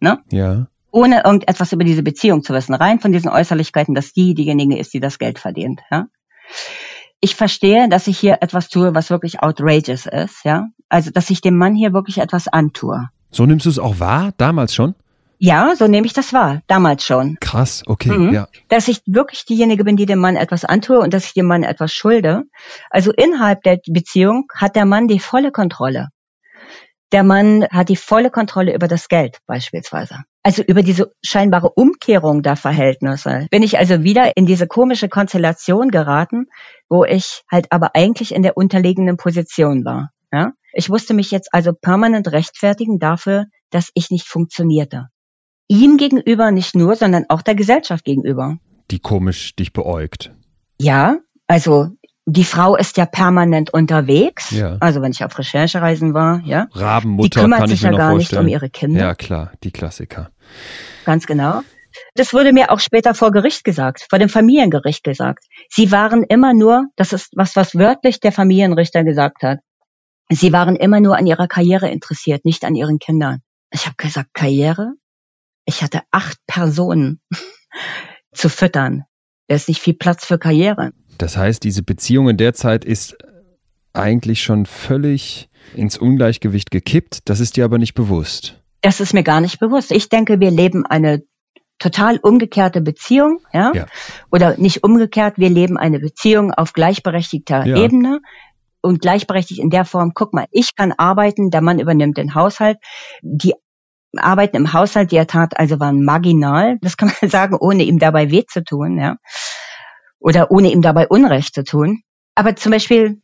ne? 0.00 0.18
Ja. 0.30 0.68
Ohne 0.92 1.24
irgendetwas 1.24 1.72
über 1.72 1.84
diese 1.84 2.02
Beziehung 2.02 2.42
zu 2.44 2.52
wissen. 2.52 2.74
Rein 2.74 3.00
von 3.00 3.10
diesen 3.10 3.30
Äußerlichkeiten, 3.30 3.94
dass 3.94 4.12
die 4.12 4.34
diejenige 4.34 4.78
ist, 4.78 4.94
die 4.94 5.00
das 5.00 5.18
Geld 5.18 5.38
verdient. 5.38 5.80
Ja? 5.90 6.06
Ich 7.20 7.34
verstehe, 7.34 7.88
dass 7.88 8.06
ich 8.06 8.18
hier 8.18 8.38
etwas 8.40 8.68
tue, 8.68 8.94
was 8.94 9.10
wirklich 9.10 9.42
outrageous 9.42 10.06
ist. 10.06 10.44
Ja? 10.44 10.68
Also, 10.88 11.10
dass 11.10 11.30
ich 11.30 11.40
dem 11.40 11.56
Mann 11.56 11.74
hier 11.74 11.92
wirklich 11.92 12.18
etwas 12.18 12.48
antue. 12.48 13.08
So 13.30 13.46
nimmst 13.46 13.66
du 13.66 13.70
es 13.70 13.78
auch 13.78 14.00
wahr? 14.00 14.32
Damals 14.38 14.74
schon? 14.74 14.94
Ja, 15.42 15.74
so 15.74 15.86
nehme 15.86 16.06
ich 16.06 16.12
das 16.12 16.34
wahr, 16.34 16.60
damals 16.66 17.02
schon. 17.02 17.38
Krass, 17.40 17.82
okay, 17.86 18.10
mhm. 18.10 18.34
ja. 18.34 18.46
Dass 18.68 18.88
ich 18.88 19.00
wirklich 19.06 19.46
diejenige 19.46 19.84
bin, 19.84 19.96
die 19.96 20.04
dem 20.04 20.18
Mann 20.18 20.36
etwas 20.36 20.66
antue 20.66 21.00
und 21.00 21.14
dass 21.14 21.24
ich 21.24 21.32
dem 21.32 21.46
Mann 21.46 21.62
etwas 21.62 21.94
schulde. 21.94 22.44
Also 22.90 23.10
innerhalb 23.10 23.62
der 23.62 23.80
Beziehung 23.86 24.48
hat 24.54 24.76
der 24.76 24.84
Mann 24.84 25.08
die 25.08 25.18
volle 25.18 25.50
Kontrolle. 25.50 26.08
Der 27.12 27.24
Mann 27.24 27.66
hat 27.70 27.88
die 27.88 27.96
volle 27.96 28.30
Kontrolle 28.30 28.74
über 28.74 28.88
das 28.88 29.08
Geld 29.08 29.38
beispielsweise. 29.46 30.24
Also 30.42 30.62
über 30.62 30.82
diese 30.82 31.12
scheinbare 31.22 31.70
Umkehrung 31.70 32.42
der 32.42 32.56
Verhältnisse. 32.56 33.46
Bin 33.50 33.62
ich 33.62 33.78
also 33.78 34.02
wieder 34.02 34.36
in 34.36 34.46
diese 34.46 34.66
komische 34.66 35.08
Konstellation 35.08 35.90
geraten, 35.90 36.46
wo 36.88 37.04
ich 37.04 37.42
halt 37.50 37.66
aber 37.70 37.94
eigentlich 37.94 38.34
in 38.34 38.42
der 38.42 38.56
unterlegenen 38.56 39.16
Position 39.16 39.84
war. 39.84 40.10
Ja? 40.32 40.52
Ich 40.72 40.88
musste 40.88 41.14
mich 41.14 41.30
jetzt 41.30 41.52
also 41.52 41.72
permanent 41.72 42.30
rechtfertigen 42.30 42.98
dafür, 42.98 43.46
dass 43.70 43.90
ich 43.94 44.10
nicht 44.10 44.26
funktionierte 44.26 45.08
ihm 45.70 45.96
gegenüber 45.96 46.50
nicht 46.50 46.74
nur, 46.74 46.96
sondern 46.96 47.26
auch 47.28 47.42
der 47.42 47.54
Gesellschaft 47.54 48.04
gegenüber. 48.04 48.58
Die 48.90 48.98
komisch 48.98 49.54
dich 49.54 49.72
beäugt. 49.72 50.32
Ja, 50.80 51.18
also 51.46 51.90
die 52.26 52.44
Frau 52.44 52.76
ist 52.76 52.96
ja 52.96 53.06
permanent 53.06 53.72
unterwegs. 53.72 54.50
Ja. 54.50 54.76
Also 54.80 55.02
wenn 55.02 55.12
ich 55.12 55.24
auf 55.24 55.38
Recherchereisen 55.38 56.14
war, 56.14 56.40
ja. 56.44 56.68
Rabenmutter 56.72 57.28
die 57.28 57.42
kümmert 57.42 57.60
kann 57.60 57.68
sich 57.68 57.78
ich 57.78 57.84
mir 57.84 57.92
ja 57.92 57.98
gar 57.98 58.10
vorstellen. 58.12 58.44
nicht 58.44 58.54
um 58.54 58.60
ihre 58.60 58.70
Kinder. 58.70 59.00
Ja, 59.00 59.14
klar, 59.14 59.52
die 59.64 59.70
Klassiker. 59.70 60.30
Ganz 61.04 61.26
genau. 61.26 61.62
Das 62.14 62.32
wurde 62.32 62.52
mir 62.52 62.70
auch 62.70 62.80
später 62.80 63.14
vor 63.14 63.32
Gericht 63.32 63.64
gesagt, 63.64 64.06
vor 64.08 64.18
dem 64.18 64.28
Familiengericht 64.28 65.02
gesagt. 65.02 65.44
Sie 65.68 65.90
waren 65.90 66.22
immer 66.22 66.54
nur, 66.54 66.86
das 66.96 67.12
ist 67.12 67.32
was, 67.34 67.56
was 67.56 67.74
wörtlich 67.74 68.20
der 68.20 68.32
Familienrichter 68.32 69.02
gesagt 69.02 69.42
hat. 69.42 69.58
Sie 70.28 70.52
waren 70.52 70.76
immer 70.76 71.00
nur 71.00 71.16
an 71.16 71.26
ihrer 71.26 71.48
Karriere 71.48 71.90
interessiert, 71.90 72.44
nicht 72.44 72.64
an 72.64 72.76
ihren 72.76 72.98
Kindern. 73.00 73.40
Ich 73.72 73.86
habe 73.86 73.96
gesagt, 73.96 74.32
Karriere? 74.34 74.92
Ich 75.64 75.82
hatte 75.82 76.02
acht 76.10 76.38
Personen 76.46 77.20
zu 78.32 78.48
füttern. 78.48 79.04
Da 79.48 79.56
ist 79.56 79.68
nicht 79.68 79.80
viel 79.80 79.94
Platz 79.94 80.24
für 80.24 80.38
Karriere. 80.38 80.92
Das 81.20 81.36
heißt, 81.36 81.62
diese 81.64 81.82
Beziehung 81.82 82.30
in 82.30 82.38
der 82.38 82.54
Zeit 82.54 82.82
ist 82.82 83.14
eigentlich 83.92 84.42
schon 84.42 84.64
völlig 84.64 85.50
ins 85.74 85.98
Ungleichgewicht 85.98 86.70
gekippt. 86.70 87.28
Das 87.28 87.40
ist 87.40 87.56
dir 87.56 87.66
aber 87.66 87.76
nicht 87.76 87.92
bewusst. 87.92 88.58
Das 88.80 89.00
ist 89.00 89.12
mir 89.12 89.22
gar 89.22 89.42
nicht 89.42 89.60
bewusst. 89.60 89.92
Ich 89.92 90.08
denke, 90.08 90.40
wir 90.40 90.50
leben 90.50 90.86
eine 90.86 91.22
total 91.78 92.18
umgekehrte 92.22 92.80
Beziehung, 92.80 93.40
ja? 93.52 93.70
ja. 93.74 93.86
Oder 94.32 94.56
nicht 94.56 94.82
umgekehrt, 94.82 95.36
wir 95.36 95.50
leben 95.50 95.76
eine 95.76 96.00
Beziehung 96.00 96.54
auf 96.54 96.72
gleichberechtigter 96.72 97.66
ja. 97.66 97.76
Ebene 97.76 98.20
und 98.80 99.02
gleichberechtigt 99.02 99.60
in 99.60 99.68
der 99.68 99.84
Form, 99.84 100.12
guck 100.14 100.32
mal, 100.32 100.46
ich 100.50 100.74
kann 100.74 100.92
arbeiten, 100.96 101.50
der 101.50 101.60
Mann 101.60 101.80
übernimmt 101.80 102.16
den 102.16 102.34
Haushalt, 102.34 102.78
die 103.20 103.52
Arbeiten 104.16 104.56
im 104.56 104.72
Haushalt, 104.72 105.12
die 105.12 105.16
er 105.16 105.26
tat, 105.26 105.58
also 105.58 105.78
waren 105.80 106.02
marginal, 106.02 106.78
das 106.80 106.96
kann 106.96 107.12
man 107.20 107.30
sagen, 107.30 107.56
ohne 107.60 107.82
ihm 107.82 107.98
dabei 107.98 108.30
weh 108.30 108.44
zu 108.46 108.64
tun, 108.64 108.98
ja. 108.98 109.16
Oder 110.20 110.50
ohne 110.50 110.70
ihm 110.70 110.82
dabei 110.82 111.08
Unrecht 111.08 111.54
zu 111.54 111.64
tun. 111.64 112.02
Aber 112.34 112.54
zum 112.54 112.72
Beispiel, 112.72 113.20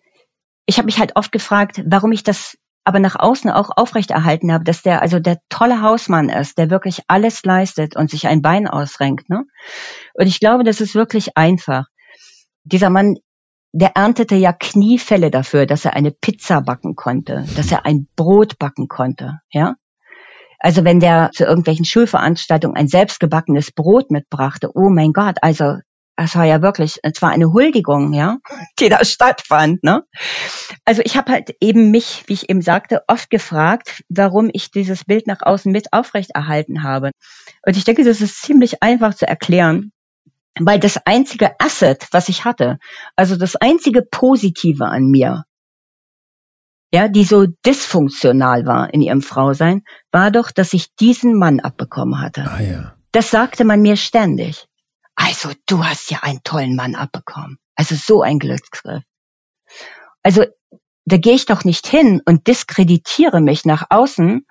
ich 0.66 0.78
habe 0.78 0.86
mich 0.86 0.98
halt 0.98 1.14
oft 1.14 1.30
gefragt, 1.30 1.82
warum 1.86 2.12
ich 2.12 2.24
das 2.24 2.56
aber 2.86 3.00
nach 3.00 3.16
außen 3.18 3.50
auch 3.50 3.70
aufrechterhalten 3.76 4.52
habe, 4.52 4.62
dass 4.62 4.82
der 4.82 5.02
also 5.02 5.18
der 5.18 5.38
tolle 5.48 5.82
Hausmann 5.82 6.28
ist, 6.28 6.56
der 6.56 6.70
wirklich 6.70 7.02
alles 7.08 7.44
leistet 7.44 7.96
und 7.96 8.10
sich 8.10 8.28
ein 8.28 8.42
Bein 8.42 8.68
ausrenkt. 8.68 9.28
Ne? 9.28 9.44
Und 10.14 10.26
ich 10.28 10.38
glaube, 10.38 10.62
das 10.62 10.80
ist 10.80 10.94
wirklich 10.94 11.36
einfach. 11.36 11.86
Dieser 12.62 12.90
Mann, 12.90 13.16
der 13.72 13.96
erntete 13.96 14.36
ja 14.36 14.52
Kniefälle 14.52 15.32
dafür, 15.32 15.66
dass 15.66 15.84
er 15.84 15.94
eine 15.94 16.12
Pizza 16.12 16.60
backen 16.60 16.94
konnte, 16.94 17.44
dass 17.56 17.72
er 17.72 17.84
ein 17.86 18.06
Brot 18.14 18.58
backen 18.58 18.86
konnte, 18.86 19.40
ja. 19.50 19.74
Also 20.58 20.84
wenn 20.84 21.00
der 21.00 21.30
zu 21.34 21.44
irgendwelchen 21.44 21.84
Schulveranstaltungen 21.84 22.76
ein 22.76 22.88
selbstgebackenes 22.88 23.72
Brot 23.72 24.10
mitbrachte, 24.10 24.70
oh 24.74 24.88
mein 24.88 25.12
Gott, 25.12 25.36
also 25.42 25.76
es 26.16 26.34
war 26.34 26.44
ja 26.44 26.62
wirklich, 26.62 26.98
es 27.02 27.20
war 27.20 27.30
eine 27.30 27.52
Huldigung, 27.52 28.12
ja, 28.14 28.38
die 28.80 28.88
da 28.88 29.04
stattfand. 29.04 29.84
Ne? 29.84 30.04
Also 30.84 31.02
ich 31.04 31.16
habe 31.16 31.32
halt 31.32 31.54
eben 31.60 31.90
mich, 31.90 32.24
wie 32.26 32.32
ich 32.32 32.48
eben 32.48 32.62
sagte, 32.62 33.02
oft 33.06 33.28
gefragt, 33.28 34.02
warum 34.08 34.48
ich 34.52 34.70
dieses 34.70 35.04
Bild 35.04 35.26
nach 35.26 35.42
außen 35.42 35.70
mit 35.70 35.92
aufrechterhalten 35.92 36.82
habe. 36.82 37.10
Und 37.66 37.76
ich 37.76 37.84
denke, 37.84 38.02
das 38.02 38.20
ist 38.20 38.42
ziemlich 38.42 38.82
einfach 38.82 39.14
zu 39.14 39.28
erklären, 39.28 39.92
weil 40.58 40.80
das 40.80 40.96
einzige 41.04 41.60
Asset, 41.60 42.08
was 42.12 42.30
ich 42.30 42.44
hatte, 42.44 42.78
also 43.14 43.36
das 43.36 43.56
einzige 43.56 44.02
Positive 44.02 44.86
an 44.86 45.04
mir, 45.10 45.44
ja, 46.92 47.08
die 47.08 47.24
so 47.24 47.46
dysfunktional 47.66 48.64
war 48.64 48.94
in 48.94 49.02
ihrem 49.02 49.20
Frausein, 49.20 49.82
war 50.12 50.30
doch, 50.30 50.50
dass 50.50 50.72
ich 50.72 50.94
diesen 50.94 51.36
Mann 51.38 51.60
abbekommen 51.60 52.20
hatte. 52.22 52.46
Ah, 52.48 52.62
ja. 52.62 52.94
Das 53.12 53.30
sagte 53.30 53.64
man 53.64 53.82
mir 53.82 53.96
ständig. 53.96 54.66
Also, 55.16 55.50
du 55.66 55.84
hast 55.84 56.10
ja 56.10 56.20
einen 56.22 56.42
tollen 56.44 56.76
Mann 56.76 56.94
abbekommen. 56.94 57.58
Also 57.74 57.94
so 57.94 58.22
ein 58.22 58.38
Glücksgriff. 58.38 59.02
Also, 60.22 60.44
da 61.04 61.16
gehe 61.16 61.34
ich 61.34 61.46
doch 61.46 61.64
nicht 61.64 61.86
hin 61.86 62.20
und 62.24 62.46
diskreditiere 62.46 63.40
mich 63.40 63.64
nach 63.64 63.86
außen, 63.90 64.46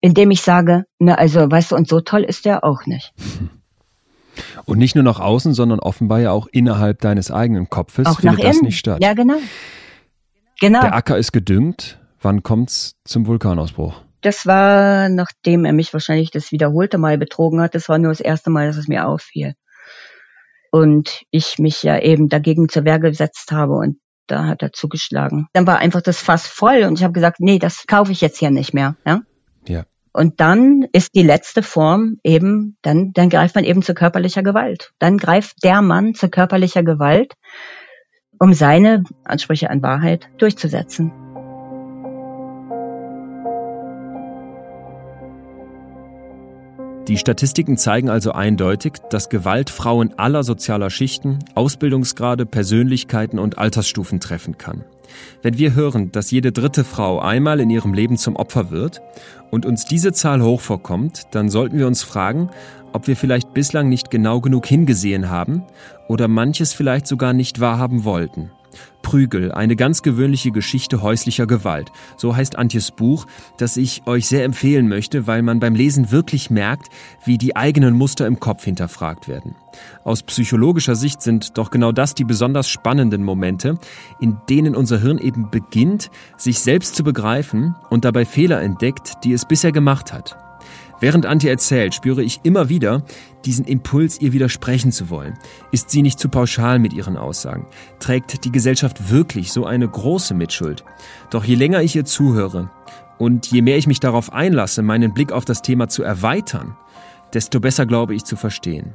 indem 0.00 0.30
ich 0.30 0.42
sage, 0.42 0.84
na 0.98 1.14
also, 1.14 1.50
weißt 1.50 1.72
du, 1.72 1.76
und 1.76 1.88
so 1.88 2.00
toll 2.00 2.22
ist 2.22 2.44
der 2.44 2.64
auch 2.64 2.86
nicht. 2.86 3.12
Und 4.64 4.78
nicht 4.78 4.94
nur 4.94 5.04
nach 5.04 5.20
außen, 5.20 5.52
sondern 5.52 5.78
offenbar 5.78 6.20
ja 6.20 6.30
auch 6.30 6.46
innerhalb 6.46 7.00
deines 7.00 7.30
eigenen 7.30 7.68
Kopfes 7.68 8.06
auch 8.06 8.20
findet 8.20 8.42
das 8.42 8.56
innen. 8.56 8.66
nicht 8.66 8.78
statt. 8.78 9.02
Ja, 9.02 9.12
genau. 9.12 9.36
Genau. 10.60 10.80
Der 10.80 10.94
Acker 10.94 11.18
ist 11.18 11.32
gedüngt. 11.32 11.98
Wann 12.20 12.42
kommt's 12.42 12.96
zum 13.04 13.26
Vulkanausbruch? 13.26 14.00
Das 14.20 14.46
war, 14.46 15.08
nachdem 15.08 15.64
er 15.64 15.72
mich 15.72 15.92
wahrscheinlich 15.92 16.30
das 16.30 16.52
wiederholte 16.52 16.96
Mal 16.96 17.18
betrogen 17.18 17.60
hat. 17.60 17.74
Das 17.74 17.88
war 17.88 17.98
nur 17.98 18.12
das 18.12 18.20
erste 18.20 18.50
Mal, 18.50 18.68
dass 18.68 18.76
es 18.76 18.86
mir 18.86 19.06
auffiel. 19.06 19.54
Und 20.72 21.22
ich 21.30 21.58
mich 21.58 21.84
ja 21.84 21.98
eben 22.00 22.28
dagegen 22.28 22.68
zur 22.68 22.84
Wehr 22.84 22.98
gesetzt 22.98 23.52
habe 23.52 23.74
und 23.74 23.98
da 24.26 24.46
hat 24.46 24.62
er 24.62 24.72
zugeschlagen. 24.72 25.46
Dann 25.52 25.66
war 25.66 25.78
einfach 25.78 26.00
das 26.00 26.18
Fass 26.18 26.46
voll 26.46 26.82
und 26.84 26.98
ich 26.98 27.04
habe 27.04 27.12
gesagt, 27.12 27.38
nee, 27.38 27.58
das 27.58 27.86
kaufe 27.86 28.10
ich 28.10 28.20
jetzt 28.20 28.38
hier 28.38 28.50
nicht 28.50 28.74
mehr. 28.74 28.96
Ja. 29.06 29.20
ja. 29.68 29.84
Und 30.12 30.40
dann 30.40 30.86
ist 30.92 31.14
die 31.14 31.22
letzte 31.22 31.62
Form 31.62 32.16
eben, 32.24 32.78
dann, 32.82 33.12
dann 33.12 33.28
greift 33.28 33.54
man 33.54 33.64
eben 33.64 33.82
zu 33.82 33.94
körperlicher 33.94 34.42
Gewalt. 34.42 34.92
Dann 34.98 35.18
greift 35.18 35.62
der 35.62 35.82
Mann 35.82 36.14
zu 36.14 36.28
körperlicher 36.28 36.82
Gewalt 36.82 37.34
um 38.42 38.54
seine 38.54 39.04
Ansprüche 39.22 39.70
an 39.70 39.82
Wahrheit 39.82 40.28
durchzusetzen. 40.38 41.12
Die 47.08 47.18
Statistiken 47.18 47.76
zeigen 47.76 48.08
also 48.08 48.30
eindeutig, 48.30 48.92
dass 49.10 49.28
Gewalt 49.28 49.70
Frauen 49.70 50.16
aller 50.18 50.44
sozialer 50.44 50.88
Schichten, 50.88 51.40
Ausbildungsgrade, 51.56 52.46
Persönlichkeiten 52.46 53.40
und 53.40 53.58
Altersstufen 53.58 54.20
treffen 54.20 54.56
kann. 54.56 54.84
Wenn 55.42 55.58
wir 55.58 55.74
hören, 55.74 56.12
dass 56.12 56.30
jede 56.30 56.52
dritte 56.52 56.84
Frau 56.84 57.18
einmal 57.18 57.58
in 57.58 57.70
ihrem 57.70 57.92
Leben 57.92 58.16
zum 58.18 58.36
Opfer 58.36 58.70
wird 58.70 59.02
und 59.50 59.66
uns 59.66 59.84
diese 59.84 60.12
Zahl 60.12 60.42
hoch 60.42 60.60
vorkommt, 60.60 61.22
dann 61.32 61.48
sollten 61.48 61.76
wir 61.76 61.88
uns 61.88 62.04
fragen, 62.04 62.50
ob 62.92 63.08
wir 63.08 63.16
vielleicht 63.16 63.52
bislang 63.52 63.88
nicht 63.88 64.12
genau 64.12 64.40
genug 64.40 64.66
hingesehen 64.66 65.28
haben 65.28 65.64
oder 66.08 66.28
manches 66.28 66.72
vielleicht 66.72 67.08
sogar 67.08 67.32
nicht 67.32 67.58
wahrhaben 67.58 68.04
wollten. 68.04 68.52
Prügel, 69.02 69.52
eine 69.52 69.76
ganz 69.76 70.02
gewöhnliche 70.02 70.50
Geschichte 70.50 71.02
häuslicher 71.02 71.46
Gewalt. 71.46 71.90
So 72.16 72.34
heißt 72.36 72.56
Antjes 72.56 72.90
Buch, 72.90 73.26
das 73.58 73.76
ich 73.76 74.06
euch 74.06 74.26
sehr 74.26 74.44
empfehlen 74.44 74.88
möchte, 74.88 75.26
weil 75.26 75.42
man 75.42 75.60
beim 75.60 75.74
Lesen 75.74 76.10
wirklich 76.10 76.50
merkt, 76.50 76.88
wie 77.24 77.38
die 77.38 77.56
eigenen 77.56 77.94
Muster 77.94 78.26
im 78.26 78.40
Kopf 78.40 78.64
hinterfragt 78.64 79.28
werden. 79.28 79.54
Aus 80.04 80.22
psychologischer 80.22 80.94
Sicht 80.96 81.22
sind 81.22 81.58
doch 81.58 81.70
genau 81.70 81.92
das 81.92 82.14
die 82.14 82.24
besonders 82.24 82.68
spannenden 82.68 83.24
Momente, 83.24 83.78
in 84.20 84.38
denen 84.48 84.76
unser 84.76 85.00
Hirn 85.00 85.18
eben 85.18 85.50
beginnt, 85.50 86.10
sich 86.36 86.60
selbst 86.60 86.96
zu 86.96 87.04
begreifen 87.04 87.74
und 87.90 88.04
dabei 88.04 88.24
Fehler 88.24 88.60
entdeckt, 88.62 89.24
die 89.24 89.32
es 89.32 89.46
bisher 89.46 89.72
gemacht 89.72 90.12
hat. 90.12 90.36
Während 91.02 91.26
Antje 91.26 91.50
erzählt, 91.50 91.94
spüre 91.94 92.22
ich 92.22 92.40
immer 92.44 92.68
wieder 92.68 93.02
diesen 93.46 93.64
Impuls, 93.64 94.20
ihr 94.20 94.32
widersprechen 94.32 94.92
zu 94.92 95.10
wollen. 95.10 95.34
Ist 95.70 95.90
sie 95.90 96.02
nicht 96.02 96.18
zu 96.18 96.28
pauschal 96.28 96.78
mit 96.78 96.92
ihren 96.92 97.16
Aussagen? 97.16 97.66
Trägt 97.98 98.44
die 98.44 98.52
Gesellschaft 98.52 99.10
wirklich 99.10 99.52
so 99.52 99.66
eine 99.66 99.88
große 99.88 100.34
Mitschuld? 100.34 100.84
Doch 101.30 101.44
je 101.44 101.54
länger 101.54 101.82
ich 101.82 101.96
ihr 101.96 102.04
zuhöre 102.04 102.70
und 103.18 103.46
je 103.48 103.62
mehr 103.62 103.78
ich 103.78 103.86
mich 103.86 104.00
darauf 104.00 104.32
einlasse, 104.32 104.82
meinen 104.82 105.14
Blick 105.14 105.32
auf 105.32 105.44
das 105.44 105.62
Thema 105.62 105.88
zu 105.88 106.02
erweitern, 106.02 106.76
desto 107.32 107.60
besser 107.60 107.86
glaube 107.86 108.14
ich 108.14 108.24
zu 108.24 108.36
verstehen. 108.36 108.94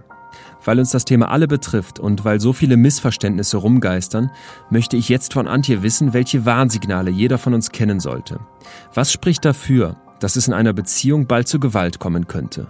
Weil 0.64 0.80
uns 0.80 0.92
das 0.92 1.06
Thema 1.06 1.32
alle 1.32 1.48
betrifft 1.48 2.00
und 2.00 2.26
weil 2.26 2.40
so 2.40 2.54
viele 2.54 2.78
Missverständnisse 2.78 3.58
rumgeistern, 3.58 4.32
möchte 4.70 4.98
ich 4.98 5.10
jetzt 5.10 5.34
von 5.34 5.48
Antje 5.48 5.82
wissen, 5.82 6.14
welche 6.14 6.46
Warnsignale 6.46 7.10
jeder 7.10 7.38
von 7.38 7.54
uns 7.54 7.72
kennen 7.72 8.00
sollte. 8.00 8.40
Was 8.94 9.12
spricht 9.12 9.46
dafür, 9.46 9.96
dass 10.20 10.36
es 10.36 10.48
in 10.48 10.54
einer 10.54 10.74
Beziehung 10.74 11.28
bald 11.28 11.48
zu 11.48 11.60
Gewalt 11.60 12.00
kommen 12.00 12.28
könnte. 12.28 12.68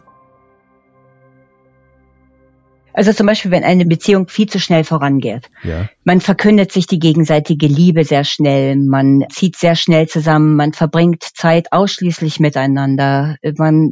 Also 2.97 3.13
zum 3.13 3.27
Beispiel, 3.27 3.51
wenn 3.51 3.63
eine 3.63 3.85
Beziehung 3.85 4.27
viel 4.27 4.49
zu 4.49 4.59
schnell 4.59 4.83
vorangeht. 4.83 5.51
Ja. 5.61 5.87
Man 6.03 6.19
verkündet 6.19 6.71
sich 6.71 6.87
die 6.87 6.97
gegenseitige 6.97 7.67
Liebe 7.67 8.03
sehr 8.03 8.23
schnell, 8.23 8.75
man 8.75 9.23
zieht 9.29 9.55
sehr 9.55 9.75
schnell 9.75 10.07
zusammen, 10.07 10.55
man 10.55 10.73
verbringt 10.73 11.21
Zeit 11.21 11.71
ausschließlich 11.71 12.39
miteinander, 12.39 13.35
man 13.57 13.91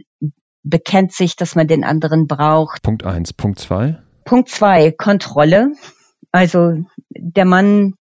bekennt 0.64 1.14
sich, 1.14 1.36
dass 1.36 1.54
man 1.54 1.68
den 1.68 1.84
anderen 1.84 2.26
braucht. 2.26 2.82
Punkt 2.82 3.06
eins. 3.06 3.32
Punkt 3.32 3.60
zwei. 3.60 4.00
Punkt 4.24 4.50
zwei, 4.50 4.90
Kontrolle. 4.90 5.74
Also 6.32 6.74
der 7.12 7.46
Mann 7.46 7.94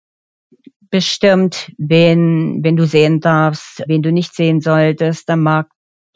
bestimmt, 0.89 1.74
wen, 1.78 2.64
wen 2.64 2.78
du 2.78 2.88
sehen 2.88 3.20
darfst, 3.20 3.84
wen 3.88 4.04
du 4.04 4.14
nicht 4.14 4.34
sehen 4.34 4.62
solltest. 4.62 5.28
Er 5.28 5.36
mag 5.36 5.68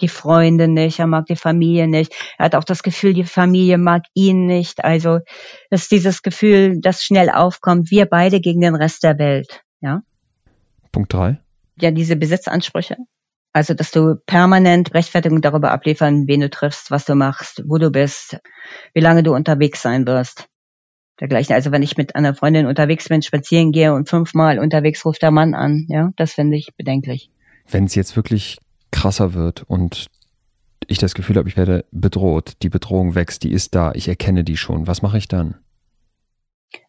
die 0.02 0.08
Freunde 0.08 0.68
nicht, 0.68 1.00
er 1.00 1.08
mag 1.08 1.26
die 1.26 1.36
Familie 1.36 1.88
nicht. 1.88 2.14
Er 2.38 2.46
hat 2.46 2.56
auch 2.56 2.64
das 2.64 2.84
Gefühl, 2.84 3.14
die 3.14 3.24
Familie 3.24 3.78
mag 3.78 4.04
ihn 4.14 4.46
nicht. 4.46 4.84
Also 4.84 5.20
das 5.70 5.84
ist 5.84 5.92
dieses 5.92 6.22
Gefühl, 6.22 6.80
das 6.82 7.04
schnell 7.04 7.30
aufkommt, 7.30 7.92
wir 7.92 8.06
beide 8.06 8.40
gegen 8.40 8.62
den 8.62 8.76
Rest 8.76 9.04
der 9.04 9.18
Welt. 9.18 9.64
Ja. 9.82 10.02
Punkt 10.92 11.14
drei. 11.14 11.40
Ja, 11.80 11.92
diese 11.92 12.16
Besitzansprüche. 12.16 12.98
Also, 13.54 13.74
dass 13.74 13.92
du 13.92 14.16
permanent 14.26 14.94
Rechtfertigung 14.94 15.42
darüber 15.42 15.72
abliefern, 15.72 16.28
wen 16.28 16.42
du 16.42 16.50
triffst, 16.50 16.92
was 16.92 17.06
du 17.06 17.16
machst, 17.16 17.64
wo 17.66 17.78
du 17.78 17.90
bist, 17.90 18.40
wie 18.94 19.00
lange 19.00 19.24
du 19.24 19.34
unterwegs 19.34 19.82
sein 19.82 20.06
wirst 20.06 20.48
dergleichen. 21.20 21.56
Also 21.56 21.72
wenn 21.72 21.84
ich 21.84 21.98
mit 21.98 22.16
einer 22.16 22.36
Freundin 22.36 22.68
unterwegs 22.68 23.10
bin, 23.10 23.22
spazieren 23.22 23.72
gehe 23.72 23.94
und 23.94 24.10
fünfmal 24.10 24.60
unterwegs 24.60 25.06
ruft 25.06 25.22
der 25.22 25.32
Mann 25.32 25.54
an, 25.54 25.86
ja, 25.90 26.12
das 26.16 26.34
finde 26.34 26.58
ich 26.58 26.76
bedenklich. 26.76 27.32
Wenn 27.70 27.86
es 27.86 27.96
jetzt 27.96 28.16
wirklich 28.16 28.58
krasser 28.92 29.34
wird 29.34 29.64
und 29.68 30.08
ich 30.88 30.98
das 31.00 31.14
Gefühl 31.14 31.38
habe, 31.38 31.50
ich 31.50 31.58
werde 31.58 31.86
bedroht, 31.92 32.54
die 32.62 32.70
Bedrohung 32.70 33.16
wächst, 33.16 33.44
die 33.44 33.52
ist 33.52 33.76
da, 33.76 33.92
ich 33.94 34.08
erkenne 34.08 34.44
die 34.44 34.58
schon, 34.58 34.88
was 34.88 35.02
mache 35.02 35.18
ich 35.18 35.28
dann? 35.28 35.56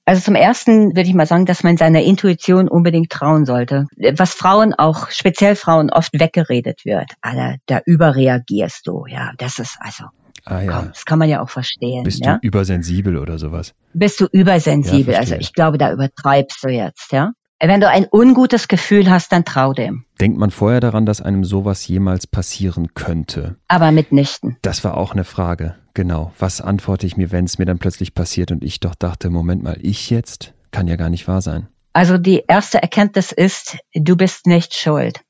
Also 0.04 0.22
zum 0.22 0.34
ersten 0.34 0.96
würde 0.96 1.08
ich 1.08 1.14
mal 1.14 1.26
sagen, 1.26 1.46
dass 1.46 1.62
man 1.62 1.76
seiner 1.76 2.02
Intuition 2.02 2.68
unbedingt 2.68 3.10
trauen 3.10 3.44
sollte. 3.44 3.86
Was 4.16 4.34
Frauen 4.34 4.74
auch, 4.74 5.10
speziell 5.10 5.54
Frauen, 5.54 5.90
oft 5.90 6.18
weggeredet 6.18 6.84
wird. 6.84 7.12
Alter, 7.20 7.56
da 7.66 7.80
überreagierst 7.84 8.86
du. 8.86 9.04
Ja, 9.06 9.32
das 9.36 9.58
ist 9.58 9.76
also 9.80 10.04
Ah, 10.48 10.62
ja. 10.62 10.72
Komm, 10.72 10.88
das 10.88 11.04
kann 11.04 11.18
man 11.18 11.28
ja 11.28 11.42
auch 11.42 11.50
verstehen. 11.50 12.04
Bist 12.04 12.24
ja? 12.24 12.38
du 12.38 12.46
übersensibel 12.46 13.18
oder 13.18 13.38
sowas? 13.38 13.74
Bist 13.92 14.20
du 14.20 14.26
übersensibel? 14.32 15.12
Ja, 15.12 15.20
also 15.20 15.34
ich 15.34 15.52
glaube, 15.52 15.76
da 15.76 15.92
übertreibst 15.92 16.64
du 16.64 16.68
jetzt, 16.68 17.12
ja. 17.12 17.32
Wenn 17.60 17.80
du 17.80 17.88
ein 17.88 18.06
ungutes 18.10 18.68
Gefühl 18.68 19.10
hast, 19.10 19.32
dann 19.32 19.44
trau 19.44 19.72
dem. 19.72 20.04
Denkt 20.20 20.38
man 20.38 20.50
vorher 20.50 20.80
daran, 20.80 21.06
dass 21.06 21.20
einem 21.20 21.44
sowas 21.44 21.86
jemals 21.88 22.26
passieren 22.26 22.94
könnte? 22.94 23.56
Aber 23.66 23.90
mitnichten. 23.90 24.56
Das 24.62 24.84
war 24.84 24.96
auch 24.96 25.12
eine 25.12 25.24
Frage. 25.24 25.74
Genau. 25.94 26.32
Was 26.38 26.60
antworte 26.60 27.06
ich 27.06 27.16
mir, 27.16 27.32
wenn 27.32 27.44
es 27.44 27.58
mir 27.58 27.64
dann 27.64 27.78
plötzlich 27.78 28.14
passiert 28.14 28.52
und 28.52 28.62
ich 28.62 28.78
doch 28.78 28.94
dachte, 28.94 29.30
Moment 29.30 29.62
mal, 29.62 29.78
ich 29.80 30.10
jetzt? 30.10 30.54
Kann 30.70 30.86
ja 30.86 30.96
gar 30.96 31.10
nicht 31.10 31.26
wahr 31.26 31.42
sein. 31.42 31.66
Also 31.92 32.18
die 32.18 32.44
erste 32.46 32.80
Erkenntnis 32.80 33.32
ist, 33.32 33.78
du 33.94 34.16
bist 34.16 34.46
nicht 34.46 34.74
schuld. 34.74 35.20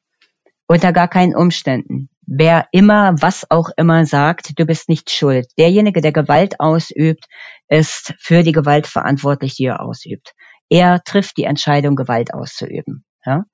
Unter 0.66 0.92
gar 0.92 1.08
keinen 1.08 1.34
Umständen 1.34 2.10
wer 2.28 2.68
immer, 2.72 3.14
was 3.20 3.50
auch 3.50 3.70
immer 3.76 4.04
sagt, 4.04 4.58
du 4.58 4.66
bist 4.66 4.88
nicht 4.88 5.10
schuld. 5.10 5.46
Derjenige, 5.58 6.00
der 6.00 6.12
Gewalt 6.12 6.60
ausübt, 6.60 7.24
ist 7.68 8.14
für 8.18 8.42
die 8.42 8.52
Gewalt 8.52 8.86
verantwortlich, 8.86 9.56
die 9.56 9.64
er 9.64 9.80
ausübt. 9.80 10.34
Er 10.68 11.02
trifft 11.04 11.36
die 11.36 11.44
Entscheidung, 11.44 11.96
Gewalt 11.96 12.34
auszuüben. 12.34 13.04
Ja? 13.24 13.44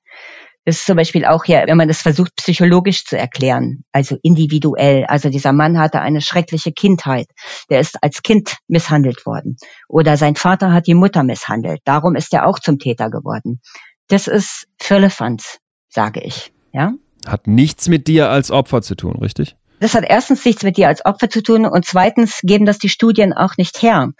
Das 0.65 0.77
ist 0.77 0.87
zum 0.87 0.97
Beispiel 0.97 1.27
auch 1.27 1.45
ja, 1.45 1.67
wenn 1.67 1.77
man 1.77 1.89
das 1.89 2.01
versucht, 2.01 2.37
psychologisch 2.37 3.05
zu 3.05 3.19
erklären, 3.19 3.85
also 3.93 4.17
individuell. 4.23 5.05
Also 5.05 5.29
dieser 5.29 5.53
Mann 5.53 5.79
hatte 5.79 6.01
eine 6.01 6.23
schreckliche 6.23 6.73
Kindheit. 6.73 7.27
Der 7.69 7.81
ist 7.81 8.03
als 8.03 8.23
Kind 8.23 8.57
misshandelt 8.67 9.27
worden. 9.27 9.57
Oder 9.89 10.17
sein 10.17 10.37
Vater 10.37 10.73
hat 10.73 10.87
die 10.87 10.95
Mutter 10.95 11.23
misshandelt. 11.23 11.81
Darum 11.85 12.17
ist 12.17 12.33
er 12.33 12.47
auch 12.47 12.59
zum 12.59 12.79
Täter 12.79 13.11
geworden. 13.11 13.61
Das 14.09 14.27
ist 14.27 14.67
Firlefanz, 14.81 15.59
sage 15.89 16.21
ich. 16.21 16.53
Ja? 16.73 16.95
Hat 17.27 17.47
nichts 17.47 17.89
mit 17.89 18.09
dir 18.09 18.31
als 18.31 18.51
Opfer 18.51 18.81
zu 18.81 18.95
tun, 18.95 19.17
richtig? 19.17 19.57
Das 19.85 19.95
hat 19.95 20.07
erstens 20.09 20.43
nichts 20.47 20.62
mit 20.62 20.78
dir 20.78 20.89
als 20.89 21.05
Opfer 21.05 21.28
zu 21.28 21.43
tun 21.43 21.66
und 21.66 21.85
zweitens 21.85 22.41
geben 22.43 22.64
das 22.64 22.78
die 22.78 22.89
Studien 22.89 23.35
auch 23.35 23.59
nicht 23.59 23.82
her. 23.82 24.12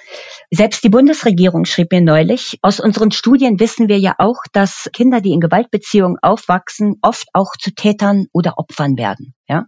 Selbst 0.50 0.84
die 0.84 0.90
Bundesregierung 0.90 1.64
schrieb 1.64 1.90
mir 1.90 2.02
neulich, 2.02 2.58
aus 2.60 2.80
unseren 2.80 3.12
Studien 3.12 3.58
wissen 3.58 3.88
wir 3.88 3.98
ja 3.98 4.14
auch, 4.18 4.42
dass 4.52 4.90
Kinder, 4.92 5.22
die 5.22 5.32
in 5.32 5.40
Gewaltbeziehungen 5.40 6.18
aufwachsen, 6.20 6.96
oft 7.00 7.28
auch 7.32 7.52
zu 7.58 7.70
Tätern 7.74 8.26
oder 8.34 8.58
Opfern 8.58 8.98
werden. 8.98 9.32
Ja? 9.48 9.64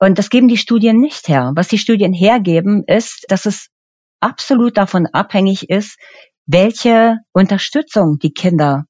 Und 0.00 0.18
das 0.18 0.28
geben 0.28 0.48
die 0.48 0.58
Studien 0.58 1.00
nicht 1.00 1.28
her. 1.28 1.52
Was 1.54 1.68
die 1.68 1.78
Studien 1.78 2.12
hergeben, 2.12 2.84
ist, 2.86 3.24
dass 3.28 3.46
es 3.46 3.68
absolut 4.20 4.76
davon 4.76 5.06
abhängig 5.06 5.70
ist, 5.70 5.96
welche 6.44 7.16
Unterstützung 7.32 8.18
die 8.18 8.34
Kinder 8.34 8.84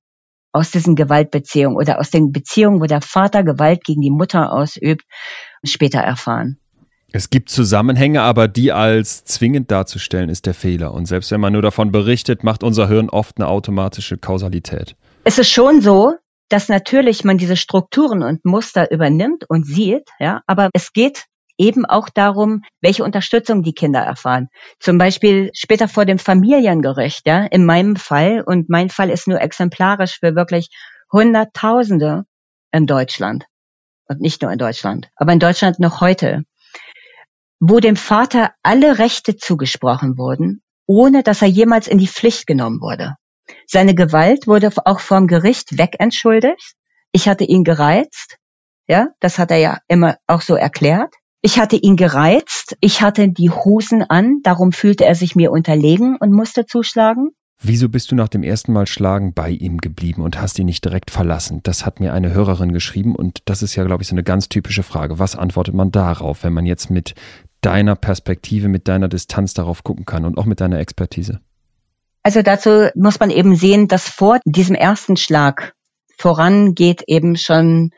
aus 0.52 0.70
diesen 0.70 0.96
Gewaltbeziehungen 0.96 1.76
oder 1.76 1.98
aus 2.00 2.10
den 2.10 2.32
Beziehungen, 2.32 2.80
wo 2.80 2.86
der 2.86 3.00
Vater 3.00 3.44
Gewalt 3.44 3.84
gegen 3.84 4.00
die 4.00 4.10
Mutter 4.10 4.52
ausübt, 4.52 5.04
später 5.64 6.00
erfahren. 6.00 6.58
Es 7.12 7.30
gibt 7.30 7.50
Zusammenhänge, 7.50 8.22
aber 8.22 8.46
die 8.46 8.70
als 8.70 9.24
zwingend 9.24 9.70
darzustellen, 9.70 10.28
ist 10.28 10.46
der 10.46 10.54
Fehler. 10.54 10.94
Und 10.94 11.06
selbst 11.06 11.30
wenn 11.32 11.40
man 11.40 11.52
nur 11.52 11.62
davon 11.62 11.90
berichtet, 11.90 12.44
macht 12.44 12.62
unser 12.62 12.88
Hirn 12.88 13.10
oft 13.10 13.38
eine 13.38 13.48
automatische 13.48 14.16
Kausalität. 14.16 14.94
Es 15.24 15.38
ist 15.38 15.50
schon 15.50 15.80
so, 15.80 16.14
dass 16.48 16.68
natürlich 16.68 17.24
man 17.24 17.38
diese 17.38 17.56
Strukturen 17.56 18.22
und 18.22 18.44
Muster 18.44 18.90
übernimmt 18.90 19.44
und 19.48 19.66
sieht, 19.66 20.08
ja, 20.18 20.42
aber 20.46 20.70
es 20.72 20.92
geht 20.92 21.24
eben 21.60 21.84
auch 21.84 22.08
darum, 22.08 22.62
welche 22.80 23.04
Unterstützung 23.04 23.62
die 23.62 23.74
Kinder 23.74 24.00
erfahren. 24.00 24.48
Zum 24.80 24.96
Beispiel 24.98 25.50
später 25.52 25.86
vor 25.86 26.06
dem 26.06 26.18
Familiengericht, 26.18 27.26
ja, 27.26 27.44
in 27.44 27.66
meinem 27.66 27.96
Fall, 27.96 28.42
und 28.44 28.70
mein 28.70 28.88
Fall 28.88 29.10
ist 29.10 29.28
nur 29.28 29.40
exemplarisch 29.40 30.18
für 30.18 30.34
wirklich 30.34 30.70
Hunderttausende 31.12 32.24
in 32.72 32.86
Deutschland. 32.86 33.44
Und 34.08 34.20
nicht 34.20 34.42
nur 34.42 34.50
in 34.50 34.58
Deutschland, 34.58 35.08
aber 35.14 35.32
in 35.32 35.38
Deutschland 35.38 35.78
noch 35.78 36.00
heute, 36.00 36.42
wo 37.60 37.78
dem 37.78 37.94
Vater 37.94 38.52
alle 38.62 38.98
Rechte 38.98 39.36
zugesprochen 39.36 40.16
wurden, 40.16 40.62
ohne 40.86 41.22
dass 41.22 41.42
er 41.42 41.48
jemals 41.48 41.86
in 41.86 41.98
die 41.98 42.08
Pflicht 42.08 42.46
genommen 42.46 42.80
wurde. 42.80 43.14
Seine 43.66 43.94
Gewalt 43.94 44.46
wurde 44.46 44.72
auch 44.84 45.00
vom 45.00 45.26
Gericht 45.26 45.78
wegentschuldigt. 45.78 46.74
Ich 47.12 47.28
hatte 47.28 47.44
ihn 47.44 47.64
gereizt. 47.64 48.38
Ja, 48.88 49.08
das 49.20 49.38
hat 49.38 49.52
er 49.52 49.58
ja 49.58 49.78
immer 49.86 50.16
auch 50.26 50.40
so 50.40 50.56
erklärt. 50.56 51.14
Ich 51.42 51.58
hatte 51.58 51.76
ihn 51.76 51.96
gereizt, 51.96 52.76
ich 52.80 53.00
hatte 53.00 53.30
die 53.30 53.50
Hosen 53.50 54.02
an, 54.02 54.40
darum 54.42 54.72
fühlte 54.72 55.06
er 55.06 55.14
sich 55.14 55.34
mir 55.36 55.50
unterlegen 55.50 56.16
und 56.20 56.32
musste 56.32 56.66
zuschlagen. 56.66 57.30
Wieso 57.62 57.88
bist 57.88 58.10
du 58.10 58.14
nach 58.14 58.28
dem 58.28 58.42
ersten 58.42 58.72
Mal 58.72 58.86
schlagen 58.86 59.34
bei 59.34 59.50
ihm 59.50 59.78
geblieben 59.78 60.22
und 60.22 60.40
hast 60.40 60.58
ihn 60.58 60.66
nicht 60.66 60.84
direkt 60.84 61.10
verlassen? 61.10 61.60
Das 61.62 61.84
hat 61.84 62.00
mir 62.00 62.14
eine 62.14 62.32
Hörerin 62.32 62.72
geschrieben 62.72 63.14
und 63.14 63.40
das 63.44 63.62
ist 63.62 63.74
ja, 63.74 63.84
glaube 63.84 64.02
ich, 64.02 64.08
so 64.08 64.14
eine 64.14 64.22
ganz 64.22 64.48
typische 64.48 64.82
Frage. 64.82 65.18
Was 65.18 65.36
antwortet 65.36 65.74
man 65.74 65.90
darauf, 65.90 66.42
wenn 66.42 66.54
man 66.54 66.64
jetzt 66.64 66.90
mit 66.90 67.14
deiner 67.60 67.96
Perspektive, 67.96 68.68
mit 68.68 68.88
deiner 68.88 69.08
Distanz 69.08 69.52
darauf 69.54 69.82
gucken 69.84 70.06
kann 70.06 70.24
und 70.24 70.38
auch 70.38 70.46
mit 70.46 70.60
deiner 70.60 70.78
Expertise? 70.78 71.40
Also 72.22 72.42
dazu 72.42 72.88
muss 72.94 73.20
man 73.20 73.30
eben 73.30 73.56
sehen, 73.56 73.88
dass 73.88 74.08
vor 74.08 74.40
diesem 74.44 74.74
ersten 74.74 75.16
Schlag 75.16 75.74
vorangeht 76.18 77.02
eben 77.06 77.36
schon 77.36 77.90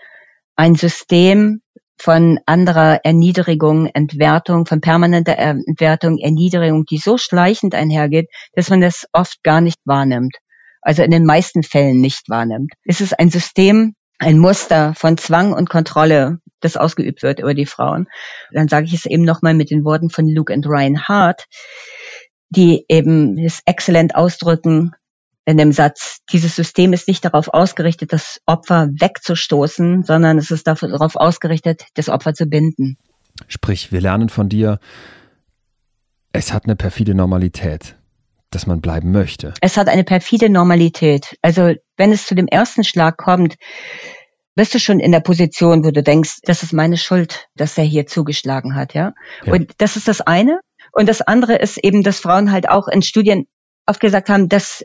ein 0.54 0.74
System 0.74 1.61
von 2.02 2.40
anderer 2.46 3.04
Erniedrigung, 3.04 3.86
Entwertung, 3.86 4.66
von 4.66 4.80
permanenter 4.80 5.38
Entwertung, 5.38 6.18
Erniedrigung, 6.18 6.84
die 6.84 6.98
so 6.98 7.16
schleichend 7.16 7.76
einhergeht, 7.76 8.28
dass 8.54 8.70
man 8.70 8.80
das 8.80 9.06
oft 9.12 9.40
gar 9.44 9.60
nicht 9.60 9.78
wahrnimmt. 9.84 10.34
Also 10.80 11.04
in 11.04 11.12
den 11.12 11.24
meisten 11.24 11.62
Fällen 11.62 12.00
nicht 12.00 12.28
wahrnimmt. 12.28 12.72
Es 12.84 13.00
ist 13.00 13.16
ein 13.20 13.30
System, 13.30 13.94
ein 14.18 14.40
Muster 14.40 14.94
von 14.96 15.16
Zwang 15.16 15.52
und 15.52 15.70
Kontrolle, 15.70 16.38
das 16.58 16.76
ausgeübt 16.76 17.22
wird 17.22 17.38
über 17.38 17.54
die 17.54 17.66
Frauen. 17.66 18.08
Dann 18.50 18.66
sage 18.66 18.86
ich 18.86 18.94
es 18.94 19.06
eben 19.06 19.22
nochmal 19.22 19.54
mit 19.54 19.70
den 19.70 19.84
Worten 19.84 20.10
von 20.10 20.26
Luke 20.26 20.52
und 20.52 20.66
Ryan 20.66 21.04
Hart, 21.06 21.44
die 22.50 22.84
eben 22.88 23.38
es 23.38 23.60
exzellent 23.64 24.16
ausdrücken 24.16 24.92
in 25.44 25.56
dem 25.56 25.72
Satz, 25.72 26.18
dieses 26.32 26.54
System 26.54 26.92
ist 26.92 27.08
nicht 27.08 27.24
darauf 27.24 27.48
ausgerichtet, 27.48 28.12
das 28.12 28.40
Opfer 28.46 28.88
wegzustoßen, 28.92 30.04
sondern 30.04 30.38
es 30.38 30.50
ist 30.50 30.66
darauf 30.66 31.16
ausgerichtet, 31.16 31.86
das 31.94 32.08
Opfer 32.08 32.34
zu 32.34 32.46
binden. 32.46 32.96
Sprich, 33.48 33.90
wir 33.90 34.00
lernen 34.00 34.28
von 34.28 34.48
dir, 34.48 34.78
es 36.32 36.52
hat 36.52 36.64
eine 36.64 36.76
perfide 36.76 37.14
Normalität, 37.14 37.96
dass 38.50 38.66
man 38.66 38.80
bleiben 38.80 39.10
möchte. 39.10 39.52
Es 39.60 39.76
hat 39.76 39.88
eine 39.88 40.04
perfide 40.04 40.48
Normalität. 40.48 41.36
Also 41.42 41.74
wenn 41.96 42.12
es 42.12 42.26
zu 42.26 42.34
dem 42.34 42.46
ersten 42.46 42.84
Schlag 42.84 43.16
kommt, 43.16 43.56
bist 44.54 44.74
du 44.74 44.78
schon 44.78 45.00
in 45.00 45.12
der 45.12 45.20
Position, 45.20 45.84
wo 45.84 45.90
du 45.90 46.02
denkst, 46.02 46.40
das 46.42 46.62
ist 46.62 46.72
meine 46.72 46.98
Schuld, 46.98 47.48
dass 47.56 47.76
er 47.78 47.84
hier 47.84 48.06
zugeschlagen 48.06 48.74
hat, 48.74 48.94
ja? 48.94 49.14
ja. 49.44 49.52
Und 49.52 49.72
das 49.78 49.96
ist 49.96 50.08
das 50.08 50.20
eine. 50.20 50.60
Und 50.92 51.08
das 51.08 51.22
andere 51.22 51.56
ist 51.56 51.78
eben, 51.78 52.02
dass 52.02 52.20
Frauen 52.20 52.52
halt 52.52 52.68
auch 52.68 52.86
in 52.88 53.02
Studien 53.02 53.46
oft 53.86 54.00
gesagt 54.00 54.28
haben, 54.28 54.48
dass, 54.48 54.84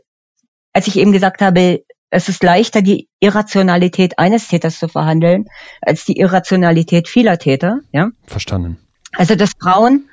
als 0.78 0.86
ich 0.86 0.98
eben 0.98 1.12
gesagt 1.12 1.42
habe, 1.42 1.84
es 2.12 2.30
ist 2.30 2.44
leichter, 2.44 2.84
die 2.84 3.10
Irrationalität 3.20 4.20
eines 4.20 4.48
Täters 4.48 4.78
zu 4.78 4.88
verhandeln, 4.88 5.46
als 5.82 6.06
die 6.06 6.20
Irrationalität 6.20 7.08
vieler 7.08 7.40
Täter, 7.40 7.80
ja? 7.92 8.12
Verstanden. 8.28 8.78
Also, 9.14 9.34
dass 9.34 9.54
Frauen 9.60 10.08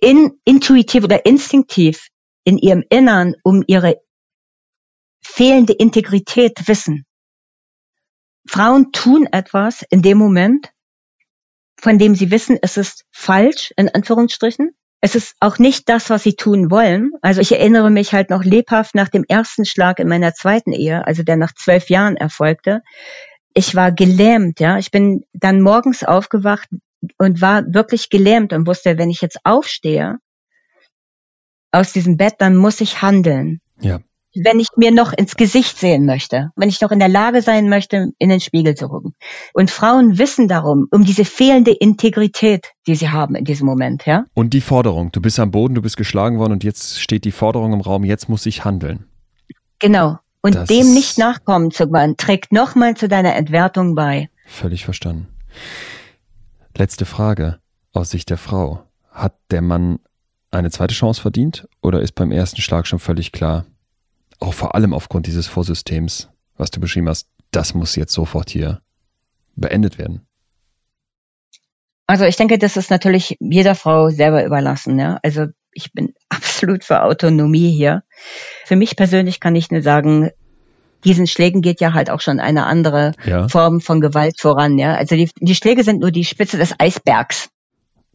in, 0.00 0.38
intuitiv 0.44 1.02
oder 1.02 1.26
instinktiv 1.26 2.06
in 2.44 2.56
ihrem 2.56 2.84
Innern 2.88 3.34
um 3.42 3.64
ihre 3.66 3.96
fehlende 5.22 5.72
Integrität 5.72 6.68
wissen. 6.68 7.04
Frauen 8.46 8.92
tun 8.92 9.26
etwas 9.26 9.84
in 9.90 10.02
dem 10.02 10.18
Moment, 10.18 10.70
von 11.76 11.98
dem 11.98 12.14
sie 12.14 12.30
wissen, 12.30 12.60
es 12.62 12.76
ist 12.76 13.06
falsch, 13.10 13.72
in 13.76 13.88
Anführungsstrichen, 13.88 14.70
es 15.00 15.14
ist 15.14 15.34
auch 15.40 15.58
nicht 15.58 15.88
das, 15.88 16.10
was 16.10 16.22
sie 16.22 16.34
tun 16.34 16.70
wollen. 16.70 17.12
Also 17.22 17.40
ich 17.40 17.52
erinnere 17.52 17.90
mich 17.90 18.12
halt 18.12 18.30
noch 18.30 18.44
lebhaft 18.44 18.94
nach 18.94 19.08
dem 19.08 19.24
ersten 19.26 19.64
Schlag 19.64 19.98
in 19.98 20.08
meiner 20.08 20.34
zweiten 20.34 20.72
Ehe, 20.72 21.06
also 21.06 21.22
der 21.22 21.36
nach 21.36 21.54
zwölf 21.54 21.88
Jahren 21.88 22.16
erfolgte. 22.16 22.82
Ich 23.54 23.74
war 23.74 23.92
gelähmt, 23.92 24.60
ja. 24.60 24.78
Ich 24.78 24.90
bin 24.90 25.24
dann 25.32 25.62
morgens 25.62 26.04
aufgewacht 26.04 26.68
und 27.18 27.40
war 27.40 27.62
wirklich 27.72 28.10
gelähmt 28.10 28.52
und 28.52 28.66
wusste, 28.66 28.98
wenn 28.98 29.10
ich 29.10 29.22
jetzt 29.22 29.38
aufstehe 29.44 30.18
aus 31.72 31.92
diesem 31.92 32.16
Bett, 32.16 32.34
dann 32.38 32.56
muss 32.56 32.80
ich 32.80 33.00
handeln. 33.00 33.60
Ja 33.80 34.00
wenn 34.34 34.60
ich 34.60 34.68
mir 34.76 34.92
noch 34.92 35.12
ins 35.12 35.36
Gesicht 35.36 35.78
sehen 35.78 36.06
möchte, 36.06 36.50
wenn 36.56 36.68
ich 36.68 36.80
noch 36.80 36.90
in 36.90 36.98
der 36.98 37.08
Lage 37.08 37.42
sein 37.42 37.68
möchte, 37.68 38.12
in 38.18 38.28
den 38.28 38.40
Spiegel 38.40 38.74
zu 38.74 38.88
gucken. 38.88 39.14
Und 39.52 39.70
Frauen 39.70 40.18
wissen 40.18 40.48
darum, 40.48 40.86
um 40.90 41.04
diese 41.04 41.24
fehlende 41.24 41.72
Integrität, 41.72 42.72
die 42.86 42.94
sie 42.94 43.10
haben 43.10 43.34
in 43.34 43.44
diesem 43.44 43.66
Moment, 43.66 44.06
ja. 44.06 44.24
Und 44.34 44.54
die 44.54 44.60
Forderung, 44.60 45.10
du 45.12 45.20
bist 45.20 45.40
am 45.40 45.50
Boden, 45.50 45.74
du 45.74 45.82
bist 45.82 45.96
geschlagen 45.96 46.38
worden 46.38 46.52
und 46.52 46.64
jetzt 46.64 47.00
steht 47.00 47.24
die 47.24 47.32
Forderung 47.32 47.72
im 47.72 47.80
Raum, 47.80 48.04
jetzt 48.04 48.28
muss 48.28 48.46
ich 48.46 48.64
handeln. 48.64 49.06
Genau. 49.78 50.18
Und 50.42 50.54
das 50.54 50.68
dem 50.68 50.94
nicht 50.94 51.18
nachkommen 51.18 51.70
zu 51.70 51.88
können, 51.88 52.16
trägt 52.16 52.52
nochmal 52.52 52.96
zu 52.96 53.08
deiner 53.08 53.34
Entwertung 53.34 53.94
bei. 53.94 54.30
Völlig 54.46 54.84
verstanden. 54.84 55.28
Letzte 56.76 57.04
Frage 57.04 57.58
aus 57.92 58.10
Sicht 58.10 58.30
der 58.30 58.38
Frau. 58.38 58.84
Hat 59.10 59.34
der 59.50 59.60
Mann 59.60 59.98
eine 60.50 60.70
zweite 60.70 60.94
Chance 60.94 61.20
verdient 61.20 61.68
oder 61.82 62.00
ist 62.00 62.12
beim 62.12 62.32
ersten 62.32 62.60
Schlag 62.60 62.86
schon 62.86 62.98
völlig 62.98 63.32
klar, 63.32 63.66
auch 64.40 64.54
vor 64.54 64.74
allem 64.74 64.92
aufgrund 64.92 65.26
dieses 65.26 65.46
Vorsystems, 65.46 66.28
was 66.56 66.70
du 66.70 66.80
beschrieben 66.80 67.08
hast, 67.08 67.28
das 67.50 67.74
muss 67.74 67.96
jetzt 67.96 68.12
sofort 68.12 68.50
hier 68.50 68.80
beendet 69.56 69.98
werden. 69.98 70.26
Also 72.06 72.24
ich 72.24 72.36
denke, 72.36 72.58
das 72.58 72.76
ist 72.76 72.90
natürlich 72.90 73.36
jeder 73.38 73.74
Frau 73.74 74.10
selber 74.10 74.44
überlassen. 74.44 74.98
Ja? 74.98 75.20
Also 75.22 75.46
ich 75.72 75.92
bin 75.92 76.14
absolut 76.28 76.84
für 76.84 77.02
Autonomie 77.02 77.70
hier. 77.70 78.02
Für 78.64 78.76
mich 78.76 78.96
persönlich 78.96 79.38
kann 79.38 79.54
ich 79.54 79.70
nur 79.70 79.82
sagen, 79.82 80.30
diesen 81.04 81.26
Schlägen 81.26 81.62
geht 81.62 81.80
ja 81.80 81.94
halt 81.94 82.10
auch 82.10 82.20
schon 82.20 82.40
eine 82.40 82.66
andere 82.66 83.12
ja. 83.24 83.48
Form 83.48 83.80
von 83.80 84.00
Gewalt 84.00 84.40
voran. 84.40 84.78
Ja? 84.78 84.94
Also 84.94 85.14
die, 85.14 85.30
die 85.38 85.54
Schläge 85.54 85.84
sind 85.84 86.00
nur 86.00 86.10
die 86.10 86.24
Spitze 86.24 86.58
des 86.58 86.74
Eisbergs. 86.78 87.48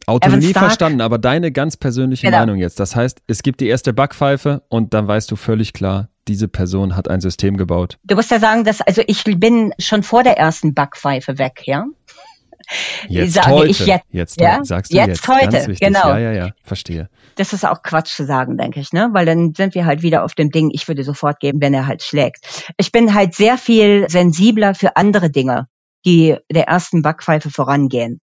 Autonomie 0.08 0.54
verstanden, 0.54 1.02
aber 1.02 1.18
deine 1.18 1.52
ganz 1.52 1.78
persönliche 1.78 2.28
genau. 2.28 2.40
Meinung 2.40 2.58
jetzt. 2.58 2.80
Das 2.80 2.96
heißt, 2.96 3.22
es 3.28 3.42
gibt 3.42 3.60
die 3.60 3.68
erste 3.68 3.94
Backpfeife 3.94 4.62
und 4.70 4.94
dann 4.94 5.08
weißt 5.08 5.32
du 5.32 5.36
völlig 5.36 5.74
klar, 5.74 6.10
diese 6.28 6.48
Person 6.48 6.96
hat 6.96 7.10
ein 7.10 7.22
System 7.22 7.58
gebaut. 7.58 7.98
Du 8.04 8.16
musst 8.16 8.32
ja 8.32 8.40
sagen, 8.40 8.64
dass, 8.64 8.82
also 8.82 9.02
ich 9.06 9.24
bin 9.24 9.74
schon 9.80 10.04
vor 10.04 10.24
der 10.24 10.38
ersten 10.38 10.74
Backpfeife 10.74 11.38
weg, 11.38 11.62
ja? 11.66 11.86
Jetzt 13.08 13.34
sage 13.34 13.52
heute. 13.52 13.70
ich 13.70 13.86
jetzt. 13.86 14.06
Jetzt 14.12 14.42
ja? 14.42 14.64
sagst 14.64 14.92
du 14.92 14.98
jetzt. 14.98 15.08
jetzt. 15.08 15.28
heute, 15.28 15.74
genau. 15.76 16.10
Ja, 16.10 16.18
ja, 16.18 16.32
ja, 16.32 16.50
verstehe. 16.64 17.10
Das 17.36 17.54
ist 17.54 17.66
auch 17.66 17.84
Quatsch 17.84 18.16
zu 18.16 18.26
sagen, 18.26 18.58
denke 18.58 18.80
ich, 18.80 18.92
ne? 18.92 19.10
Weil 19.12 19.26
dann 19.26 19.54
sind 19.54 19.76
wir 19.76 19.86
halt 19.86 20.02
wieder 20.02 20.24
auf 20.24 20.34
dem 20.34 20.50
Ding, 20.50 20.72
ich 20.74 20.88
würde 20.88 21.04
sofort 21.04 21.40
geben, 21.40 21.62
wenn 21.62 21.74
er 21.74 21.86
halt 21.86 22.02
schlägt. 22.02 22.74
Ich 22.78 22.92
bin 22.92 23.14
halt 23.14 23.36
sehr 23.36 23.58
viel 23.58 24.10
sensibler 24.10 24.74
für 24.74 24.96
andere 24.96 25.30
Dinge, 25.30 25.68
die 26.06 26.38
der 26.52 26.68
ersten 26.68 27.02
Backpfeife 27.02 27.52
vorangehen. 27.52 28.20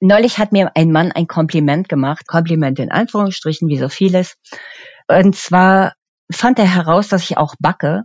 Neulich 0.00 0.38
hat 0.38 0.52
mir 0.52 0.72
ein 0.74 0.90
Mann 0.90 1.12
ein 1.12 1.28
Kompliment 1.28 1.88
gemacht, 1.88 2.26
Kompliment 2.26 2.78
in 2.80 2.90
Anführungsstrichen, 2.90 3.68
wie 3.68 3.78
so 3.78 3.88
vieles. 3.88 4.34
Und 5.06 5.36
zwar 5.36 5.94
fand 6.32 6.58
er 6.58 6.72
heraus, 6.72 7.08
dass 7.08 7.22
ich 7.22 7.36
auch 7.36 7.54
backe 7.58 8.02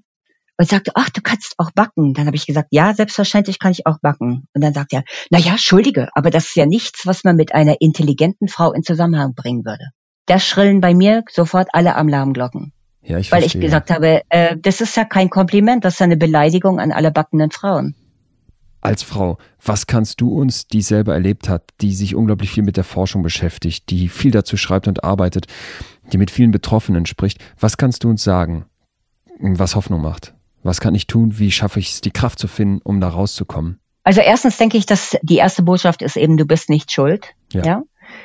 und 0.57 0.67
sagte, 0.67 0.91
ach, 0.95 1.09
du 1.09 1.21
kannst 1.21 1.55
auch 1.57 1.71
backen. 1.71 2.13
Dann 2.13 2.25
habe 2.25 2.35
ich 2.35 2.45
gesagt, 2.45 2.69
ja, 2.71 2.93
selbstverständlich 2.93 3.59
kann 3.59 3.71
ich 3.71 3.85
auch 3.85 3.99
backen. 4.01 4.47
Und 4.53 4.63
dann 4.63 4.73
sagt 4.73 4.93
er, 4.93 5.03
na 5.29 5.37
ja, 5.37 5.57
schuldige, 5.57 6.09
aber 6.13 6.31
das 6.31 6.45
ist 6.45 6.55
ja 6.55 6.65
nichts, 6.65 7.05
was 7.05 7.23
man 7.23 7.35
mit 7.35 7.53
einer 7.53 7.79
intelligenten 7.79 8.47
Frau 8.47 8.73
in 8.73 8.83
Zusammenhang 8.83 9.35
bringen 9.35 9.65
würde. 9.65 9.91
Da 10.25 10.39
schrillen 10.39 10.81
bei 10.81 10.93
mir 10.93 11.23
sofort 11.31 11.69
alle 11.73 11.95
Alarmglocken. 11.95 12.73
Ja, 13.01 13.17
ich 13.17 13.31
Weil 13.31 13.41
verstehe. 13.41 13.61
ich 13.61 13.65
gesagt 13.65 13.89
habe, 13.89 14.23
äh, 14.29 14.57
das 14.57 14.81
ist 14.81 14.97
ja 14.97 15.05
kein 15.05 15.29
Kompliment, 15.29 15.85
das 15.85 15.95
ist 15.95 16.01
eine 16.01 16.17
Beleidigung 16.17 16.79
an 16.79 16.91
alle 16.91 17.11
backenden 17.11 17.51
Frauen. 17.51 17.95
Als 18.81 19.03
Frau, 19.03 19.37
was 19.63 19.87
kannst 19.87 20.21
du 20.21 20.29
uns, 20.29 20.67
die 20.67 20.81
selber 20.81 21.13
erlebt 21.13 21.49
hat, 21.49 21.63
die 21.81 21.93
sich 21.93 22.15
unglaublich 22.15 22.51
viel 22.51 22.63
mit 22.63 22.77
der 22.77 22.83
Forschung 22.83 23.23
beschäftigt, 23.23 23.89
die 23.89 24.07
viel 24.07 24.31
dazu 24.31 24.55
schreibt 24.55 24.87
und 24.87 25.03
arbeitet, 25.03 25.47
die 26.13 26.17
mit 26.17 26.31
vielen 26.31 26.51
Betroffenen 26.51 27.05
spricht. 27.05 27.43
Was 27.59 27.77
kannst 27.77 28.03
du 28.03 28.09
uns 28.09 28.23
sagen, 28.23 28.65
was 29.39 29.75
Hoffnung 29.75 30.01
macht? 30.01 30.33
Was 30.63 30.79
kann 30.79 30.95
ich 30.95 31.07
tun? 31.07 31.39
Wie 31.39 31.51
schaffe 31.51 31.79
ich 31.79 31.93
es, 31.93 32.01
die 32.01 32.11
Kraft 32.11 32.39
zu 32.39 32.47
finden, 32.47 32.81
um 32.83 33.01
da 33.01 33.09
rauszukommen? 33.09 33.79
Also 34.03 34.21
erstens 34.21 34.57
denke 34.57 34.77
ich, 34.77 34.85
dass 34.85 35.17
die 35.21 35.35
erste 35.35 35.63
Botschaft 35.63 36.01
ist 36.01 36.15
eben, 36.15 36.37
du 36.37 36.45
bist 36.45 36.69
nicht 36.69 36.91
schuld. 36.91 37.33
Ja. 37.51 37.63
ja? 37.65 37.83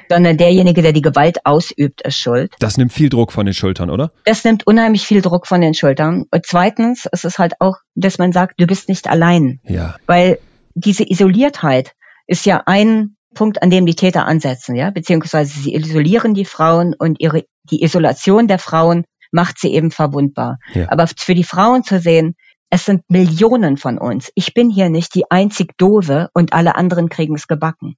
Sondern 0.09 0.37
derjenige, 0.37 0.83
der 0.83 0.93
die 0.93 1.03
Gewalt 1.03 1.45
ausübt, 1.45 2.03
ist 2.03 2.17
schuld. 2.17 2.55
Das 2.59 2.77
nimmt 2.77 2.93
viel 2.93 3.09
Druck 3.09 3.33
von 3.33 3.47
den 3.47 3.55
Schultern, 3.55 3.91
oder? 3.91 4.13
Das 4.25 4.45
nimmt 4.45 4.67
unheimlich 4.67 5.07
viel 5.07 5.23
Druck 5.23 5.47
von 5.47 5.61
den 5.61 5.75
Schultern. 5.75 6.25
Und 6.31 6.47
zweitens 6.47 7.07
ist 7.11 7.25
es 7.25 7.39
halt 7.39 7.55
auch, 7.61 7.77
dass 7.95 8.19
man 8.19 8.33
sagt, 8.33 8.61
du 8.61 8.67
bist 8.67 8.89
nicht 8.89 9.09
allein. 9.09 9.61
Ja. 9.65 9.97
Weil 10.07 10.39
diese 10.75 11.09
Isoliertheit 11.09 11.93
ist 12.27 12.47
ja 12.47 12.63
ein 12.67 13.17
Punkt, 13.35 13.63
an 13.63 13.71
dem 13.71 13.87
die 13.87 13.95
Täter 13.95 14.27
ansetzen, 14.27 14.75
ja, 14.77 14.91
beziehungsweise 14.91 15.59
sie 15.59 15.75
isolieren 15.75 16.35
die 16.35 16.45
Frauen 16.45 16.95
und 16.95 17.21
ihre, 17.21 17.45
die 17.65 17.83
Isolation 17.83 18.47
der 18.47 18.59
Frauen 18.59 19.05
macht 19.31 19.59
sie 19.59 19.73
eben 19.73 19.91
verwundbar. 19.91 20.59
Ja. 20.75 20.91
Aber 20.91 21.07
für 21.07 21.35
die 21.35 21.45
Frauen 21.45 21.83
zu 21.83 21.99
sehen, 21.99 22.35
es 22.71 22.87
sind 22.87 23.03
Millionen 23.09 23.77
von 23.77 23.99
uns. 23.99 24.31
Ich 24.35 24.55
bin 24.55 24.71
hier 24.71 24.89
nicht 24.89 25.15
die 25.15 25.31
einzig 25.31 25.77
Dove 25.77 26.29
und 26.33 26.53
alle 26.53 26.75
anderen 26.75 27.09
kriegen 27.09 27.35
es 27.35 27.47
gebacken. 27.47 27.97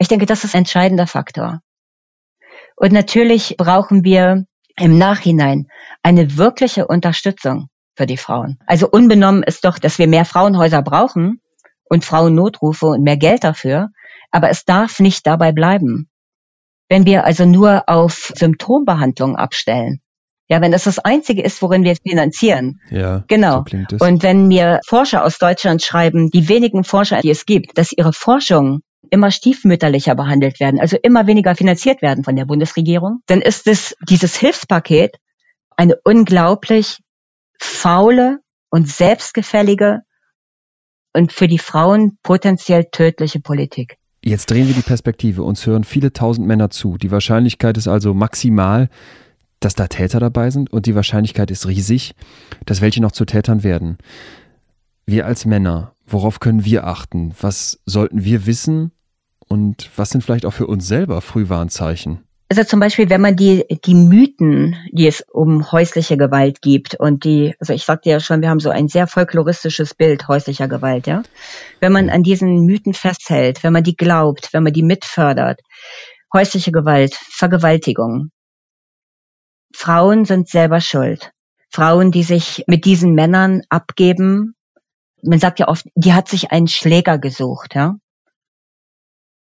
Ich 0.00 0.08
denke, 0.08 0.24
das 0.24 0.44
ist 0.44 0.54
ein 0.54 0.60
entscheidender 0.60 1.06
Faktor. 1.06 1.60
Und 2.74 2.90
natürlich 2.90 3.56
brauchen 3.58 4.02
wir 4.02 4.46
im 4.78 4.96
Nachhinein 4.96 5.66
eine 6.02 6.38
wirkliche 6.38 6.86
Unterstützung 6.86 7.68
für 7.94 8.06
die 8.06 8.16
Frauen. 8.16 8.58
Also 8.66 8.88
unbenommen 8.90 9.42
ist 9.42 9.66
doch, 9.66 9.78
dass 9.78 9.98
wir 9.98 10.08
mehr 10.08 10.24
Frauenhäuser 10.24 10.80
brauchen 10.80 11.42
und 11.84 12.06
Frauennotrufe 12.06 12.86
und 12.86 13.02
mehr 13.02 13.18
Geld 13.18 13.44
dafür. 13.44 13.90
Aber 14.30 14.48
es 14.48 14.64
darf 14.64 15.00
nicht 15.00 15.26
dabei 15.26 15.52
bleiben. 15.52 16.08
Wenn 16.88 17.04
wir 17.04 17.26
also 17.26 17.44
nur 17.44 17.86
auf 17.86 18.32
Symptombehandlung 18.34 19.36
abstellen, 19.36 20.00
ja, 20.48 20.62
wenn 20.62 20.72
das 20.72 20.84
das 20.84 20.98
Einzige 20.98 21.42
ist, 21.42 21.60
worin 21.60 21.84
wir 21.84 21.94
finanzieren. 21.94 22.80
Ja, 22.90 23.22
genau. 23.28 23.64
So 23.90 24.04
und 24.04 24.22
wenn 24.22 24.48
mir 24.48 24.80
Forscher 24.86 25.24
aus 25.24 25.36
Deutschland 25.36 25.82
schreiben, 25.82 26.30
die 26.30 26.48
wenigen 26.48 26.84
Forscher, 26.84 27.20
die 27.20 27.30
es 27.30 27.44
gibt, 27.44 27.76
dass 27.76 27.92
ihre 27.92 28.14
Forschung 28.14 28.80
immer 29.10 29.30
stiefmütterlicher 29.30 30.14
behandelt 30.14 30.60
werden, 30.60 30.78
also 30.78 30.96
immer 31.02 31.26
weniger 31.26 31.54
finanziert 31.56 32.02
werden 32.02 32.24
von 32.24 32.36
der 32.36 32.44
Bundesregierung, 32.44 33.20
dann 33.26 33.40
ist 33.40 33.66
es 33.66 33.96
dieses 34.08 34.36
Hilfspaket 34.36 35.16
eine 35.76 35.96
unglaublich 36.04 36.98
faule 37.58 38.38
und 38.70 38.88
selbstgefällige 38.88 40.00
und 41.12 41.32
für 41.32 41.48
die 41.48 41.58
Frauen 41.58 42.18
potenziell 42.22 42.86
tödliche 42.92 43.40
Politik. 43.40 43.96
Jetzt 44.22 44.50
drehen 44.50 44.66
wir 44.66 44.74
die 44.74 44.82
Perspektive. 44.82 45.42
Uns 45.42 45.66
hören 45.66 45.84
viele 45.84 46.12
tausend 46.12 46.46
Männer 46.46 46.70
zu. 46.70 46.98
Die 46.98 47.10
Wahrscheinlichkeit 47.10 47.78
ist 47.78 47.88
also 47.88 48.12
maximal, 48.12 48.90
dass 49.60 49.74
da 49.74 49.86
Täter 49.86 50.20
dabei 50.20 50.50
sind 50.50 50.70
und 50.70 50.86
die 50.86 50.94
Wahrscheinlichkeit 50.94 51.50
ist 51.50 51.66
riesig, 51.66 52.14
dass 52.66 52.80
welche 52.80 53.00
noch 53.00 53.12
zu 53.12 53.24
Tätern 53.24 53.62
werden. 53.62 53.98
Wir 55.06 55.26
als 55.26 55.46
Männer, 55.46 55.94
worauf 56.12 56.40
können 56.40 56.64
wir 56.64 56.86
achten? 56.86 57.34
Was 57.40 57.80
sollten 57.86 58.24
wir 58.24 58.46
wissen? 58.46 58.92
Und 59.48 59.90
was 59.96 60.10
sind 60.10 60.22
vielleicht 60.22 60.46
auch 60.46 60.52
für 60.52 60.66
uns 60.66 60.86
selber 60.86 61.20
Frühwarnzeichen? 61.20 62.20
Also 62.48 62.64
zum 62.64 62.80
Beispiel, 62.80 63.08
wenn 63.10 63.20
man 63.20 63.36
die, 63.36 63.64
die 63.84 63.94
Mythen, 63.94 64.76
die 64.90 65.06
es 65.06 65.24
um 65.32 65.70
häusliche 65.70 66.16
Gewalt 66.16 66.62
gibt 66.62 66.96
und 66.96 67.22
die, 67.22 67.54
also 67.60 67.72
ich 67.72 67.84
sagte 67.84 68.10
ja 68.10 68.18
schon, 68.18 68.42
wir 68.42 68.50
haben 68.50 68.58
so 68.58 68.70
ein 68.70 68.88
sehr 68.88 69.06
folkloristisches 69.06 69.94
Bild 69.94 70.26
häuslicher 70.26 70.66
Gewalt, 70.66 71.06
ja. 71.06 71.22
Wenn 71.78 71.92
man 71.92 72.10
an 72.10 72.24
diesen 72.24 72.64
Mythen 72.64 72.92
festhält, 72.92 73.62
wenn 73.62 73.72
man 73.72 73.84
die 73.84 73.94
glaubt, 73.94 74.52
wenn 74.52 74.64
man 74.64 74.72
die 74.72 74.82
mitfördert, 74.82 75.60
häusliche 76.34 76.72
Gewalt, 76.72 77.14
Vergewaltigung. 77.14 78.30
Frauen 79.72 80.24
sind 80.24 80.48
selber 80.48 80.80
schuld. 80.80 81.30
Frauen, 81.70 82.10
die 82.10 82.24
sich 82.24 82.64
mit 82.66 82.84
diesen 82.84 83.14
Männern 83.14 83.62
abgeben, 83.68 84.56
man 85.22 85.38
sagt 85.38 85.58
ja 85.58 85.68
oft, 85.68 85.86
die 85.94 86.12
hat 86.12 86.28
sich 86.28 86.50
einen 86.50 86.68
Schläger 86.68 87.18
gesucht, 87.18 87.74
ja. 87.74 87.96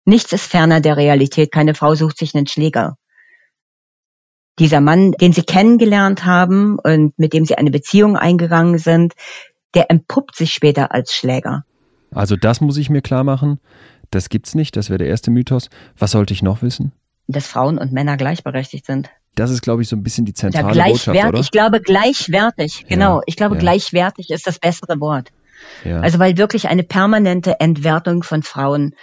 Nichts 0.05 0.33
ist 0.33 0.47
ferner 0.47 0.81
der 0.81 0.97
Realität. 0.97 1.51
Keine 1.51 1.75
Frau 1.75 1.95
sucht 1.95 2.19
sich 2.19 2.35
einen 2.35 2.47
Schläger. 2.47 2.97
Dieser 4.59 4.81
Mann, 4.81 5.13
den 5.13 5.33
sie 5.33 5.43
kennengelernt 5.43 6.25
haben 6.25 6.79
und 6.79 7.19
mit 7.19 7.33
dem 7.33 7.45
sie 7.45 7.57
eine 7.57 7.71
Beziehung 7.71 8.17
eingegangen 8.17 8.79
sind, 8.79 9.15
der 9.75 9.91
entpuppt 9.91 10.37
sich 10.37 10.53
später 10.53 10.93
als 10.93 11.13
Schläger. 11.13 11.65
Also 12.15 12.37
das 12.37 12.61
muss 12.61 12.77
ich 12.77 12.89
mir 12.89 13.03
klar 13.03 13.25
machen. 13.25 13.61
Das 14.11 14.29
gibt's 14.29 14.55
nicht. 14.55 14.77
Das 14.77 14.89
wäre 14.89 14.99
der 14.99 15.09
erste 15.09 15.31
Mythos. 15.31 15.69
Was 15.99 16.13
sollte 16.13 16.33
ich 16.33 16.43
noch 16.43 16.63
wissen? 16.63 16.93
Dass 17.27 17.49
Frauen 17.49 17.77
und 17.77 17.93
Männer 17.93 18.17
gleichberechtigt 18.17 18.87
sind. 18.87 19.11
Das 19.35 19.51
ist, 19.51 19.61
glaube 19.61 19.83
ich, 19.83 19.89
so 19.89 19.97
ein 19.97 20.03
bisschen 20.03 20.25
die 20.25 20.33
zentrale 20.33 20.75
ja, 20.75 20.87
Botschaft, 20.87 21.25
oder? 21.25 21.39
Ich 21.39 21.51
glaube 21.51 21.81
gleichwertig. 21.81 22.87
Genau. 22.89 23.17
Ja, 23.17 23.23
ich 23.27 23.37
glaube, 23.37 23.57
ja. 23.57 23.61
gleichwertig 23.61 24.31
ist 24.31 24.47
das 24.47 24.59
bessere 24.59 24.99
Wort. 25.01 25.31
Ja. 25.85 26.01
Also 26.01 26.19
weil 26.19 26.37
wirklich 26.37 26.69
eine 26.69 26.83
permanente 26.83 27.61
Entwertung 27.61 28.23
von 28.23 28.43
Frauen 28.43 28.95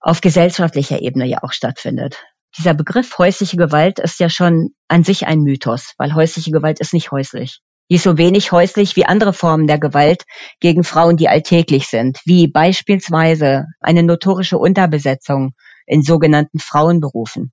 auf 0.00 0.20
gesellschaftlicher 0.20 1.00
Ebene 1.02 1.26
ja 1.26 1.38
auch 1.42 1.52
stattfindet. 1.52 2.22
Dieser 2.56 2.74
Begriff 2.74 3.18
häusliche 3.18 3.56
Gewalt 3.56 3.98
ist 3.98 4.20
ja 4.20 4.30
schon 4.30 4.70
an 4.88 5.04
sich 5.04 5.26
ein 5.26 5.40
Mythos, 5.40 5.92
weil 5.98 6.14
häusliche 6.14 6.50
Gewalt 6.50 6.80
ist 6.80 6.94
nicht 6.94 7.10
häuslich. 7.10 7.60
Die 7.90 7.96
ist 7.96 8.04
so 8.04 8.18
wenig 8.18 8.52
häuslich 8.52 8.96
wie 8.96 9.06
andere 9.06 9.32
Formen 9.32 9.66
der 9.66 9.78
Gewalt 9.78 10.24
gegen 10.60 10.84
Frauen, 10.84 11.16
die 11.16 11.28
alltäglich 11.28 11.86
sind, 11.86 12.20
wie 12.24 12.46
beispielsweise 12.46 13.64
eine 13.80 14.02
notorische 14.02 14.58
Unterbesetzung 14.58 15.54
in 15.86 16.02
sogenannten 16.02 16.58
Frauenberufen, 16.58 17.52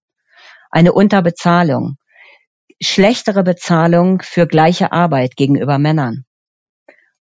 eine 0.72 0.92
Unterbezahlung, 0.92 1.96
schlechtere 2.82 3.44
Bezahlung 3.44 4.22
für 4.22 4.46
gleiche 4.46 4.92
Arbeit 4.92 5.38
gegenüber 5.38 5.80
Männern. 5.80 6.25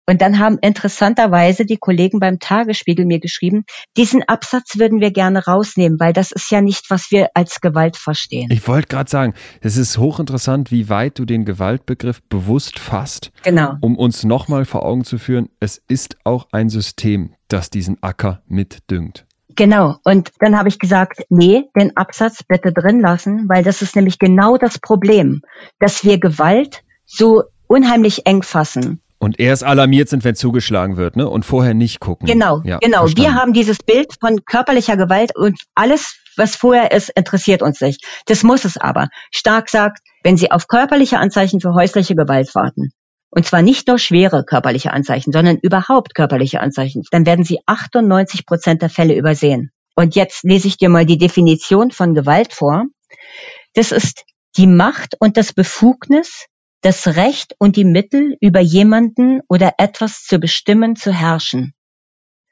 Und 0.08 0.20
dann 0.20 0.38
haben 0.38 0.58
interessanterweise 0.60 1.64
die 1.64 1.76
Kollegen 1.76 2.18
beim 2.18 2.40
Tagesspiegel 2.40 3.06
mir 3.06 3.20
geschrieben, 3.20 3.64
diesen 3.96 4.22
Absatz 4.24 4.78
würden 4.78 5.00
wir 5.00 5.12
gerne 5.12 5.44
rausnehmen, 5.44 6.00
weil 6.00 6.12
das 6.12 6.32
ist 6.32 6.50
ja 6.50 6.60
nicht, 6.60 6.90
was 6.90 7.10
wir 7.10 7.28
als 7.34 7.60
Gewalt 7.60 7.96
verstehen. 7.96 8.48
Ich 8.50 8.66
wollte 8.66 8.88
gerade 8.88 9.10
sagen, 9.10 9.34
es 9.60 9.76
ist 9.76 9.98
hochinteressant, 9.98 10.72
wie 10.72 10.88
weit 10.88 11.18
du 11.18 11.24
den 11.24 11.44
Gewaltbegriff 11.44 12.20
bewusst 12.28 12.80
fasst, 12.80 13.30
genau. 13.44 13.74
um 13.80 13.96
uns 13.96 14.24
nochmal 14.24 14.64
vor 14.64 14.84
Augen 14.84 15.04
zu 15.04 15.18
führen, 15.18 15.48
es 15.60 15.80
ist 15.88 16.16
auch 16.24 16.48
ein 16.50 16.68
System, 16.68 17.34
das 17.46 17.70
diesen 17.70 18.02
Acker 18.02 18.42
mitdüngt. 18.46 19.24
Genau. 19.54 19.96
Und 20.04 20.30
dann 20.38 20.58
habe 20.58 20.68
ich 20.68 20.78
gesagt, 20.78 21.24
nee, 21.28 21.64
den 21.78 21.96
Absatz 21.96 22.42
bitte 22.42 22.72
drin 22.72 23.00
lassen, 23.00 23.48
weil 23.48 23.62
das 23.62 23.82
ist 23.82 23.94
nämlich 23.96 24.18
genau 24.18 24.56
das 24.56 24.78
Problem, 24.78 25.42
dass 25.78 26.04
wir 26.04 26.18
Gewalt 26.18 26.82
so 27.04 27.44
unheimlich 27.66 28.26
eng 28.26 28.42
fassen. 28.42 29.02
Und 29.22 29.38
erst 29.38 29.62
alarmiert 29.62 30.08
sind, 30.08 30.24
wenn 30.24 30.34
zugeschlagen 30.34 30.96
wird, 30.96 31.14
ne? 31.14 31.28
Und 31.28 31.44
vorher 31.44 31.74
nicht 31.74 32.00
gucken. 32.00 32.26
Genau, 32.26 32.60
ja, 32.64 32.78
genau. 32.78 33.02
Verstanden. 33.02 33.30
Wir 33.30 33.40
haben 33.40 33.52
dieses 33.52 33.78
Bild 33.78 34.14
von 34.20 34.44
körperlicher 34.44 34.96
Gewalt 34.96 35.36
und 35.36 35.60
alles, 35.76 36.16
was 36.36 36.56
vorher 36.56 36.90
ist, 36.90 37.08
interessiert 37.10 37.62
uns 37.62 37.80
nicht. 37.80 38.04
Das 38.26 38.42
muss 38.42 38.64
es 38.64 38.78
aber. 38.78 39.10
Stark 39.30 39.68
sagt, 39.68 40.00
wenn 40.24 40.36
Sie 40.36 40.50
auf 40.50 40.66
körperliche 40.66 41.20
Anzeichen 41.20 41.60
für 41.60 41.72
häusliche 41.72 42.16
Gewalt 42.16 42.52
warten, 42.56 42.90
und 43.30 43.46
zwar 43.46 43.62
nicht 43.62 43.86
nur 43.86 44.00
schwere 44.00 44.44
körperliche 44.44 44.92
Anzeichen, 44.92 45.30
sondern 45.30 45.56
überhaupt 45.58 46.16
körperliche 46.16 46.58
Anzeichen, 46.58 47.04
dann 47.12 47.24
werden 47.24 47.44
Sie 47.44 47.60
98 47.64 48.44
Prozent 48.44 48.82
der 48.82 48.90
Fälle 48.90 49.14
übersehen. 49.14 49.70
Und 49.94 50.16
jetzt 50.16 50.42
lese 50.42 50.66
ich 50.66 50.78
dir 50.78 50.88
mal 50.88 51.06
die 51.06 51.18
Definition 51.18 51.92
von 51.92 52.14
Gewalt 52.14 52.52
vor. 52.52 52.86
Das 53.74 53.92
ist 53.92 54.24
die 54.56 54.66
Macht 54.66 55.14
und 55.20 55.36
das 55.36 55.52
Befugnis 55.52 56.46
das 56.82 57.06
Recht 57.06 57.54
und 57.58 57.76
die 57.76 57.84
Mittel, 57.84 58.36
über 58.40 58.60
jemanden 58.60 59.40
oder 59.48 59.74
etwas 59.78 60.24
zu 60.24 60.38
bestimmen, 60.38 60.96
zu 60.96 61.12
herrschen. 61.12 61.74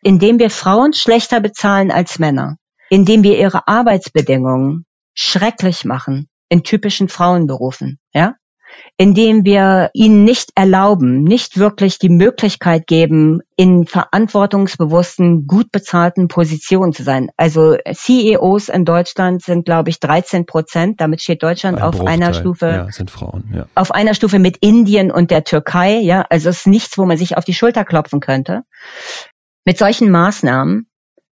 Indem 0.02 0.38
wir 0.38 0.50
Frauen 0.50 0.92
schlechter 0.92 1.40
bezahlen 1.40 1.90
als 1.90 2.18
Männer, 2.18 2.56
indem 2.88 3.22
wir 3.22 3.38
ihre 3.38 3.68
Arbeitsbedingungen 3.68 4.86
schrecklich 5.14 5.84
machen 5.84 6.28
in 6.48 6.62
typischen 6.62 7.08
Frauenberufen, 7.08 7.98
ja? 8.14 8.36
Indem 8.96 9.44
wir 9.44 9.90
ihnen 9.94 10.24
nicht 10.24 10.50
erlauben, 10.54 11.22
nicht 11.24 11.56
wirklich 11.56 11.98
die 11.98 12.10
Möglichkeit 12.10 12.86
geben, 12.86 13.40
in 13.56 13.86
verantwortungsbewussten, 13.86 15.46
gut 15.46 15.72
bezahlten 15.72 16.28
Positionen 16.28 16.92
zu 16.92 17.02
sein. 17.02 17.30
Also 17.36 17.76
CEOs 17.90 18.68
in 18.68 18.84
Deutschland 18.84 19.42
sind, 19.42 19.64
glaube 19.64 19.90
ich, 19.90 20.00
13 20.00 20.44
Prozent. 20.44 21.00
Damit 21.00 21.22
steht 21.22 21.42
Deutschland 21.42 21.78
Ein 21.78 21.82
auf 21.82 21.96
Bruchteil. 21.96 22.12
einer 22.12 22.34
Stufe. 22.34 22.66
Ja, 22.66 22.92
sind 22.92 23.10
Frauen, 23.10 23.50
ja. 23.54 23.66
Auf 23.74 23.90
einer 23.90 24.14
Stufe 24.14 24.38
mit 24.38 24.58
Indien 24.60 25.10
und 25.10 25.30
der 25.30 25.44
Türkei. 25.44 25.98
Ja, 26.00 26.26
also 26.28 26.50
es 26.50 26.58
ist 26.58 26.66
nichts, 26.66 26.98
wo 26.98 27.06
man 27.06 27.16
sich 27.16 27.36
auf 27.36 27.44
die 27.44 27.54
Schulter 27.54 27.84
klopfen 27.84 28.20
könnte. 28.20 28.62
Mit 29.64 29.78
solchen 29.78 30.10
Maßnahmen 30.10 30.86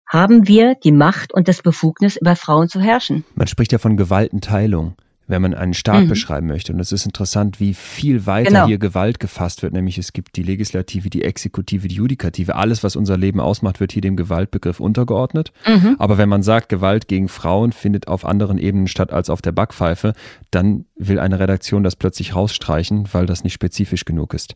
haben 0.08 0.48
wir 0.48 0.76
die 0.76 0.92
Macht 0.92 1.34
und 1.34 1.48
das 1.48 1.62
Befugnis, 1.62 2.16
über 2.16 2.36
Frauen 2.36 2.70
zu 2.70 2.80
herrschen. 2.80 3.26
Man 3.36 3.48
spricht 3.48 3.74
ja 3.74 3.78
von 3.78 3.98
Gewaltenteilung 3.98 4.96
wenn 5.28 5.42
man 5.42 5.54
einen 5.54 5.74
Staat 5.74 6.04
mhm. 6.04 6.10
beschreiben 6.10 6.48
möchte. 6.48 6.74
Und 6.74 6.80
es 6.80 6.92
ist 6.92 7.06
interessant, 7.06 7.60
wie 7.60 7.74
viel 7.74 8.26
weiter 8.26 8.50
genau. 8.50 8.68
hier 8.68 8.78
Gewalt 8.78 9.20
gefasst 9.20 9.62
wird. 9.62 9.74
Nämlich 9.74 9.98
es 9.98 10.14
gibt 10.14 10.38
die 10.38 10.44
Legislative, 10.44 11.10
die 11.10 11.24
Exekutive, 11.24 11.88
die 11.88 11.96
Judikative. 11.96 12.56
Alles, 12.56 12.84
was 12.84 12.96
unser 12.96 13.18
Leben 13.18 13.40
ausmacht, 13.40 13.80
wird 13.80 13.92
hier 13.92 14.02
dem 14.02 14.16
Gewaltbegriff 14.16 14.80
untergeordnet. 14.80 15.52
Mhm. 15.68 15.96
Aber 16.00 16.18
wenn 16.18 16.30
man 16.30 16.44
sagt, 16.44 16.70
Gewalt 16.70 17.08
gegen 17.08 17.28
Frauen 17.28 17.74
findet 17.74 18.08
auf 18.08 18.26
anderen 18.26 18.58
Ebenen 18.58 18.88
statt 18.88 19.12
als 19.12 19.30
auf 19.30 19.42
der 19.42 19.52
Backpfeife, 19.52 20.14
dann 20.52 20.86
will 20.96 21.20
eine 21.20 21.40
Redaktion 21.40 21.84
das 21.84 21.96
plötzlich 21.96 22.36
rausstreichen, 22.36 23.10
weil 23.12 23.26
das 23.26 23.44
nicht 23.44 23.54
spezifisch 23.54 24.06
genug 24.06 24.34
ist. 24.34 24.56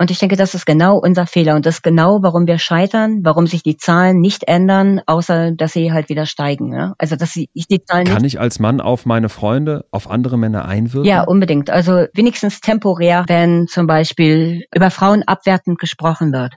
Und 0.00 0.12
ich 0.12 0.18
denke, 0.20 0.36
das 0.36 0.54
ist 0.54 0.64
genau 0.64 0.96
unser 0.96 1.26
Fehler 1.26 1.56
und 1.56 1.66
das 1.66 1.76
ist 1.76 1.82
genau, 1.82 2.22
warum 2.22 2.46
wir 2.46 2.58
scheitern, 2.58 3.24
warum 3.24 3.48
sich 3.48 3.64
die 3.64 3.76
Zahlen 3.76 4.20
nicht 4.20 4.44
ändern, 4.46 5.00
außer 5.06 5.50
dass 5.50 5.72
sie 5.72 5.92
halt 5.92 6.08
wieder 6.08 6.24
steigen. 6.24 6.72
Ja? 6.72 6.94
Also 6.98 7.16
dass 7.16 7.32
sie 7.32 7.50
die 7.54 7.82
Zahlen 7.82 8.06
Kann 8.06 8.22
ich 8.22 8.38
als 8.38 8.60
Mann 8.60 8.80
auf 8.80 9.06
meine 9.06 9.28
Freunde, 9.28 9.86
auf 9.90 10.08
andere 10.08 10.38
Männer 10.38 10.66
einwirken? 10.66 11.04
Ja, 11.04 11.24
unbedingt. 11.24 11.68
Also 11.68 12.06
wenigstens 12.14 12.60
temporär, 12.60 13.24
wenn 13.26 13.66
zum 13.66 13.88
Beispiel 13.88 14.66
über 14.72 14.92
Frauen 14.92 15.24
abwertend 15.24 15.80
gesprochen 15.80 16.32
wird, 16.32 16.54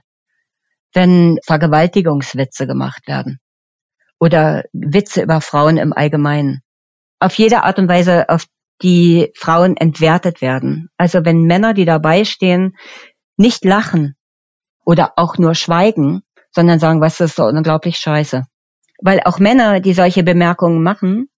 wenn 0.94 1.38
Vergewaltigungswitze 1.44 2.68
gemacht 2.68 3.08
werden 3.08 3.40
oder 4.20 4.62
Witze 4.72 5.20
über 5.20 5.40
Frauen 5.40 5.78
im 5.78 5.92
Allgemeinen. 5.92 6.60
Auf 7.18 7.34
jede 7.34 7.64
Art 7.64 7.80
und 7.80 7.88
Weise, 7.88 8.28
auf 8.28 8.46
die 8.82 9.32
Frauen 9.36 9.76
entwertet 9.76 10.40
werden. 10.40 10.90
Also 10.96 11.24
wenn 11.24 11.42
Männer, 11.42 11.74
die 11.74 11.84
dabei 11.84 12.24
stehen, 12.24 12.76
nicht 13.36 13.64
lachen 13.64 14.14
oder 14.84 15.12
auch 15.16 15.38
nur 15.38 15.54
schweigen, 15.54 16.22
sondern 16.50 16.78
sagen, 16.78 17.00
was 17.00 17.20
ist 17.20 17.36
so 17.36 17.44
unglaublich 17.44 17.96
scheiße. 17.96 18.44
Weil 19.00 19.20
auch 19.24 19.38
Männer, 19.38 19.80
die 19.80 19.94
solche 19.94 20.22
Bemerkungen 20.22 20.82
machen, 20.82 21.28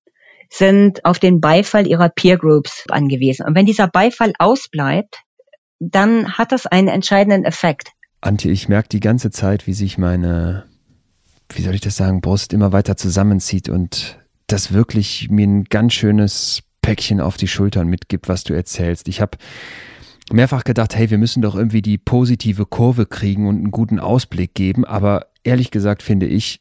sind 0.50 1.04
auf 1.04 1.18
den 1.18 1.40
Beifall 1.40 1.86
ihrer 1.86 2.08
Peer 2.08 2.38
Groups 2.38 2.84
angewiesen. 2.88 3.46
Und 3.46 3.54
wenn 3.54 3.66
dieser 3.66 3.88
Beifall 3.88 4.32
ausbleibt, 4.38 5.22
dann 5.80 6.36
hat 6.36 6.52
das 6.52 6.66
einen 6.66 6.88
entscheidenden 6.88 7.44
Effekt. 7.44 7.90
Antje, 8.20 8.50
ich 8.50 8.68
merke 8.68 8.88
die 8.88 9.00
ganze 9.00 9.30
Zeit, 9.30 9.66
wie 9.66 9.74
sich 9.74 9.98
meine, 9.98 10.64
wie 11.50 11.62
soll 11.62 11.74
ich 11.74 11.80
das 11.80 11.96
sagen, 11.96 12.20
Brust 12.20 12.52
immer 12.52 12.72
weiter 12.72 12.96
zusammenzieht 12.96 13.68
und 13.68 14.18
das 14.46 14.72
wirklich 14.72 15.28
mir 15.30 15.46
ein 15.46 15.64
ganz 15.64 15.94
schönes 15.94 16.62
Päckchen 16.82 17.20
auf 17.20 17.36
die 17.36 17.48
Schultern 17.48 17.88
mitgibt, 17.88 18.28
was 18.28 18.44
du 18.44 18.54
erzählst. 18.54 19.08
Ich 19.08 19.20
habe 19.20 19.38
mehrfach 20.32 20.64
gedacht, 20.64 20.94
hey, 20.94 21.10
wir 21.10 21.18
müssen 21.18 21.42
doch 21.42 21.54
irgendwie 21.54 21.82
die 21.82 21.98
positive 21.98 22.66
Kurve 22.66 23.06
kriegen 23.06 23.46
und 23.46 23.56
einen 23.56 23.70
guten 23.70 23.98
Ausblick 23.98 24.54
geben. 24.54 24.84
Aber 24.84 25.26
ehrlich 25.42 25.70
gesagt 25.70 26.02
finde 26.02 26.26
ich, 26.26 26.60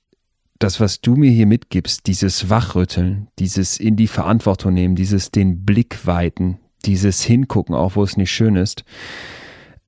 das, 0.59 0.79
was 0.79 1.01
du 1.01 1.15
mir 1.15 1.31
hier 1.31 1.47
mitgibst, 1.47 2.07
dieses 2.07 2.49
Wachrütteln, 2.49 3.27
dieses 3.39 3.79
in 3.79 3.95
die 3.95 4.07
Verantwortung 4.07 4.73
nehmen, 4.73 4.95
dieses 4.95 5.31
den 5.31 5.65
Blick 5.65 6.05
weiten, 6.05 6.59
dieses 6.85 7.23
Hingucken, 7.23 7.75
auch 7.75 7.95
wo 7.95 8.03
es 8.03 8.17
nicht 8.17 8.31
schön 8.31 8.55
ist, 8.55 8.83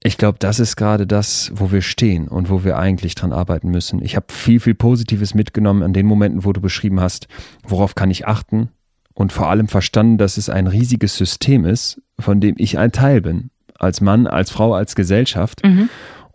ich 0.04 0.20
glaube, 0.20 0.38
das 0.38 0.60
ist 0.60 0.76
gerade 0.76 1.08
das, 1.08 1.52
wo 1.56 1.72
wir 1.72 1.82
stehen 1.82 2.28
und 2.28 2.50
wo 2.50 2.64
wir 2.64 2.78
eigentlich 2.78 3.16
dran 3.16 3.34
arbeiten 3.34 3.72
müssen. 3.72 4.04
Ich 4.04 4.16
habe 4.16 4.28
viel, 4.30 4.60
viel 4.60 4.76
Positives 4.76 5.34
mitgenommen 5.34 5.82
an 5.82 5.94
den 5.94 6.06
Momenten, 6.06 6.46
wo 6.46 6.54
du 6.54 6.62
beschrieben 6.62 7.00
hast, 7.00 7.28
worauf 7.64 7.96
kann 7.96 8.12
ich 8.12 8.28
achten 8.28 8.70
und 9.16 9.34
vor 9.34 9.50
allem 9.50 9.68
verstanden, 9.68 10.20
dass 10.20 10.38
es 10.38 10.48
ein 10.48 10.68
riesiges 10.68 11.18
System 11.18 11.66
ist, 11.66 12.02
von 12.20 12.40
dem 12.40 12.54
ich 12.60 12.78
ein 12.78 12.92
Teil 12.92 13.22
bin. 13.22 13.50
Als 13.78 14.02
Mann, 14.02 14.28
als 14.28 14.52
Frau, 14.52 14.74
als 14.74 14.96
Gesellschaft. 14.96 15.64
Mhm. 15.64 15.90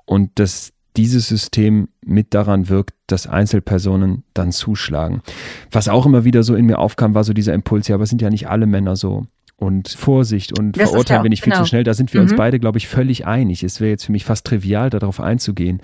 Und 0.05 0.39
dass 0.39 0.73
dieses 0.97 1.29
System 1.29 1.89
mit 2.05 2.35
daran 2.35 2.69
wirkt, 2.69 2.95
dass 3.07 3.27
Einzelpersonen 3.27 4.25
dann 4.35 4.53
zuschlagen. 4.53 5.23
Was 5.71 5.89
auch 5.89 6.07
immer 6.07 6.25
wieder 6.25 6.43
so 6.43 6.55
in 6.55 6.67
mir 6.67 6.79
aufkam, 6.79 7.15
war 7.15 7.25
so 7.25 7.33
dieser 7.33 7.55
Impuls, 7.55 7.89
ja, 7.89 7.95
aber 7.95 8.07
sind 8.07 8.23
ja 8.23 8.31
nicht 8.31 8.49
alle 8.49 8.67
Männer 8.67 8.97
so 8.97 9.27
und 9.57 9.89
Vorsicht 9.91 10.59
und 10.59 10.79
das 10.79 10.91
verurteilen 10.91 11.23
wir 11.23 11.29
nicht 11.29 11.45
viel 11.45 11.53
genau. 11.53 11.65
zu 11.65 11.69
schnell. 11.69 11.85
Da 11.85 11.95
sind 11.95 12.13
wir 12.13 12.21
mhm. 12.21 12.29
uns 12.29 12.37
beide, 12.37 12.59
glaube 12.59 12.79
ich, 12.79 12.89
völlig 12.89 13.27
einig. 13.27 13.63
Es 13.63 13.81
wäre 13.81 13.91
jetzt 13.91 14.05
für 14.05 14.13
mich 14.13 14.25
fast 14.25 14.47
trivial, 14.47 14.91
darauf 14.91 15.21
einzugehen. 15.21 15.81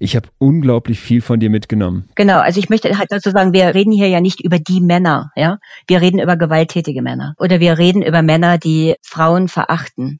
Ich 0.00 0.16
habe 0.16 0.28
unglaublich 0.38 0.98
viel 0.98 1.22
von 1.22 1.38
dir 1.38 1.48
mitgenommen. 1.48 2.08
Genau, 2.16 2.40
also 2.40 2.58
ich 2.58 2.68
möchte 2.68 2.98
halt 2.98 3.12
dazu 3.12 3.30
sagen, 3.30 3.52
wir 3.52 3.72
reden 3.74 3.92
hier 3.92 4.08
ja 4.08 4.20
nicht 4.20 4.44
über 4.44 4.58
die 4.58 4.80
Männer, 4.80 5.30
ja. 5.36 5.58
Wir 5.86 6.00
reden 6.00 6.18
über 6.18 6.36
gewalttätige 6.36 7.00
Männer. 7.00 7.34
Oder 7.38 7.60
wir 7.60 7.78
reden 7.78 8.02
über 8.02 8.22
Männer, 8.22 8.58
die 8.58 8.96
Frauen 9.02 9.46
verachten 9.46 10.18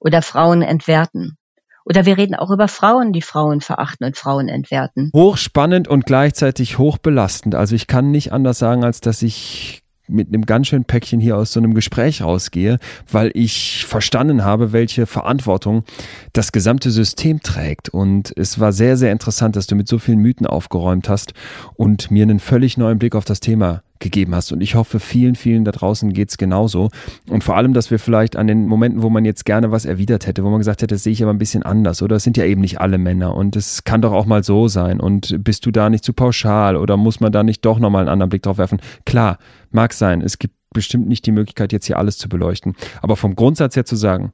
oder 0.00 0.22
Frauen 0.22 0.62
entwerten. 0.62 1.36
Oder 1.84 2.04
wir 2.06 2.18
reden 2.18 2.34
auch 2.34 2.50
über 2.50 2.68
Frauen, 2.68 3.12
die 3.12 3.22
Frauen 3.22 3.60
verachten 3.60 4.06
und 4.06 4.16
Frauen 4.16 4.48
entwerten. 4.48 5.10
Hochspannend 5.14 5.88
und 5.88 6.06
gleichzeitig 6.06 6.78
hochbelastend. 6.78 7.54
Also 7.54 7.74
ich 7.74 7.86
kann 7.86 8.10
nicht 8.10 8.32
anders 8.32 8.58
sagen, 8.58 8.84
als 8.84 9.00
dass 9.00 9.22
ich 9.22 9.82
mit 10.10 10.28
einem 10.28 10.44
ganz 10.44 10.66
schönen 10.66 10.84
Päckchen 10.84 11.20
hier 11.20 11.36
aus 11.36 11.52
so 11.52 11.60
einem 11.60 11.74
Gespräch 11.74 12.22
rausgehe, 12.22 12.78
weil 13.10 13.30
ich 13.34 13.86
verstanden 13.86 14.44
habe, 14.44 14.72
welche 14.72 15.06
Verantwortung 15.06 15.84
das 16.32 16.52
gesamte 16.52 16.90
System 16.90 17.40
trägt. 17.42 17.88
Und 17.88 18.32
es 18.36 18.58
war 18.58 18.72
sehr, 18.72 18.96
sehr 18.96 19.12
interessant, 19.12 19.56
dass 19.56 19.66
du 19.66 19.76
mit 19.76 19.88
so 19.88 19.98
vielen 19.98 20.18
Mythen 20.18 20.46
aufgeräumt 20.46 21.08
hast 21.08 21.32
und 21.74 22.10
mir 22.10 22.24
einen 22.24 22.40
völlig 22.40 22.76
neuen 22.76 22.98
Blick 22.98 23.14
auf 23.14 23.24
das 23.24 23.40
Thema 23.40 23.82
gegeben 24.00 24.34
hast. 24.34 24.50
Und 24.50 24.62
ich 24.62 24.74
hoffe, 24.74 24.98
vielen, 24.98 25.34
vielen 25.34 25.64
da 25.64 25.70
draußen 25.70 26.12
geht's 26.12 26.38
genauso. 26.38 26.88
Und 27.28 27.44
vor 27.44 27.56
allem, 27.56 27.74
dass 27.74 27.90
wir 27.90 27.98
vielleicht 27.98 28.36
an 28.36 28.46
den 28.46 28.66
Momenten, 28.66 29.02
wo 29.02 29.10
man 29.10 29.24
jetzt 29.24 29.44
gerne 29.44 29.70
was 29.70 29.84
erwidert 29.84 30.26
hätte, 30.26 30.42
wo 30.42 30.50
man 30.50 30.58
gesagt 30.58 30.82
hätte, 30.82 30.94
das 30.94 31.04
sehe 31.04 31.12
ich 31.12 31.22
aber 31.22 31.32
ein 31.32 31.38
bisschen 31.38 31.62
anders. 31.62 32.02
Oder 32.02 32.16
es 32.16 32.24
sind 32.24 32.36
ja 32.36 32.44
eben 32.44 32.62
nicht 32.62 32.80
alle 32.80 32.98
Männer. 32.98 33.34
Und 33.34 33.54
es 33.56 33.84
kann 33.84 34.02
doch 34.02 34.12
auch 34.12 34.26
mal 34.26 34.42
so 34.42 34.68
sein. 34.68 34.98
Und 34.98 35.44
bist 35.44 35.66
du 35.66 35.70
da 35.70 35.90
nicht 35.90 36.04
zu 36.04 36.12
pauschal? 36.12 36.76
Oder 36.76 36.96
muss 36.96 37.20
man 37.20 37.30
da 37.30 37.42
nicht 37.42 37.64
doch 37.64 37.78
nochmal 37.78 38.02
einen 38.02 38.08
anderen 38.08 38.30
Blick 38.30 38.42
drauf 38.42 38.58
werfen? 38.58 38.80
Klar, 39.04 39.38
mag 39.70 39.92
sein. 39.92 40.22
Es 40.22 40.38
gibt 40.38 40.54
bestimmt 40.72 41.08
nicht 41.08 41.26
die 41.26 41.32
Möglichkeit, 41.32 41.72
jetzt 41.72 41.86
hier 41.86 41.98
alles 41.98 42.16
zu 42.18 42.28
beleuchten. 42.28 42.74
Aber 43.02 43.16
vom 43.16 43.36
Grundsatz 43.36 43.76
her 43.76 43.84
zu 43.84 43.96
sagen, 43.96 44.32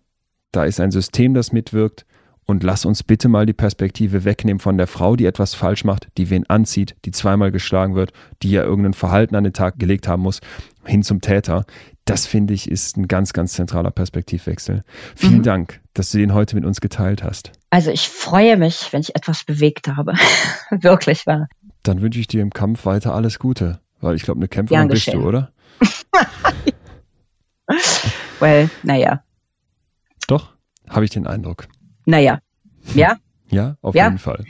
da 0.53 0.64
ist 0.64 0.81
ein 0.81 0.91
System, 0.91 1.35
das 1.35 1.53
mitwirkt 1.53 2.07
und 2.47 2.63
lass 2.63 2.85
uns 2.85 3.03
bitte 3.03 3.29
mal 3.29 3.45
die 3.45 3.53
Perspektive 3.53 4.25
wegnehmen 4.25 4.61
von 4.61 4.79
der 4.79 4.87
Frau, 4.87 5.17
die 5.17 5.27
etwas 5.27 5.55
falsch 5.55 5.85
macht, 5.85 6.09
die 6.17 6.31
wen 6.31 6.49
anzieht, 6.49 6.95
die 7.05 7.11
zweimal 7.11 7.51
geschlagen 7.51 7.95
wird, 7.95 8.13
die 8.43 8.51
ja 8.51 8.63
irgendein 8.63 8.95
Verhalten 8.95 9.35
an 9.35 9.45
den 9.45 9.53
Tag 9.53 9.79
gelegt 9.79 10.09
haben 10.09 10.23
muss, 10.23 10.41
hin 10.85 11.03
zum 11.03 11.21
Täter. 11.21 11.67
Das 12.05 12.27
finde 12.27 12.55
ich 12.55 12.71
ist 12.71 12.97
ein 12.97 13.09
ganz, 13.09 13.33
ganz 13.33 13.55
zentraler 13.55 13.91
Perspektivwechsel. 13.91 14.85
Vielen 15.17 15.39
mhm. 15.39 15.43
Dank, 15.43 15.81
dass 15.93 16.11
du 16.11 16.19
den 16.19 16.35
heute 16.35 16.55
mit 16.55 16.65
uns 16.65 16.81
geteilt 16.81 17.25
hast. 17.25 17.51
Also 17.71 17.91
ich 17.91 18.09
freue 18.09 18.57
mich, 18.57 18.93
wenn 18.93 19.01
ich 19.01 19.17
etwas 19.17 19.43
bewegt 19.43 19.89
habe. 19.89 20.15
Wirklich 20.71 21.27
wahr. 21.27 21.49
Dann 21.83 22.01
wünsche 22.01 22.21
ich 22.21 22.29
dir 22.29 22.43
im 22.43 22.53
Kampf 22.53 22.87
weiter 22.87 23.15
alles 23.15 23.41
Gute, 23.41 23.81
weil 24.01 24.15
ich 24.15 24.23
glaube, 24.23 24.39
eine 24.39 24.49
Kämpferin 24.49 24.89
bist 24.89 25.13
du, 25.13 25.27
oder? 25.27 25.53
well, 28.39 28.71
naja. 28.85 29.25
Doch, 30.29 30.55
habe 30.89 31.05
ich 31.05 31.11
den 31.11 31.27
Eindruck. 31.27 31.67
Naja, 32.07 32.41
ja? 32.95 33.17
Ja, 33.51 33.77
auf 33.83 33.95
ja. 33.95 34.05
jeden 34.07 34.19
Fall. 34.19 34.45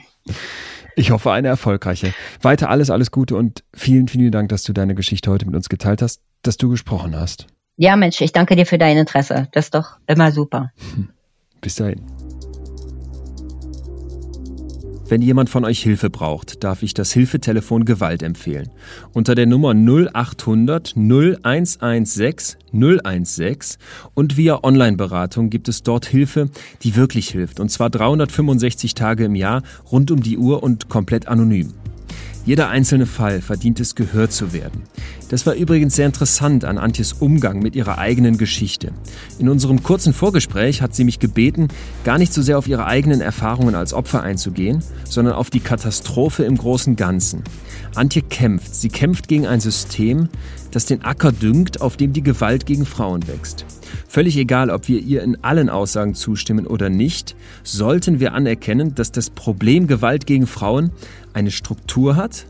Ich 0.94 1.10
hoffe, 1.10 1.30
eine 1.32 1.48
erfolgreiche. 1.48 2.14
Weiter 2.40 2.70
alles, 2.70 2.90
alles 2.90 3.10
Gute 3.10 3.36
und 3.36 3.64
vielen, 3.74 4.08
vielen 4.08 4.30
Dank, 4.30 4.48
dass 4.48 4.62
du 4.62 4.72
deine 4.72 4.94
Geschichte 4.94 5.30
heute 5.30 5.44
mit 5.44 5.54
uns 5.54 5.68
geteilt 5.68 6.00
hast, 6.00 6.22
dass 6.42 6.56
du 6.56 6.70
gesprochen 6.70 7.14
hast. 7.14 7.46
Ja, 7.76 7.96
Mensch, 7.96 8.20
ich 8.22 8.32
danke 8.32 8.56
dir 8.56 8.64
für 8.64 8.78
dein 8.78 8.96
Interesse. 8.96 9.48
Das 9.52 9.66
ist 9.66 9.74
doch 9.74 9.98
immer 10.06 10.32
super. 10.32 10.72
Bis 11.60 11.74
dahin. 11.74 12.00
Wenn 15.08 15.22
jemand 15.22 15.48
von 15.48 15.64
euch 15.64 15.82
Hilfe 15.82 16.10
braucht, 16.10 16.64
darf 16.64 16.82
ich 16.82 16.92
das 16.92 17.12
Hilfetelefon 17.12 17.84
Gewalt 17.84 18.24
empfehlen. 18.24 18.70
Unter 19.12 19.36
der 19.36 19.46
Nummer 19.46 19.72
0800 19.72 20.96
0116 20.96 22.56
016 22.72 23.78
und 24.14 24.36
via 24.36 24.64
Online-Beratung 24.64 25.48
gibt 25.48 25.68
es 25.68 25.84
dort 25.84 26.06
Hilfe, 26.06 26.50
die 26.82 26.96
wirklich 26.96 27.28
hilft. 27.28 27.60
Und 27.60 27.70
zwar 27.70 27.88
365 27.88 28.94
Tage 28.94 29.26
im 29.26 29.36
Jahr, 29.36 29.62
rund 29.92 30.10
um 30.10 30.24
die 30.24 30.38
Uhr 30.38 30.64
und 30.64 30.88
komplett 30.88 31.28
anonym. 31.28 31.72
Jeder 32.46 32.68
einzelne 32.68 33.06
Fall 33.06 33.40
verdient 33.40 33.80
es, 33.80 33.96
gehört 33.96 34.30
zu 34.30 34.52
werden. 34.52 34.84
Das 35.30 35.46
war 35.46 35.54
übrigens 35.54 35.96
sehr 35.96 36.06
interessant 36.06 36.64
an 36.64 36.78
Antjes 36.78 37.12
Umgang 37.14 37.58
mit 37.58 37.74
ihrer 37.74 37.98
eigenen 37.98 38.38
Geschichte. 38.38 38.92
In 39.40 39.48
unserem 39.48 39.82
kurzen 39.82 40.12
Vorgespräch 40.12 40.80
hat 40.80 40.94
sie 40.94 41.02
mich 41.02 41.18
gebeten, 41.18 41.66
gar 42.04 42.18
nicht 42.18 42.32
so 42.32 42.42
sehr 42.42 42.56
auf 42.56 42.68
ihre 42.68 42.86
eigenen 42.86 43.20
Erfahrungen 43.20 43.74
als 43.74 43.92
Opfer 43.92 44.22
einzugehen, 44.22 44.84
sondern 45.08 45.34
auf 45.34 45.50
die 45.50 45.58
Katastrophe 45.58 46.44
im 46.44 46.56
großen 46.56 46.94
Ganzen. 46.94 47.42
Antje 47.96 48.22
kämpft. 48.22 48.76
Sie 48.76 48.90
kämpft 48.90 49.26
gegen 49.26 49.48
ein 49.48 49.58
System, 49.58 50.28
das 50.70 50.86
den 50.86 51.04
Acker 51.04 51.32
düngt, 51.32 51.80
auf 51.80 51.96
dem 51.96 52.12
die 52.12 52.22
Gewalt 52.22 52.64
gegen 52.64 52.86
Frauen 52.86 53.26
wächst. 53.26 53.64
Völlig 54.08 54.36
egal, 54.36 54.70
ob 54.70 54.88
wir 54.88 55.00
ihr 55.00 55.22
in 55.22 55.42
allen 55.42 55.68
Aussagen 55.68 56.14
zustimmen 56.14 56.66
oder 56.66 56.90
nicht, 56.90 57.34
sollten 57.62 58.20
wir 58.20 58.34
anerkennen, 58.34 58.94
dass 58.94 59.12
das 59.12 59.30
Problem 59.30 59.86
Gewalt 59.86 60.26
gegen 60.26 60.46
Frauen 60.46 60.90
eine 61.36 61.50
Struktur 61.50 62.16
hat 62.16 62.46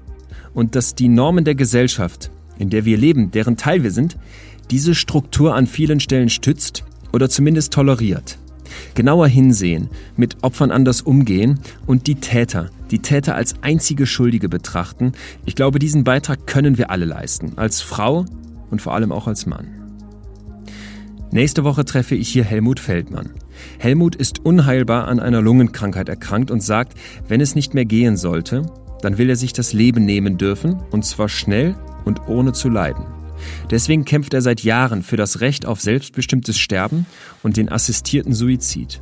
und 0.54 0.74
dass 0.74 0.94
die 0.94 1.08
Normen 1.08 1.44
der 1.44 1.56
Gesellschaft, 1.56 2.30
in 2.58 2.70
der 2.70 2.84
wir 2.84 2.96
leben, 2.96 3.32
deren 3.32 3.56
Teil 3.56 3.82
wir 3.82 3.90
sind, 3.90 4.16
diese 4.70 4.94
Struktur 4.94 5.54
an 5.54 5.66
vielen 5.66 6.00
Stellen 6.00 6.30
stützt 6.30 6.84
oder 7.12 7.28
zumindest 7.28 7.72
toleriert. 7.72 8.38
Genauer 8.94 9.28
hinsehen, 9.28 9.88
mit 10.16 10.38
Opfern 10.42 10.70
anders 10.70 11.02
umgehen 11.02 11.60
und 11.86 12.06
die 12.06 12.16
Täter, 12.16 12.70
die 12.90 13.00
Täter 13.00 13.34
als 13.34 13.56
einzige 13.62 14.06
Schuldige 14.06 14.48
betrachten. 14.48 15.12
Ich 15.44 15.54
glaube, 15.54 15.78
diesen 15.78 16.04
Beitrag 16.04 16.46
können 16.46 16.78
wir 16.78 16.90
alle 16.90 17.04
leisten, 17.04 17.52
als 17.56 17.82
Frau 17.82 18.24
und 18.70 18.80
vor 18.80 18.94
allem 18.94 19.12
auch 19.12 19.26
als 19.26 19.46
Mann. 19.46 19.66
Nächste 21.32 21.64
Woche 21.64 21.84
treffe 21.84 22.14
ich 22.14 22.28
hier 22.28 22.44
Helmut 22.44 22.80
Feldmann. 22.80 23.30
Helmut 23.78 24.14
ist 24.14 24.44
unheilbar 24.44 25.08
an 25.08 25.20
einer 25.20 25.42
Lungenkrankheit 25.42 26.08
erkrankt 26.08 26.50
und 26.50 26.62
sagt, 26.62 26.94
wenn 27.28 27.40
es 27.40 27.54
nicht 27.54 27.74
mehr 27.74 27.84
gehen 27.84 28.16
sollte, 28.16 28.66
dann 29.02 29.18
will 29.18 29.30
er 29.30 29.36
sich 29.36 29.52
das 29.52 29.72
Leben 29.72 30.04
nehmen 30.04 30.38
dürfen, 30.38 30.80
und 30.90 31.04
zwar 31.04 31.28
schnell 31.28 31.76
und 32.04 32.28
ohne 32.28 32.52
zu 32.52 32.68
leiden. 32.68 33.04
Deswegen 33.70 34.04
kämpft 34.04 34.34
er 34.34 34.42
seit 34.42 34.62
Jahren 34.62 35.02
für 35.02 35.16
das 35.16 35.40
Recht 35.40 35.66
auf 35.66 35.80
selbstbestimmtes 35.80 36.58
Sterben 36.58 37.06
und 37.42 37.56
den 37.56 37.70
assistierten 37.70 38.32
Suizid. 38.32 39.00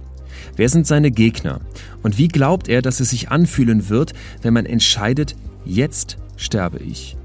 Wer 0.56 0.68
sind 0.68 0.86
seine 0.86 1.10
Gegner? 1.10 1.60
Und 2.02 2.18
wie 2.18 2.28
glaubt 2.28 2.68
er, 2.68 2.82
dass 2.82 3.00
es 3.00 3.10
sich 3.10 3.30
anfühlen 3.30 3.88
wird, 3.88 4.12
wenn 4.42 4.54
man 4.54 4.66
entscheidet, 4.66 5.36
jetzt 5.64 6.18
sterbe 6.36 6.78
ich? 6.78 7.16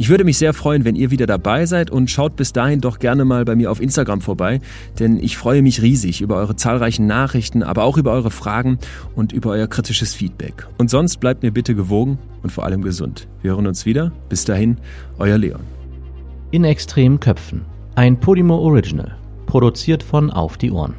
Ich 0.00 0.08
würde 0.08 0.24
mich 0.24 0.38
sehr 0.38 0.54
freuen, 0.54 0.86
wenn 0.86 0.96
ihr 0.96 1.10
wieder 1.10 1.26
dabei 1.26 1.66
seid 1.66 1.90
und 1.90 2.10
schaut 2.10 2.34
bis 2.34 2.54
dahin 2.54 2.80
doch 2.80 3.00
gerne 3.00 3.26
mal 3.26 3.44
bei 3.44 3.54
mir 3.54 3.70
auf 3.70 3.82
Instagram 3.82 4.22
vorbei, 4.22 4.62
denn 4.98 5.18
ich 5.18 5.36
freue 5.36 5.60
mich 5.60 5.82
riesig 5.82 6.22
über 6.22 6.36
eure 6.36 6.56
zahlreichen 6.56 7.06
Nachrichten, 7.06 7.62
aber 7.62 7.84
auch 7.84 7.98
über 7.98 8.12
eure 8.12 8.30
Fragen 8.30 8.78
und 9.14 9.34
über 9.34 9.50
euer 9.50 9.66
kritisches 9.66 10.14
Feedback. 10.14 10.66
Und 10.78 10.88
sonst 10.88 11.18
bleibt 11.18 11.42
mir 11.42 11.50
bitte 11.50 11.74
gewogen 11.74 12.16
und 12.42 12.48
vor 12.48 12.64
allem 12.64 12.80
gesund. 12.80 13.28
Wir 13.42 13.50
hören 13.50 13.66
uns 13.66 13.84
wieder. 13.84 14.10
Bis 14.30 14.46
dahin, 14.46 14.78
euer 15.18 15.36
Leon. 15.36 15.60
In 16.50 16.64
extremen 16.64 17.20
Köpfen. 17.20 17.66
Ein 17.94 18.18
Podimo 18.18 18.56
Original. 18.56 19.18
Produziert 19.44 20.02
von 20.02 20.30
Auf 20.30 20.56
die 20.56 20.70
Ohren. 20.70 20.94